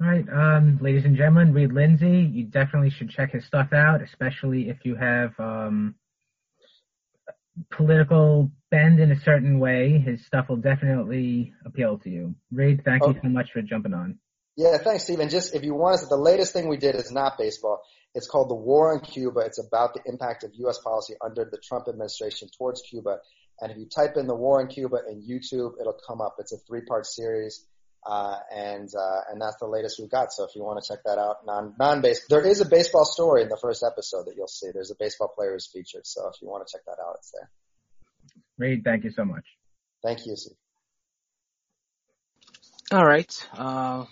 All 0.02 0.08
right, 0.08 0.26
um, 0.30 0.80
ladies 0.82 1.06
and 1.06 1.18
gentlemen, 1.18 1.54
Reed 1.54 1.74
Lindsay, 1.74 2.30
you 2.32 2.46
definitely 2.46 2.90
should 2.90 3.10
check 3.10 3.32
his 3.32 3.46
stuff 3.46 3.74
out, 3.74 4.02
especially 4.02 4.70
if 4.70 4.78
you 4.84 4.96
have 4.96 5.38
um, 5.40 5.96
political 7.72 8.52
bend 8.72 9.00
in 9.00 9.12
a 9.12 9.20
certain 9.22 9.60
way. 9.60 10.00
His 10.00 10.26
stuff 10.26 10.50
will 10.50 10.58
definitely 10.58 11.54
appeal 11.66 11.98
to 12.00 12.10
you. 12.10 12.36
Reed, 12.52 12.82
thank 12.86 13.04
okay. 13.04 13.14
you 13.14 13.20
so 13.22 13.30
much 13.30 13.50
for 13.54 13.62
jumping 13.62 13.94
on. 13.94 14.20
Yeah, 14.56 14.78
thanks, 14.78 15.06
Steve. 15.06 15.20
And 15.20 15.32
just 15.32 15.56
if 15.56 15.64
you 15.64 15.74
want 15.74 15.96
us, 15.96 16.08
the 16.10 16.18
latest 16.18 16.54
thing 16.54 16.68
we 16.68 16.78
did 16.78 16.96
is 16.96 17.12
not 17.12 17.38
baseball. 17.38 17.82
It's 18.14 18.28
called 18.28 18.50
The 18.50 18.56
War 18.56 18.94
on 18.94 19.02
Cuba. 19.02 19.42
It's 19.42 19.60
about 19.60 19.94
the 19.94 20.02
impact 20.06 20.44
of 20.44 20.52
U.S. 20.56 20.80
policy 20.80 21.14
under 21.24 21.46
the 21.50 21.58
Trump 21.58 21.88
administration 21.88 22.50
towards 22.58 22.82
Cuba. 22.82 23.20
And 23.62 23.72
if 23.72 23.78
you 23.78 23.88
type 23.88 24.18
in 24.18 24.28
The 24.28 24.36
War 24.36 24.62
on 24.62 24.68
Cuba 24.68 24.98
in 25.10 25.22
YouTube, 25.22 25.74
it'll 25.80 26.00
come 26.08 26.20
up. 26.20 26.36
It's 26.40 26.52
a 26.52 26.58
three-part 26.68 27.06
series. 27.06 27.66
Uh, 28.06 28.38
and, 28.54 28.90
uh, 28.96 29.22
and 29.30 29.42
that's 29.42 29.58
the 29.60 29.68
latest 29.68 30.00
we've 30.00 30.10
got. 30.10 30.32
So 30.32 30.46
if 30.46 30.56
you 30.56 30.64
want 30.64 30.82
to 30.82 30.88
check 30.88 31.04
that 31.06 31.18
out, 31.18 31.46
non, 31.46 31.76
non-base, 31.78 32.28
there 32.30 32.46
is 32.46 32.62
a 32.62 32.66
baseball 32.66 33.06
story 33.06 33.44
in 33.44 33.50
the 33.50 33.58
first 33.62 33.84
episode 33.84 34.26
that 34.26 34.36
you'll 34.36 34.48
see. 34.48 34.68
There's 34.74 34.92
a 34.92 34.96
baseball 34.98 35.32
player 35.36 35.52
who's 35.52 35.68
featured. 35.68 36.08
So 36.08 36.30
if 36.34 36.42
you 36.42 36.48
want 36.48 36.66
to 36.66 36.72
check 36.72 36.86
that 36.86 36.98
out, 37.04 37.16
it's 37.18 37.32
there. 37.32 37.50
Reed, 38.58 38.84
thank 38.84 39.04
you 39.04 39.12
so 39.12 39.26
much. 39.26 39.46
Thank 40.02 40.26
you, 40.26 40.36
Steve. 40.36 40.56
All 42.92 43.06
right. 43.06 43.48
Uh, 43.54 44.06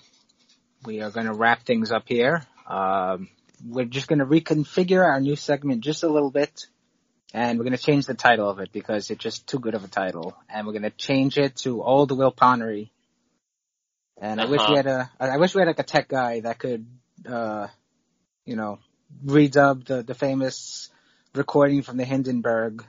we 0.85 1.01
are 1.01 1.09
going 1.09 1.25
to 1.25 1.33
wrap 1.33 1.63
things 1.63 1.91
up 1.91 2.03
here. 2.07 2.43
Um, 2.67 3.29
we're 3.65 3.85
just 3.85 4.07
going 4.07 4.19
to 4.19 4.25
reconfigure 4.25 5.03
our 5.03 5.19
new 5.19 5.35
segment 5.35 5.83
just 5.83 6.03
a 6.03 6.07
little 6.07 6.29
bit, 6.29 6.67
and 7.33 7.57
we're 7.57 7.63
going 7.63 7.75
to 7.75 7.83
change 7.83 8.05
the 8.05 8.13
title 8.13 8.49
of 8.49 8.59
it 8.59 8.71
because 8.71 9.09
it's 9.09 9.23
just 9.23 9.47
too 9.47 9.57
good 9.57 9.73
of 9.73 9.83
a 9.83 9.87
title. 9.87 10.37
And 10.47 10.67
we're 10.67 10.73
going 10.73 10.83
to 10.83 10.91
change 10.91 11.37
it 11.37 11.55
to 11.57 11.81
Old 11.81 12.15
Will 12.15 12.31
Ponnery. 12.31 12.91
And 14.19 14.39
uh-huh. 14.39 14.47
I 14.47 14.51
wish 14.51 14.61
we 14.69 14.75
had 14.75 14.87
a, 14.87 15.11
I 15.19 15.37
wish 15.37 15.53
we 15.53 15.61
had 15.61 15.67
like 15.67 15.79
a 15.79 15.83
tech 15.83 16.07
guy 16.07 16.39
that 16.41 16.57
could, 16.59 16.85
uh, 17.27 17.67
you 18.45 18.55
know, 18.55 18.79
redub 19.25 19.85
the 19.85 20.03
the 20.03 20.13
famous 20.15 20.89
recording 21.35 21.81
from 21.83 21.97
the 21.97 22.05
Hindenburg. 22.05 22.83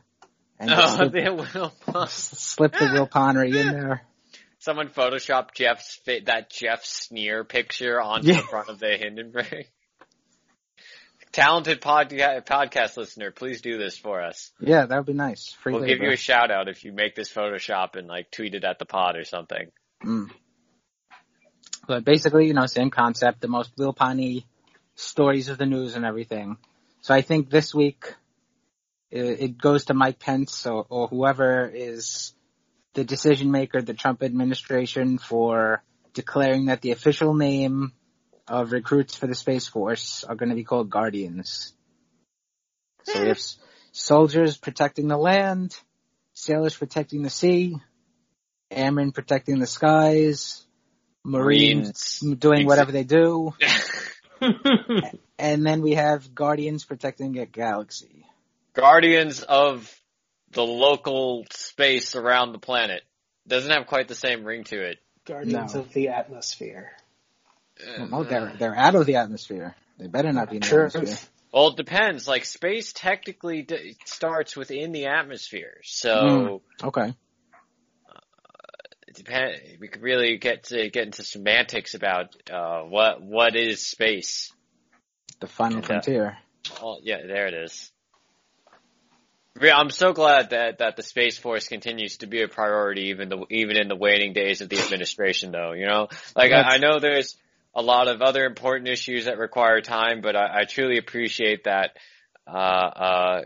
And 0.59 0.71
oh, 0.75 0.97
slip, 0.97 1.13
the 1.13 1.73
Will 1.93 2.07
slip 2.09 2.73
the 2.73 2.91
Will 2.93 3.07
Ponnery 3.07 3.57
in 3.59 3.67
there. 3.73 4.03
someone 4.59 4.89
photoshopped 4.89 5.55
Jeff's 5.55 5.97
fit 6.05 6.27
that 6.27 6.51
Jeff 6.51 6.85
sneer 6.85 7.45
picture 7.45 8.01
onto 8.01 8.29
Yeah. 8.29 8.37
the 8.39 8.43
front 8.43 8.69
of 8.69 8.79
the 8.79 8.97
Hindenburg. 8.97 9.67
Talented 11.31 11.83
podca- 11.83 12.45
podcast 12.47 12.97
listener, 12.97 13.31
please 13.31 13.61
do 13.61 13.77
this 13.77 13.99
for 13.99 14.23
us. 14.23 14.51
Yeah, 14.61 14.87
that 14.87 14.97
would 14.97 15.07
be 15.07 15.13
nice. 15.13 15.55
Free 15.63 15.75
We'll 15.75 15.85
give 15.85 16.01
you 16.01 16.11
a 16.11 16.17
shout 16.17 16.51
out 16.51 16.69
if 16.69 16.85
you 16.85 16.93
make 16.93 17.15
this 17.15 17.31
Photoshop 17.31 17.97
and 17.97 18.09
like 18.09 18.31
tweet 18.31 18.55
it 18.55 18.65
at 18.65 18.79
the 18.79 18.87
pod 18.87 19.15
or 19.15 19.25
something. 19.25 19.71
Mm. 20.03 20.31
But 21.89 22.05
basically, 22.05 22.47
you 22.47 22.55
know, 22.55 22.67
same 22.67 22.91
concept, 22.91 23.41
the 23.41 23.49
most 23.49 23.71
Lil 23.79 23.95
Pani 23.95 24.47
stories 24.95 25.49
of 25.49 25.57
the 25.57 25.65
news 25.65 25.97
and 25.97 26.05
everything. 26.05 26.59
So 27.01 27.15
I 27.15 27.23
think 27.23 27.49
this 27.49 27.75
week 27.75 28.15
it, 29.11 29.25
it 29.25 29.59
goes 29.59 29.87
to 29.87 29.95
Mike 29.95 30.19
Pence 30.19 30.67
or, 30.67 30.85
or 30.91 31.09
whoever 31.09 31.67
is 31.67 32.35
the 32.93 33.05
decision 33.05 33.51
maker, 33.51 33.81
the 33.81 33.95
Trump 33.95 34.23
administration 34.23 35.17
for 35.17 35.83
declaring 36.13 36.67
that 36.67 36.83
the 36.83 36.91
official 36.91 37.35
name 37.35 37.93
of 38.47 38.73
recruits 38.73 39.15
for 39.17 39.27
the 39.27 39.35
Space 39.35 39.67
Force 39.67 40.25
are 40.25 40.35
going 40.35 40.51
to 40.51 40.55
be 40.55 40.65
called 40.65 40.91
Guardians. 40.91 41.73
So 43.05 43.23
we 43.23 43.29
have 43.29 43.41
soldiers 43.93 44.59
protecting 44.59 45.09
the 45.09 45.17
land, 45.17 45.75
sailors 46.35 46.77
protecting 46.77 47.23
the 47.23 47.31
sea, 47.31 47.77
airmen 48.71 49.13
protecting 49.13 49.59
the 49.59 49.67
skies, 49.67 50.67
marines 51.29 52.21
doing 52.21 52.67
whatever 52.67 52.93
they 52.93 53.05
do, 53.05 53.55
and 55.39 55.67
then 55.67 55.83
we 55.83 55.95
have 55.95 56.35
guardians 56.35 56.85
protecting 56.85 57.39
a 57.39 57.47
galaxy. 57.47 58.27
Guardians 58.75 59.43
of 59.43 59.93
the 60.53 60.65
local 60.65 61.47
space 61.51 62.15
around 62.17 62.53
the 62.53 62.59
planet. 62.59 63.03
Doesn't 63.47 63.71
have 63.71 63.87
quite 63.87 64.09
the 64.09 64.15
same 64.15 64.45
ring 64.45 64.65
to 64.65 64.81
it. 64.81 64.99
Guardians 65.25 65.75
No. 65.75 65.81
of 65.81 65.93
the 65.93 66.09
Atmosphere. 66.09 66.93
Well, 67.99 68.09
no, 68.09 68.25
they're 68.25 68.53
they're 68.59 68.77
out 68.77 68.95
of 68.97 69.07
the 69.07 69.17
atmosphere. 69.17 69.77
They 69.99 70.09
better 70.09 70.33
not 70.33 70.51
be 70.51 70.57
in 70.57 70.63
the 70.63 70.67
Sure. 70.67 70.87
atmosphere. 70.87 71.29
Well, 71.53 71.69
it 71.69 71.77
depends. 71.77 72.27
Like 72.27 72.45
space 72.45 72.93
technically 72.93 73.63
d- 73.63 73.97
starts 74.05 74.57
within 74.57 74.91
the 74.93 75.07
atmosphere, 75.07 75.79
so 75.85 76.11
Mm, 76.83 76.87
okay. 76.89 77.15
Depend. 79.19 79.55
We 79.81 79.89
could 79.89 80.03
really 80.03 80.39
get 80.39 80.65
to 80.65 80.89
get 80.91 81.05
into 81.05 81.23
semantics 81.23 81.95
about 81.95 82.35
uh, 82.51 82.83
what 82.83 83.23
what 83.23 83.57
is 83.57 83.87
space. 83.87 84.53
The 85.41 85.47
final 85.47 85.81
Yeah. 85.81 85.87
frontier. 85.87 86.39
Oh, 86.83 86.99
yeah, 87.03 87.27
there 87.27 87.47
it 87.47 87.55
is. 87.55 87.93
I'm 89.61 89.91
so 89.91 90.13
glad 90.13 90.51
that 90.51 90.79
that 90.79 90.97
the 90.97 91.03
space 91.03 91.37
force 91.37 91.69
continues 91.69 92.19
to 92.19 92.27
be 92.27 92.43
a 92.43 92.49
priority, 92.49 93.09
even 93.09 93.29
the 93.29 93.45
even 93.51 93.77
in 93.77 93.89
the 93.89 93.97
waning 93.97 94.33
days 94.33 94.61
of 94.61 94.69
the 94.69 94.79
administration. 94.79 95.51
Though, 95.51 95.73
you 95.73 95.87
know, 95.87 96.09
like 96.37 96.53
I, 96.53 96.75
I 96.75 96.79
know 96.79 97.01
there's 97.01 97.37
a 97.75 97.83
lot 97.83 98.09
of 98.09 98.23
other 98.23 98.45
important 98.45 98.89
issues 98.89 99.25
that 99.25 99.39
require 99.39 99.81
time, 99.81 100.21
but 100.21 100.37
I, 100.37 100.61
I 100.61 100.65
truly 100.65 100.99
appreciate 100.99 101.65
that 101.65 101.97
uh, 102.47 102.51
uh, 102.51 103.43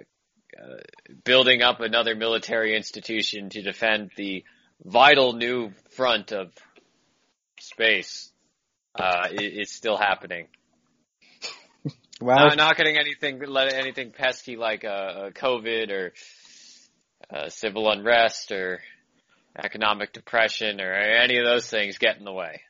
uh, 0.58 0.76
building 1.24 1.62
up 1.62 1.80
another 1.80 2.14
military 2.14 2.76
institution 2.76 3.48
to 3.50 3.62
defend 3.62 4.10
the 4.16 4.44
vital 4.84 5.32
new 5.32 5.72
front 5.90 6.32
of 6.32 6.52
space 7.60 8.30
uh, 8.94 9.28
is 9.30 9.70
still 9.70 9.96
happening. 9.96 10.48
Well, 12.20 12.36
Not, 12.36 12.56
not 12.56 12.76
getting 12.76 12.96
anything, 12.98 13.40
let 13.44 13.72
anything 13.72 14.12
pesky 14.12 14.54
like 14.54 14.84
uh, 14.84 14.88
uh, 14.88 15.30
COVID 15.30 15.90
or 15.90 16.12
uh, 17.34 17.48
civil 17.48 17.90
unrest 17.90 18.52
or 18.52 18.80
economic 19.60 20.12
depression 20.12 20.80
or 20.80 20.92
any 20.92 21.38
of 21.38 21.44
those 21.44 21.68
things 21.68 21.98
get 21.98 22.18
in 22.18 22.24
the 22.24 22.32
way. 22.32 22.60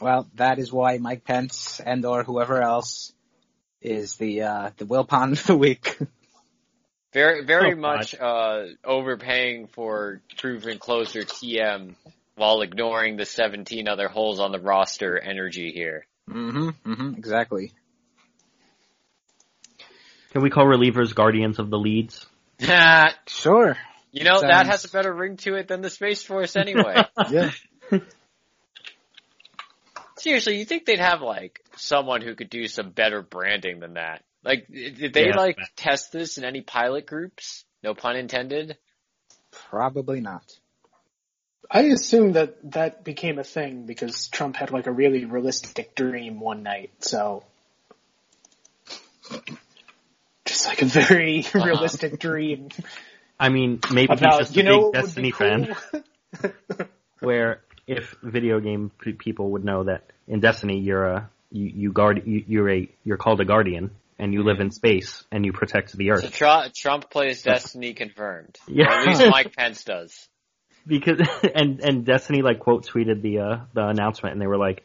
well, 0.00 0.26
that 0.36 0.58
is 0.58 0.72
why 0.72 0.96
Mike 0.96 1.24
Pence 1.24 1.82
and 1.84 2.06
or 2.06 2.24
whoever 2.24 2.62
else 2.62 3.12
is 3.82 4.16
the 4.16 4.42
uh 4.42 4.70
the 4.78 4.86
Wilpon 4.86 5.32
of 5.32 5.44
the 5.44 5.56
week. 5.56 5.98
Very, 7.12 7.44
very 7.44 7.74
Oh, 7.74 7.76
much 7.76 8.18
uh, 8.18 8.64
overpaying 8.84 9.66
for 9.66 10.20
proven 10.38 10.78
closer 10.78 11.20
TM 11.20 11.94
while 12.36 12.62
ignoring 12.62 13.16
the 13.16 13.26
17 13.26 13.86
other 13.86 14.08
holes 14.08 14.40
on 14.40 14.50
the 14.50 14.58
roster 14.58 15.18
energy 15.18 15.72
here. 15.72 16.06
Mm-hmm, 16.30 16.68
mm-hmm, 16.90 17.14
exactly. 17.16 17.72
Can 20.32 20.42
we 20.42 20.48
call 20.48 20.64
relievers 20.64 21.14
guardians 21.14 21.58
of 21.58 21.68
the 21.68 21.78
leads? 21.78 22.24
sure. 23.26 23.76
You 24.12 24.24
know, 24.24 24.40
that 24.40 24.66
has 24.66 24.84
a 24.84 24.88
better 24.88 25.12
ring 25.12 25.36
to 25.38 25.54
it 25.54 25.68
than 25.68 25.82
the 25.82 25.90
Space 25.90 26.22
Force 26.22 26.56
anyway. 26.56 27.04
yeah. 27.30 27.50
Seriously, 30.18 30.58
you 30.58 30.64
think 30.64 30.86
they'd 30.86 31.00
have 31.00 31.20
like 31.20 31.60
someone 31.76 32.22
who 32.22 32.34
could 32.34 32.48
do 32.48 32.68
some 32.68 32.90
better 32.90 33.22
branding 33.22 33.80
than 33.80 33.94
that? 33.94 34.22
Like, 34.44 34.66
did 34.68 35.12
they 35.12 35.28
Yeah. 35.28 35.36
like 35.36 35.58
test 35.76 36.12
this 36.12 36.38
in 36.38 36.44
any 36.44 36.62
pilot 36.62 37.06
groups? 37.06 37.64
No 37.82 37.94
pun 37.94 38.16
intended. 38.16 38.76
Probably 39.50 40.20
not. 40.20 40.44
I 41.70 41.82
assume 41.84 42.32
that 42.32 42.58
that 42.72 43.04
became 43.04 43.38
a 43.38 43.44
thing 43.44 43.86
because 43.86 44.28
Trump 44.28 44.56
had 44.56 44.70
like 44.72 44.86
a 44.86 44.92
really 44.92 45.24
realistic 45.24 45.94
dream 45.94 46.40
one 46.40 46.62
night, 46.62 46.90
so. 47.00 47.44
Just 50.44 50.66
like 50.66 50.82
a 50.82 50.86
very 50.86 51.46
Uh-huh. 51.54 51.64
realistic 51.64 52.18
dream. 52.18 52.68
I 53.38 53.48
mean, 53.48 53.80
maybe 53.92 54.16
he's 54.16 54.18
About, 54.18 54.38
just 54.38 54.56
you 54.56 54.62
a 54.62 54.64
know 54.64 54.78
big 54.78 54.92
what 54.92 55.02
would 55.02 55.14
be 55.14 55.24
Destiny 55.24 55.30
cool? 55.30 55.66
fan. 55.66 55.76
Where 57.20 57.60
if 57.86 58.16
video 58.22 58.60
game 58.60 58.90
p- 59.00 59.12
people 59.12 59.50
would 59.52 59.64
know 59.64 59.84
that 59.84 60.04
in 60.26 60.40
Destiny 60.40 60.78
you're 60.80 61.06
a 61.06 61.30
you, 61.50 61.66
you 61.66 61.92
guard 61.92 62.22
you, 62.26 62.44
you're 62.46 62.70
a 62.70 62.88
you're 63.04 63.16
called 63.16 63.40
a 63.40 63.44
guardian 63.44 63.92
and 64.22 64.32
you 64.32 64.44
live 64.44 64.60
in 64.60 64.70
space 64.70 65.24
and 65.32 65.44
you 65.44 65.52
protect 65.52 65.96
the 65.96 66.10
So 66.10 66.12
earth 66.12 66.32
Trump, 66.32 66.72
Trump 66.74 67.10
plays 67.10 67.42
Destiny 67.42 67.92
confirmed. 67.92 68.56
Yeah. 68.68 68.84
Or 68.84 69.00
at 69.00 69.06
least 69.08 69.22
Mike 69.28 69.56
Pence 69.56 69.82
does. 69.82 70.28
because 70.86 71.20
and 71.54 71.80
and 71.80 72.06
Destiny 72.06 72.40
like 72.42 72.60
quote 72.60 72.86
tweeted 72.86 73.20
the 73.20 73.40
uh 73.40 73.64
the 73.74 73.84
announcement 73.86 74.34
and 74.34 74.40
they 74.40 74.46
were 74.46 74.58
like 74.58 74.84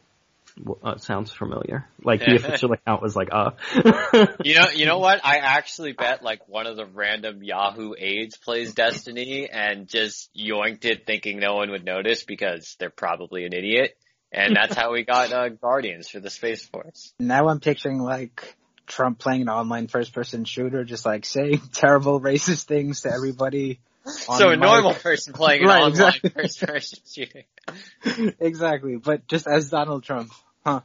well, 0.60 0.78
uh, 0.82 0.96
sounds 0.96 1.30
familiar 1.30 1.88
like 2.02 2.18
the 2.18 2.34
official 2.34 2.72
account 2.72 3.00
was 3.00 3.14
like 3.14 3.28
uh 3.30 3.50
You 4.44 4.58
know, 4.58 4.70
you 4.74 4.86
know 4.86 4.98
what? 4.98 5.24
I 5.24 5.36
actually 5.36 5.92
bet 5.92 6.24
like 6.24 6.48
one 6.48 6.66
of 6.66 6.76
the 6.76 6.84
random 6.84 7.40
Yahoo 7.40 7.92
aides 7.96 8.36
plays 8.36 8.74
Destiny 8.74 9.48
and 9.48 9.86
just 9.86 10.30
yoinked 10.34 10.84
it 10.84 11.06
thinking 11.06 11.38
no 11.38 11.54
one 11.54 11.70
would 11.70 11.84
notice 11.84 12.24
because 12.24 12.74
they're 12.80 12.90
probably 12.90 13.44
an 13.44 13.52
idiot. 13.52 13.96
And 14.32 14.56
that's 14.56 14.74
how 14.74 14.92
we 14.92 15.04
got 15.04 15.32
uh, 15.32 15.48
Guardians 15.48 16.08
for 16.08 16.20
the 16.20 16.28
Space 16.28 16.66
Force. 16.66 17.14
Now 17.18 17.48
I'm 17.48 17.60
picturing 17.60 18.02
like 18.02 18.57
Trump 18.88 19.18
playing 19.18 19.42
an 19.42 19.48
online 19.48 19.86
first 19.88 20.12
person 20.12 20.44
shooter, 20.44 20.84
just 20.84 21.06
like 21.06 21.24
saying 21.24 21.60
terrible 21.72 22.20
racist 22.20 22.64
things 22.64 23.02
to 23.02 23.12
everybody. 23.12 23.80
So 24.04 24.50
a 24.50 24.56
normal 24.56 24.94
person 24.94 25.34
playing 25.34 25.62
an 25.62 25.68
Right, 25.68 25.82
online 25.82 25.90
exactly. 25.90 26.30
first 26.30 26.60
person 26.60 26.98
shooter. 27.06 28.34
exactly, 28.40 28.96
but 28.96 29.26
just 29.28 29.46
as 29.46 29.70
Donald 29.70 30.02
Trump. 30.02 30.32
Huh. 30.64 30.80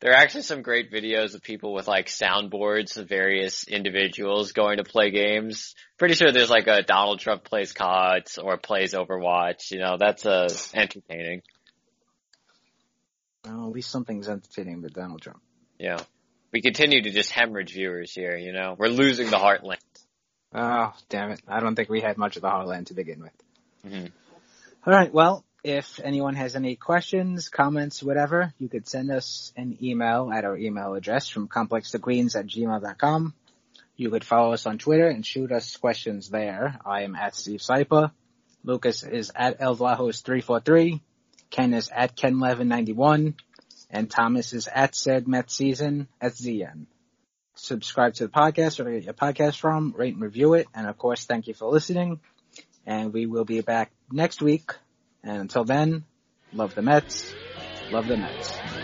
There 0.00 0.10
are 0.10 0.16
actually 0.16 0.42
some 0.42 0.62
great 0.62 0.90
videos 0.90 1.36
of 1.36 1.42
people 1.42 1.72
with 1.72 1.86
like 1.86 2.06
soundboards 2.06 2.96
of 2.96 3.08
various 3.08 3.64
individuals 3.68 4.50
going 4.50 4.78
to 4.78 4.84
play 4.84 5.10
games. 5.10 5.76
Pretty 5.96 6.14
sure 6.14 6.32
there's 6.32 6.50
like 6.50 6.66
a 6.66 6.82
Donald 6.82 7.20
Trump 7.20 7.44
plays 7.44 7.72
CODs 7.72 8.36
or 8.36 8.56
plays 8.56 8.94
Overwatch. 8.94 9.70
You 9.70 9.78
know, 9.78 9.96
that's 9.98 10.26
uh, 10.26 10.48
entertaining. 10.74 11.42
Well, 13.44 13.66
at 13.66 13.72
least 13.72 13.90
something's 13.90 14.28
entertaining 14.28 14.82
with 14.82 14.92
Donald 14.92 15.22
Trump. 15.22 15.40
Yeah. 15.78 15.98
We 16.52 16.60
continue 16.60 17.02
to 17.02 17.10
just 17.10 17.30
hemorrhage 17.30 17.72
viewers 17.72 18.12
here, 18.12 18.36
you 18.36 18.52
know? 18.52 18.76
We're 18.78 18.88
losing 18.88 19.30
the 19.30 19.38
heartland. 19.38 19.78
Oh, 20.54 20.92
damn 21.08 21.30
it. 21.30 21.40
I 21.48 21.60
don't 21.60 21.74
think 21.74 21.88
we 21.88 22.00
had 22.02 22.18
much 22.18 22.36
of 22.36 22.42
the 22.42 22.48
Heartland 22.48 22.86
to 22.86 22.94
begin 22.94 23.22
with. 23.22 23.32
hmm 23.86 24.06
All 24.86 24.92
right. 24.92 25.12
Well, 25.12 25.44
if 25.64 25.98
anyone 26.02 26.34
has 26.34 26.56
any 26.56 26.76
questions, 26.76 27.48
comments, 27.48 28.02
whatever, 28.02 28.52
you 28.58 28.68
could 28.68 28.86
send 28.86 29.10
us 29.10 29.52
an 29.56 29.78
email 29.82 30.30
at 30.32 30.44
our 30.44 30.56
email 30.56 30.94
address 30.94 31.28
from 31.28 31.48
complextoqueens 31.48 32.36
at 32.36 32.46
gmail.com. 32.46 33.34
You 33.96 34.10
could 34.10 34.24
follow 34.24 34.52
us 34.52 34.66
on 34.66 34.78
Twitter 34.78 35.08
and 35.08 35.24
shoot 35.24 35.52
us 35.52 35.76
questions 35.76 36.28
there. 36.28 36.78
I 36.84 37.02
am 37.02 37.14
at 37.14 37.34
Steve 37.34 37.60
Sypa. 37.60 38.10
Lucas 38.64 39.04
is 39.04 39.32
at 39.34 39.60
Elvlajos343. 39.60 41.00
Ken 41.50 41.74
is 41.74 41.90
at 41.94 42.16
KenLevin91. 42.16 43.34
And 43.92 44.10
Thomas 44.10 44.54
is 44.54 44.68
at 44.68 44.94
said 44.94 45.28
season 45.50 46.08
at 46.20 46.32
ZN. 46.32 46.86
Subscribe 47.54 48.14
to 48.14 48.26
the 48.26 48.32
podcast, 48.32 48.78
you 48.78 48.84
get 48.90 49.04
your 49.04 49.12
podcast 49.12 49.58
from, 49.58 49.92
rate 49.96 50.14
and 50.14 50.22
review 50.22 50.54
it. 50.54 50.66
And 50.74 50.86
of 50.86 50.96
course, 50.96 51.26
thank 51.26 51.46
you 51.46 51.54
for 51.54 51.70
listening. 51.70 52.18
And 52.86 53.12
we 53.12 53.26
will 53.26 53.44
be 53.44 53.60
back 53.60 53.92
next 54.10 54.40
week. 54.40 54.72
And 55.22 55.42
until 55.42 55.64
then, 55.64 56.04
love 56.52 56.74
the 56.74 56.82
Mets. 56.82 57.32
Love 57.90 58.08
the 58.08 58.16
Mets. 58.16 58.81